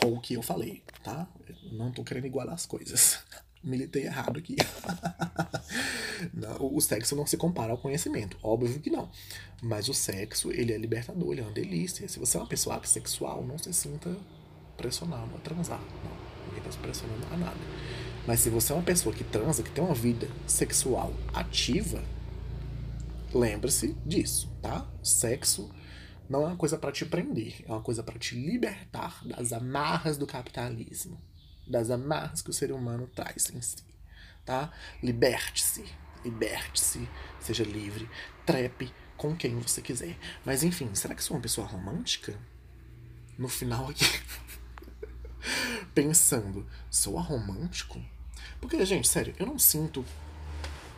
Com 0.00 0.14
o 0.14 0.20
que 0.20 0.34
eu 0.34 0.42
falei, 0.42 0.82
tá? 1.02 1.28
não 1.72 1.90
tô 1.90 2.04
querendo 2.04 2.26
igualar 2.26 2.54
as 2.54 2.66
coisas. 2.66 3.18
Militei 3.62 4.04
errado 4.04 4.38
aqui. 4.38 4.56
não, 6.34 6.74
o 6.74 6.80
sexo 6.80 7.16
não 7.16 7.26
se 7.26 7.36
compara 7.36 7.72
ao 7.72 7.78
conhecimento. 7.78 8.36
Óbvio 8.42 8.78
que 8.78 8.90
não. 8.90 9.10
Mas 9.62 9.88
o 9.88 9.94
sexo, 9.94 10.52
ele 10.52 10.72
é 10.72 10.76
libertador, 10.76 11.32
ele 11.32 11.40
é 11.40 11.44
uma 11.44 11.52
delícia. 11.52 12.06
Se 12.06 12.18
você 12.18 12.36
é 12.36 12.40
uma 12.40 12.46
pessoa 12.46 12.76
assexual, 12.76 13.42
não 13.42 13.56
se 13.56 13.72
sinta 13.72 14.14
pressionado 14.76 15.34
a 15.34 15.38
transar. 15.38 15.80
Não 15.80 16.24
ninguém 16.46 16.62
tá 16.62 16.70
se 16.70 16.78
pressionando 16.78 17.26
a 17.32 17.36
nada. 17.36 17.56
Mas 18.26 18.40
se 18.40 18.50
você 18.50 18.72
é 18.72 18.76
uma 18.76 18.82
pessoa 18.82 19.14
que 19.14 19.24
transa, 19.24 19.62
que 19.62 19.70
tem 19.70 19.84
uma 19.84 19.94
vida 19.94 20.28
sexual 20.46 21.12
ativa, 21.32 22.02
lembre-se 23.32 23.96
disso, 24.04 24.50
tá? 24.62 24.86
Sexo 25.02 25.70
não 26.28 26.42
é 26.42 26.46
uma 26.46 26.56
coisa 26.56 26.78
para 26.78 26.92
te 26.92 27.04
prender, 27.04 27.64
é 27.66 27.70
uma 27.70 27.82
coisa 27.82 28.02
para 28.02 28.18
te 28.18 28.34
libertar 28.34 29.24
das 29.26 29.52
amarras 29.52 30.16
do 30.16 30.26
capitalismo, 30.26 31.20
das 31.66 31.90
amarras 31.90 32.42
que 32.42 32.50
o 32.50 32.52
ser 32.52 32.72
humano 32.72 33.06
traz 33.14 33.50
em 33.54 33.60
si, 33.60 33.84
tá? 34.44 34.72
Liberte-se, 35.02 35.84
liberte-se, 36.24 37.08
seja 37.40 37.64
livre, 37.64 38.08
trepe 38.46 38.92
com 39.16 39.36
quem 39.36 39.58
você 39.58 39.82
quiser. 39.82 40.18
Mas 40.44 40.62
enfim, 40.62 40.94
será 40.94 41.14
que 41.14 41.22
sou 41.22 41.36
uma 41.36 41.42
pessoa 41.42 41.66
romântica? 41.66 42.38
No 43.36 43.48
final 43.48 43.88
aqui 43.88 44.04
pensando, 45.94 46.66
sou 46.90 47.18
romântico? 47.18 48.00
Porque, 48.60 48.84
gente, 48.84 49.08
sério, 49.08 49.34
eu 49.38 49.46
não 49.46 49.58
sinto 49.58 50.04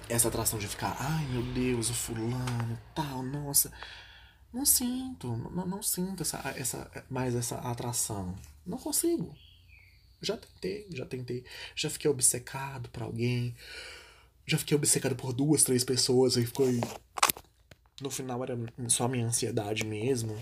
essa 0.09 0.29
atração 0.29 0.59
de 0.59 0.69
ficar, 0.69 0.97
ai 1.01 1.25
meu 1.27 1.43
Deus, 1.43 1.91
o 1.91 1.95
fulano, 1.95 2.79
tal, 2.95 3.23
nossa. 3.23 3.73
Não 4.57 4.65
sinto, 4.65 5.37
não, 5.37 5.67
não 5.67 5.83
sinto 5.83 6.23
essa, 6.23 6.39
essa, 6.57 6.91
mais 7.11 7.35
essa 7.35 7.57
atração. 7.59 8.35
Não 8.65 8.79
consigo. 8.79 9.37
Já 10.23 10.35
tentei, 10.35 10.87
já 10.91 11.05
tentei. 11.05 11.45
Já 11.75 11.91
fiquei 11.91 12.11
obcecado 12.11 12.89
por 12.89 13.03
alguém. 13.03 13.55
Já 14.47 14.57
fiquei 14.57 14.75
obcecado 14.75 15.15
por 15.15 15.35
duas, 15.35 15.63
três 15.63 15.85
pessoas 15.85 16.39
e 16.39 16.47
ficou. 16.47 16.69
No 18.01 18.11
final 18.11 18.43
era 18.43 18.59
só 18.89 19.07
minha 19.07 19.27
ansiedade 19.27 19.85
mesmo. 19.85 20.35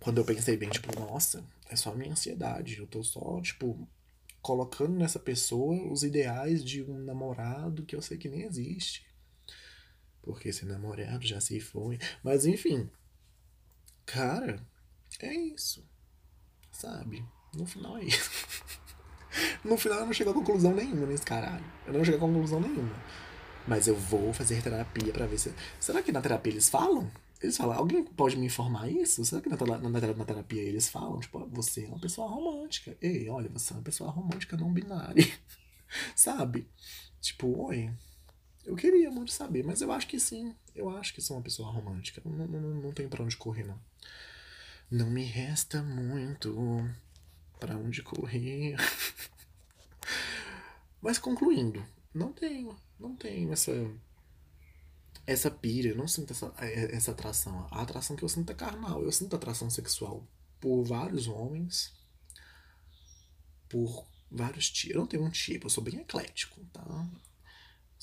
Quando 0.00 0.16
eu 0.16 0.24
pensei 0.24 0.56
bem, 0.56 0.70
tipo, 0.70 0.98
nossa, 0.98 1.44
é 1.68 1.76
só 1.76 1.94
minha 1.94 2.12
ansiedade. 2.12 2.78
Eu 2.78 2.86
tô 2.86 3.04
só, 3.04 3.38
tipo, 3.42 3.86
colocando 4.40 4.94
nessa 4.94 5.18
pessoa 5.18 5.92
os 5.92 6.02
ideais 6.02 6.64
de 6.64 6.82
um 6.82 7.04
namorado 7.04 7.84
que 7.84 7.94
eu 7.94 8.00
sei 8.00 8.16
que 8.16 8.30
nem 8.30 8.44
existe. 8.44 9.04
Porque 10.24 10.48
esse 10.48 10.64
namorado 10.64 11.26
já 11.26 11.40
se 11.40 11.60
foi. 11.60 11.98
Mas 12.22 12.46
enfim. 12.46 12.90
Cara, 14.06 14.60
é 15.20 15.34
isso. 15.34 15.86
Sabe? 16.72 17.24
No 17.54 17.66
final 17.66 17.98
é 17.98 18.04
isso. 18.04 18.30
no 19.64 19.76
final 19.76 20.00
eu 20.00 20.06
não 20.06 20.12
chego 20.12 20.30
a 20.30 20.34
conclusão 20.34 20.74
nenhuma 20.74 21.06
nesse 21.06 21.24
caralho. 21.24 21.64
Eu 21.86 21.92
não 21.92 22.04
chego 22.04 22.16
a 22.16 22.20
conclusão 22.20 22.60
nenhuma. 22.60 22.94
Mas 23.66 23.86
eu 23.86 23.96
vou 23.96 24.32
fazer 24.32 24.62
terapia 24.62 25.12
para 25.12 25.26
ver 25.26 25.38
se. 25.38 25.54
Será 25.80 26.02
que 26.02 26.12
na 26.12 26.20
terapia 26.20 26.52
eles 26.52 26.68
falam? 26.68 27.10
Eles 27.40 27.56
falam, 27.56 27.76
alguém 27.76 28.02
pode 28.02 28.36
me 28.36 28.46
informar 28.46 28.88
isso? 28.88 29.24
Será 29.24 29.42
que 29.42 29.50
na, 29.50 29.56
na, 29.56 29.90
na, 30.14 30.24
terapia 30.24 30.62
eles 30.62 30.88
falam, 30.88 31.20
tipo, 31.20 31.46
você 31.48 31.84
é 31.84 31.88
uma 31.88 31.98
pessoa 31.98 32.26
romântica. 32.26 32.96
Ei, 33.02 33.28
olha, 33.28 33.50
você 33.50 33.72
é 33.72 33.76
uma 33.76 33.82
pessoa 33.82 34.10
romântica 34.10 34.56
não 34.56 34.72
binária. 34.72 35.26
Sabe? 36.16 36.66
Tipo, 37.20 37.66
oi. 37.66 37.90
Eu 38.64 38.74
queria 38.76 39.10
muito 39.10 39.32
saber, 39.32 39.64
mas 39.64 39.80
eu 39.80 39.92
acho 39.92 40.06
que 40.06 40.18
sim. 40.18 40.54
Eu 40.74 40.88
acho 40.88 41.12
que 41.12 41.20
sou 41.20 41.36
uma 41.36 41.42
pessoa 41.42 41.70
romântica. 41.70 42.22
Não, 42.24 42.46
não, 42.46 42.60
não 42.82 42.92
tem 42.92 43.08
pra 43.08 43.22
onde 43.22 43.36
correr, 43.36 43.64
não. 43.64 43.78
Não 44.90 45.10
me 45.10 45.24
resta 45.24 45.82
muito 45.82 46.88
para 47.60 47.76
onde 47.76 48.02
correr. 48.02 48.76
mas 51.00 51.18
concluindo, 51.18 51.84
não 52.12 52.32
tenho. 52.32 52.76
Não 52.98 53.14
tenho 53.14 53.52
essa 53.52 53.72
essa 55.26 55.50
pira, 55.50 55.88
eu 55.88 55.96
não 55.96 56.06
sinto 56.06 56.32
essa, 56.32 56.52
essa 56.58 57.10
atração. 57.12 57.66
A 57.70 57.82
atração 57.82 58.16
que 58.16 58.22
eu 58.22 58.28
sinto 58.28 58.50
é 58.50 58.54
carnal. 58.54 59.02
Eu 59.02 59.12
sinto 59.12 59.34
atração 59.34 59.70
sexual 59.70 60.26
por 60.60 60.84
vários 60.84 61.26
homens, 61.26 61.92
por 63.68 64.06
vários 64.30 64.70
tipos. 64.70 64.94
Eu 64.94 65.00
não 65.00 65.06
tenho 65.06 65.24
um 65.24 65.30
tipo, 65.30 65.66
eu 65.66 65.70
sou 65.70 65.82
bem 65.82 66.00
eclético, 66.00 66.60
tá? 66.72 67.08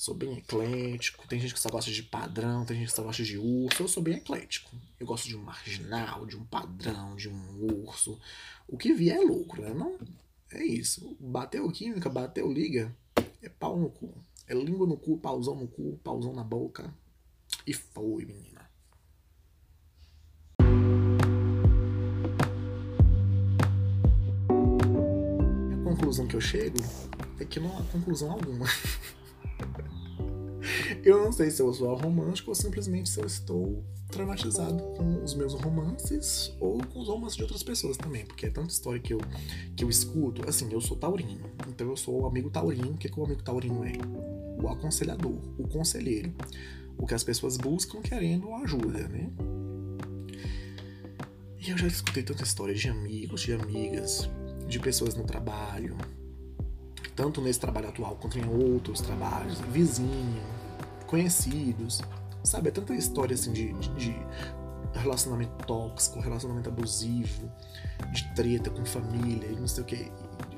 Sou 0.02 0.16
bem 0.16 0.36
eclético. 0.36 1.28
Tem 1.28 1.38
gente 1.38 1.54
que 1.54 1.60
só 1.60 1.70
gosta 1.70 1.92
de 1.92 2.02
padrão, 2.02 2.64
tem 2.64 2.76
gente 2.76 2.88
que 2.88 2.92
só 2.92 3.04
gosta 3.04 3.22
de 3.22 3.38
urso. 3.38 3.84
Eu 3.84 3.86
sou 3.86 4.02
bem 4.02 4.16
eclético. 4.16 4.68
Eu 4.98 5.06
gosto 5.06 5.28
de 5.28 5.36
um 5.36 5.42
marginal, 5.44 6.26
de 6.26 6.36
um 6.36 6.44
padrão, 6.44 7.14
de 7.14 7.28
um 7.28 7.84
urso. 7.84 8.18
O 8.66 8.76
que 8.76 8.92
vier 8.92 9.18
é 9.18 9.20
lucro, 9.20 9.62
né? 9.62 9.72
Não, 9.72 9.96
é 10.50 10.64
isso. 10.64 11.16
Bateu 11.20 11.70
química, 11.70 12.10
bateu 12.10 12.52
liga, 12.52 12.92
é 13.40 13.48
pau 13.48 13.78
no 13.78 13.90
cu. 13.90 14.12
É 14.48 14.54
língua 14.54 14.88
no 14.88 14.96
cu, 14.96 15.18
pauzão 15.18 15.54
no 15.54 15.68
cu, 15.68 15.96
pauzão 16.02 16.32
na 16.32 16.42
boca. 16.42 16.92
E 17.64 17.72
foi, 17.72 18.24
menina. 18.24 18.68
a 25.70 25.84
conclusão 25.84 26.26
que 26.26 26.34
eu 26.34 26.40
chego 26.40 26.78
é 27.38 27.44
que 27.44 27.60
não 27.60 27.78
há 27.78 27.82
conclusão 27.84 28.32
alguma. 28.32 28.66
eu 31.02 31.24
não 31.24 31.32
sei 31.32 31.50
se 31.50 31.62
eu 31.62 31.72
sou 31.72 31.94
romântico 31.94 32.50
ou 32.50 32.54
simplesmente 32.54 33.08
se 33.08 33.20
eu 33.20 33.26
estou 33.26 33.84
traumatizado 34.10 34.82
com 34.96 35.22
os 35.24 35.34
meus 35.34 35.54
romances 35.54 36.54
ou 36.60 36.78
com 36.84 37.00
os 37.00 37.08
romances 37.08 37.36
de 37.36 37.42
outras 37.42 37.62
pessoas 37.62 37.96
também, 37.96 38.26
porque 38.26 38.46
é 38.46 38.50
tanta 38.50 38.72
história 38.72 39.00
que 39.00 39.14
eu, 39.14 39.20
que 39.74 39.84
eu 39.84 39.88
escuto. 39.88 40.48
Assim, 40.48 40.70
eu 40.72 40.80
sou 40.80 40.96
taurino, 40.96 41.50
então 41.68 41.88
eu 41.88 41.96
sou 41.96 42.22
o 42.22 42.26
amigo 42.26 42.50
taurino. 42.50 42.92
O 42.92 42.98
que, 42.98 43.08
que 43.08 43.18
o 43.18 43.24
amigo 43.24 43.42
taurino 43.42 43.84
é? 43.84 43.92
O 44.62 44.68
aconselhador, 44.68 45.38
o 45.58 45.66
conselheiro 45.66 46.32
o 47.02 47.06
que 47.06 47.14
as 47.14 47.24
pessoas 47.24 47.56
buscam 47.56 48.00
querendo 48.00 48.52
ajuda, 48.54 49.08
né? 49.08 49.28
E 51.58 51.70
eu 51.70 51.78
já 51.78 51.86
escutei 51.86 52.22
tanta 52.22 52.42
história 52.42 52.74
de 52.74 52.88
amigos, 52.88 53.42
de 53.42 53.52
amigas, 53.52 54.28
de 54.68 54.78
pessoas 54.78 55.14
no 55.14 55.24
trabalho, 55.24 55.96
tanto 57.14 57.40
nesse 57.40 57.60
trabalho 57.60 57.88
atual 57.88 58.16
quanto 58.16 58.38
em 58.38 58.44
outros 58.48 59.00
trabalhos, 59.00 59.60
vizinho, 59.72 60.42
conhecidos, 61.12 62.00
sabe? 62.42 62.70
É 62.70 62.72
tanta 62.72 62.94
história 62.94 63.34
assim 63.34 63.52
de, 63.52 63.70
de, 63.74 63.88
de 63.90 64.16
relacionamento 64.94 65.52
tóxico, 65.66 66.20
relacionamento 66.20 66.70
abusivo, 66.70 67.52
de 68.10 68.34
treta 68.34 68.70
com 68.70 68.82
família, 68.86 69.50
não 69.52 69.68
sei 69.68 69.82
o 69.82 69.86
que, 69.86 70.10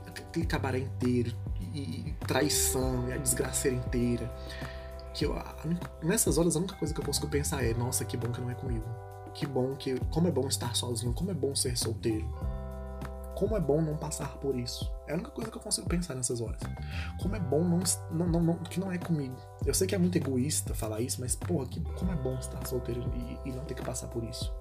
aquele 0.06 0.46
cabaré 0.46 0.78
inteiro, 0.78 1.34
e 1.74 2.14
traição, 2.24 3.08
e 3.08 3.12
a 3.12 3.16
desgraceira 3.16 3.76
inteira 3.76 4.32
que 5.12 5.24
eu, 5.24 5.34
nessas 6.02 6.38
horas 6.38 6.54
a 6.56 6.58
única 6.58 6.74
coisa 6.74 6.94
que 6.94 7.00
eu 7.00 7.04
consigo 7.04 7.28
pensar 7.28 7.64
é, 7.64 7.74
nossa, 7.74 8.04
que 8.04 8.16
bom 8.16 8.30
que 8.30 8.40
não 8.40 8.50
é 8.50 8.54
comigo. 8.54 8.84
que 9.32 9.46
bom 9.46 9.74
que. 9.74 9.98
Como 10.10 10.28
é 10.28 10.30
bom 10.30 10.46
estar 10.46 10.76
sozinho, 10.76 11.12
como 11.12 11.30
é 11.30 11.34
bom 11.34 11.54
ser 11.54 11.76
solteiro. 11.76 12.28
Como 13.36 13.56
é 13.56 13.60
bom 13.60 13.82
não 13.82 13.96
passar 13.96 14.36
por 14.36 14.56
isso. 14.56 14.90
É 15.06 15.12
a 15.12 15.14
única 15.14 15.30
coisa 15.30 15.50
que 15.50 15.56
eu 15.56 15.62
consigo 15.62 15.88
pensar 15.88 16.14
nessas 16.14 16.40
horas. 16.40 16.60
Como 17.20 17.34
é 17.34 17.40
bom 17.40 17.64
não, 17.64 17.80
não, 18.10 18.28
não, 18.28 18.42
não 18.42 18.56
que 18.58 18.78
não 18.78 18.92
é 18.92 18.98
comigo. 18.98 19.36
Eu 19.66 19.74
sei 19.74 19.86
que 19.86 19.94
é 19.94 19.98
muito 19.98 20.16
egoísta 20.16 20.74
falar 20.74 21.00
isso, 21.00 21.20
mas, 21.20 21.34
porra, 21.34 21.66
que, 21.66 21.80
como 21.80 22.12
é 22.12 22.16
bom 22.16 22.38
estar 22.38 22.64
solteiro 22.66 23.02
e, 23.14 23.48
e 23.48 23.52
não 23.52 23.64
ter 23.64 23.74
que 23.74 23.82
passar 23.82 24.08
por 24.08 24.22
isso. 24.24 24.52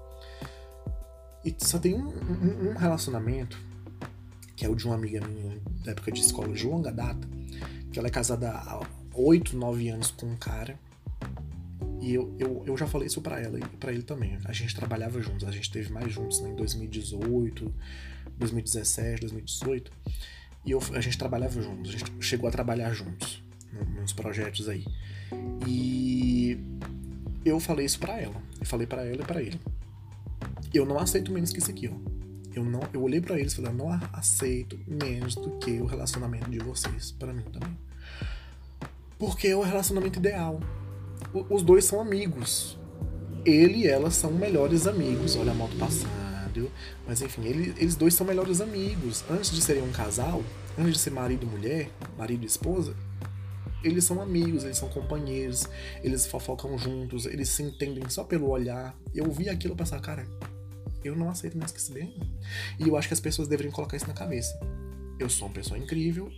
E 1.44 1.54
só 1.58 1.78
tem 1.78 1.94
um, 1.94 2.08
um, 2.08 2.70
um, 2.70 2.74
relacionamento, 2.74 3.58
que 4.56 4.64
é 4.64 4.68
o 4.68 4.74
de 4.74 4.86
uma 4.86 4.94
amiga 4.94 5.20
minha 5.26 5.60
da 5.84 5.92
época 5.92 6.10
de 6.10 6.20
escola 6.20 6.52
de 6.52 6.66
longa 6.66 6.90
data, 6.90 7.28
que 7.92 7.98
ela 7.98 8.08
é 8.08 8.10
casada 8.10 8.50
há 8.50 8.80
8, 9.14 9.56
9 9.56 9.88
anos 9.90 10.10
com 10.10 10.26
um 10.26 10.36
cara. 10.36 10.78
E 12.00 12.14
eu, 12.14 12.34
eu, 12.38 12.62
eu 12.66 12.76
já 12.76 12.86
falei 12.86 13.06
isso 13.06 13.20
para 13.20 13.40
ela 13.40 13.58
e 13.58 13.62
para 13.76 13.92
ele 13.92 14.02
também. 14.02 14.38
A 14.44 14.52
gente 14.52 14.74
trabalhava 14.74 15.20
juntos, 15.20 15.46
a 15.46 15.50
gente 15.50 15.70
teve 15.70 15.92
mais 15.92 16.12
juntos 16.12 16.40
né, 16.40 16.50
em 16.50 16.56
2018, 16.56 17.72
2017, 18.38 19.20
2018. 19.20 19.92
E 20.64 20.70
eu, 20.70 20.80
a 20.94 21.00
gente 21.00 21.18
trabalhava 21.18 21.60
juntos, 21.60 21.94
a 21.94 21.98
gente 21.98 22.12
chegou 22.20 22.48
a 22.48 22.52
trabalhar 22.52 22.92
juntos 22.92 23.42
nos 24.00 24.12
projetos 24.12 24.68
aí. 24.68 24.84
E 25.66 26.58
eu 27.44 27.60
falei 27.60 27.86
isso 27.86 27.98
para 27.98 28.18
ela. 28.20 28.42
Eu 28.58 28.66
falei 28.66 28.86
para 28.86 29.04
ela 29.04 29.22
e 29.22 29.24
para 29.24 29.42
ele. 29.42 29.60
Eu 30.72 30.86
não 30.86 30.98
aceito 30.98 31.30
menos 31.30 31.52
que 31.52 31.58
isso 31.58 31.70
aqui, 31.70 31.88
ó. 31.88 32.14
Eu 32.54 32.64
não, 32.64 32.80
eu 32.92 33.02
olhei 33.02 33.20
para 33.20 33.38
eles 33.38 33.52
e 33.52 33.56
falei, 33.56 33.72
eu 33.72 33.76
não 33.76 33.90
aceito 34.12 34.78
menos 34.86 35.34
do 35.34 35.58
que 35.58 35.72
o 35.80 35.86
relacionamento 35.86 36.48
de 36.50 36.58
vocês 36.58 37.10
para 37.12 37.32
mim 37.32 37.42
também. 37.52 37.76
Porque 39.18 39.48
é 39.48 39.56
o 39.56 39.62
relacionamento 39.62 40.18
ideal. 40.18 40.60
O, 41.32 41.54
os 41.54 41.62
dois 41.62 41.84
são 41.84 42.00
amigos. 42.00 42.78
Ele 43.44 43.80
e 43.80 43.86
ela 43.88 44.10
são 44.10 44.32
melhores 44.32 44.86
amigos. 44.86 45.36
Olha 45.36 45.50
a 45.50 45.54
moto 45.54 45.76
passando 45.76 46.23
entendeu? 46.54 46.70
Mas 47.06 47.20
enfim, 47.20 47.44
ele, 47.44 47.74
eles 47.76 47.96
dois 47.96 48.14
são 48.14 48.26
melhores 48.26 48.60
amigos. 48.60 49.24
Antes 49.28 49.50
de 49.50 49.60
serem 49.60 49.82
um 49.82 49.90
casal, 49.90 50.42
antes 50.78 50.94
de 50.94 50.98
ser 51.00 51.10
marido 51.10 51.44
e 51.44 51.48
mulher, 51.48 51.90
marido 52.16 52.44
e 52.44 52.46
esposa, 52.46 52.94
eles 53.82 54.04
são 54.04 54.22
amigos, 54.22 54.64
eles 54.64 54.78
são 54.78 54.88
companheiros, 54.88 55.66
eles 56.02 56.26
fofocam 56.26 56.78
juntos, 56.78 57.26
eles 57.26 57.48
se 57.48 57.62
entendem 57.62 58.08
só 58.08 58.24
pelo 58.24 58.48
olhar. 58.48 58.96
Eu 59.14 59.30
vi 59.30 59.48
aquilo 59.48 59.76
pensar, 59.76 60.00
cara, 60.00 60.26
eu 61.02 61.14
não 61.14 61.28
aceito 61.28 61.58
mais 61.58 61.72
que 61.72 61.82
se. 61.82 61.92
E 62.78 62.88
eu 62.88 62.96
acho 62.96 63.08
que 63.08 63.14
as 63.14 63.20
pessoas 63.20 63.48
deveriam 63.48 63.72
colocar 63.72 63.96
isso 63.96 64.06
na 64.06 64.14
cabeça. 64.14 64.58
Eu 65.18 65.28
sou 65.28 65.48
uma 65.48 65.54
pessoa 65.54 65.78
incrível, 65.78 66.30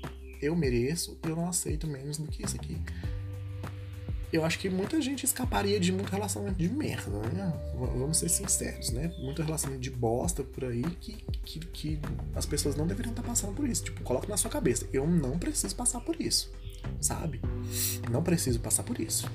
eu 0.42 0.56
mereço, 0.56 1.18
eu 1.22 1.36
não 1.36 1.48
aceito 1.48 1.86
menos 1.86 2.18
do 2.18 2.26
que 2.26 2.44
isso 2.44 2.56
aqui 2.56 2.76
eu 4.36 4.44
acho 4.44 4.58
que 4.58 4.68
muita 4.68 5.00
gente 5.00 5.24
escaparia 5.24 5.80
de 5.80 5.90
muito 5.90 6.10
relacionamento 6.10 6.58
de 6.58 6.68
merda, 6.68 7.10
né? 7.10 7.52
Vamos 7.74 8.18
ser 8.18 8.28
sinceros, 8.28 8.90
né? 8.90 9.12
Muito 9.18 9.42
relacionamento 9.42 9.82
de 9.82 9.90
bosta 9.90 10.42
por 10.42 10.64
aí 10.64 10.82
que, 11.00 11.12
que, 11.44 11.60
que 11.60 12.00
as 12.34 12.46
pessoas 12.46 12.76
não 12.76 12.86
deveriam 12.86 13.12
estar 13.12 13.22
passando 13.22 13.54
por 13.54 13.68
isso. 13.68 13.84
Tipo, 13.84 14.02
coloca 14.02 14.26
na 14.28 14.36
sua 14.36 14.50
cabeça, 14.50 14.86
eu 14.92 15.06
não 15.06 15.38
preciso 15.38 15.74
passar 15.74 16.00
por 16.00 16.20
isso, 16.20 16.52
sabe? 17.00 17.40
Não 18.10 18.22
preciso 18.22 18.60
passar 18.60 18.82
por 18.82 19.00
isso. 19.00 19.28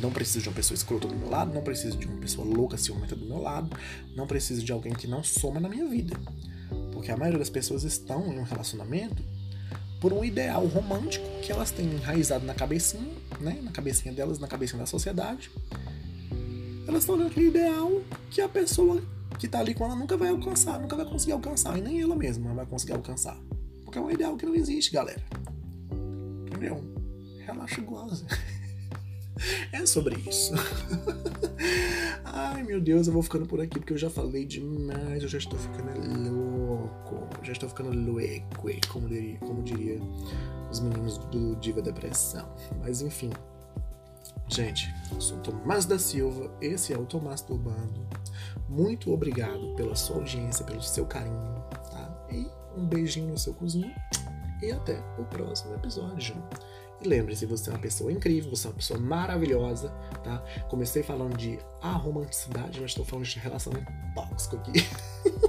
Não 0.00 0.12
preciso 0.12 0.42
de 0.42 0.48
uma 0.48 0.56
pessoa 0.56 0.74
escrota 0.76 1.08
do 1.08 1.16
meu 1.16 1.30
lado, 1.30 1.54
não 1.54 1.62
preciso 1.62 1.96
de 1.96 2.06
uma 2.06 2.20
pessoa 2.20 2.46
louca, 2.46 2.76
ciumenta 2.76 3.16
do 3.16 3.24
meu 3.24 3.38
lado, 3.38 3.74
não 4.14 4.26
preciso 4.26 4.62
de 4.62 4.72
alguém 4.72 4.92
que 4.92 5.06
não 5.06 5.22
soma 5.22 5.60
na 5.60 5.68
minha 5.68 5.88
vida. 5.88 6.14
Porque 6.92 7.10
a 7.10 7.16
maioria 7.16 7.38
das 7.38 7.50
pessoas 7.50 7.84
estão 7.84 8.32
em 8.32 8.38
um 8.38 8.42
relacionamento 8.42 9.24
por 10.04 10.12
um 10.12 10.22
ideal 10.22 10.66
romântico 10.66 11.24
que 11.40 11.50
elas 11.50 11.70
têm 11.70 11.86
enraizado 11.86 12.44
na 12.44 12.52
cabecinha, 12.52 13.10
né? 13.40 13.58
Na 13.62 13.72
cabecinha 13.72 14.12
delas, 14.12 14.38
na 14.38 14.46
cabecinha 14.46 14.78
da 14.78 14.84
sociedade. 14.84 15.50
Elas 16.86 17.04
estão 17.04 17.16
naquele 17.16 17.46
ideal 17.46 17.90
que 18.30 18.42
a 18.42 18.48
pessoa 18.48 19.02
que 19.38 19.48
tá 19.48 19.60
ali 19.60 19.72
com 19.72 19.82
ela 19.86 19.96
nunca 19.96 20.14
vai 20.14 20.28
alcançar, 20.28 20.78
nunca 20.78 20.94
vai 20.94 21.06
conseguir 21.06 21.32
alcançar, 21.32 21.78
e 21.78 21.80
nem 21.80 22.02
ela 22.02 22.14
mesma 22.14 22.52
vai 22.52 22.66
conseguir 22.66 22.92
alcançar. 22.92 23.40
Porque 23.82 23.96
é 23.96 24.00
um 24.02 24.10
ideal 24.10 24.36
que 24.36 24.44
não 24.44 24.54
existe, 24.54 24.92
galera. 24.92 25.22
Entendeu? 26.48 26.84
Relaxa 27.46 27.80
igualzinho. 27.80 28.28
É 29.72 29.84
sobre 29.84 30.16
isso. 30.28 30.52
Ai 32.24 32.62
meu 32.62 32.80
Deus, 32.80 33.08
eu 33.08 33.12
vou 33.12 33.22
ficando 33.22 33.46
por 33.46 33.60
aqui 33.60 33.80
porque 33.80 33.92
eu 33.92 33.98
já 33.98 34.08
falei 34.08 34.44
demais, 34.44 35.22
eu 35.24 35.28
já 35.28 35.38
estou 35.38 35.58
ficando 35.58 36.30
louco, 36.30 36.63
já 37.42 37.52
estou 37.52 37.68
ficando 37.68 37.92
louco, 37.92 38.68
como 38.88 39.08
diria, 39.08 39.38
como 39.38 39.62
diria 39.62 40.00
os 40.70 40.80
meninos 40.80 41.18
do 41.18 41.56
Diva 41.56 41.82
Depressão. 41.82 42.48
Mas 42.80 43.00
enfim, 43.00 43.30
gente, 44.48 44.92
eu 45.12 45.20
sou 45.20 45.38
Tomás 45.38 45.84
da 45.84 45.98
Silva, 45.98 46.50
esse 46.60 46.92
é 46.92 46.98
o 46.98 47.06
Tomás 47.06 47.42
do 47.42 47.56
Bando. 47.56 48.06
Muito 48.68 49.12
obrigado 49.12 49.74
pela 49.76 49.94
sua 49.94 50.16
audiência, 50.16 50.64
pelo 50.64 50.82
seu 50.82 51.06
carinho, 51.06 51.62
tá? 51.90 52.26
E 52.30 52.48
um 52.76 52.86
beijinho 52.86 53.28
no 53.28 53.38
seu 53.38 53.54
cozinho 53.54 53.94
e 54.62 54.72
até 54.72 54.98
o 55.18 55.24
próximo 55.24 55.74
episódio. 55.74 56.36
E 57.00 57.08
lembre-se, 57.08 57.44
você 57.44 57.70
é 57.70 57.72
uma 57.72 57.78
pessoa 57.78 58.10
incrível, 58.10 58.50
você 58.50 58.66
é 58.66 58.70
uma 58.70 58.76
pessoa 58.76 58.98
maravilhosa, 58.98 59.90
tá? 60.22 60.42
Comecei 60.68 61.02
falando 61.02 61.36
de 61.36 61.58
aromanticidade, 61.82 62.80
mas 62.80 62.90
estou 62.90 63.04
falando 63.04 63.26
de 63.26 63.38
relacionamento 63.38 63.92
tóxico 64.14 64.56
aqui. 64.56 64.72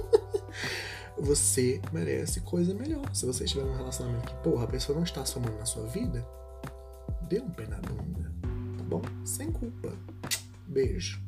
você 1.18 1.80
merece 1.92 2.40
coisa 2.40 2.74
melhor. 2.74 3.14
Se 3.14 3.26
você 3.26 3.44
estiver 3.44 3.64
num 3.64 3.76
relacionamento 3.76 4.26
que, 4.26 4.34
porra, 4.42 4.64
a 4.64 4.68
pessoa 4.68 4.96
não 4.96 5.04
está 5.04 5.24
somando 5.24 5.56
na 5.58 5.64
sua 5.64 5.86
vida, 5.86 6.26
dê 7.28 7.40
um 7.40 7.50
pé 7.50 7.66
na 7.66 7.78
bunda, 7.78 8.32
tá 8.78 8.84
bom? 8.84 9.02
Sem 9.24 9.50
culpa. 9.50 9.92
Beijo. 10.66 11.20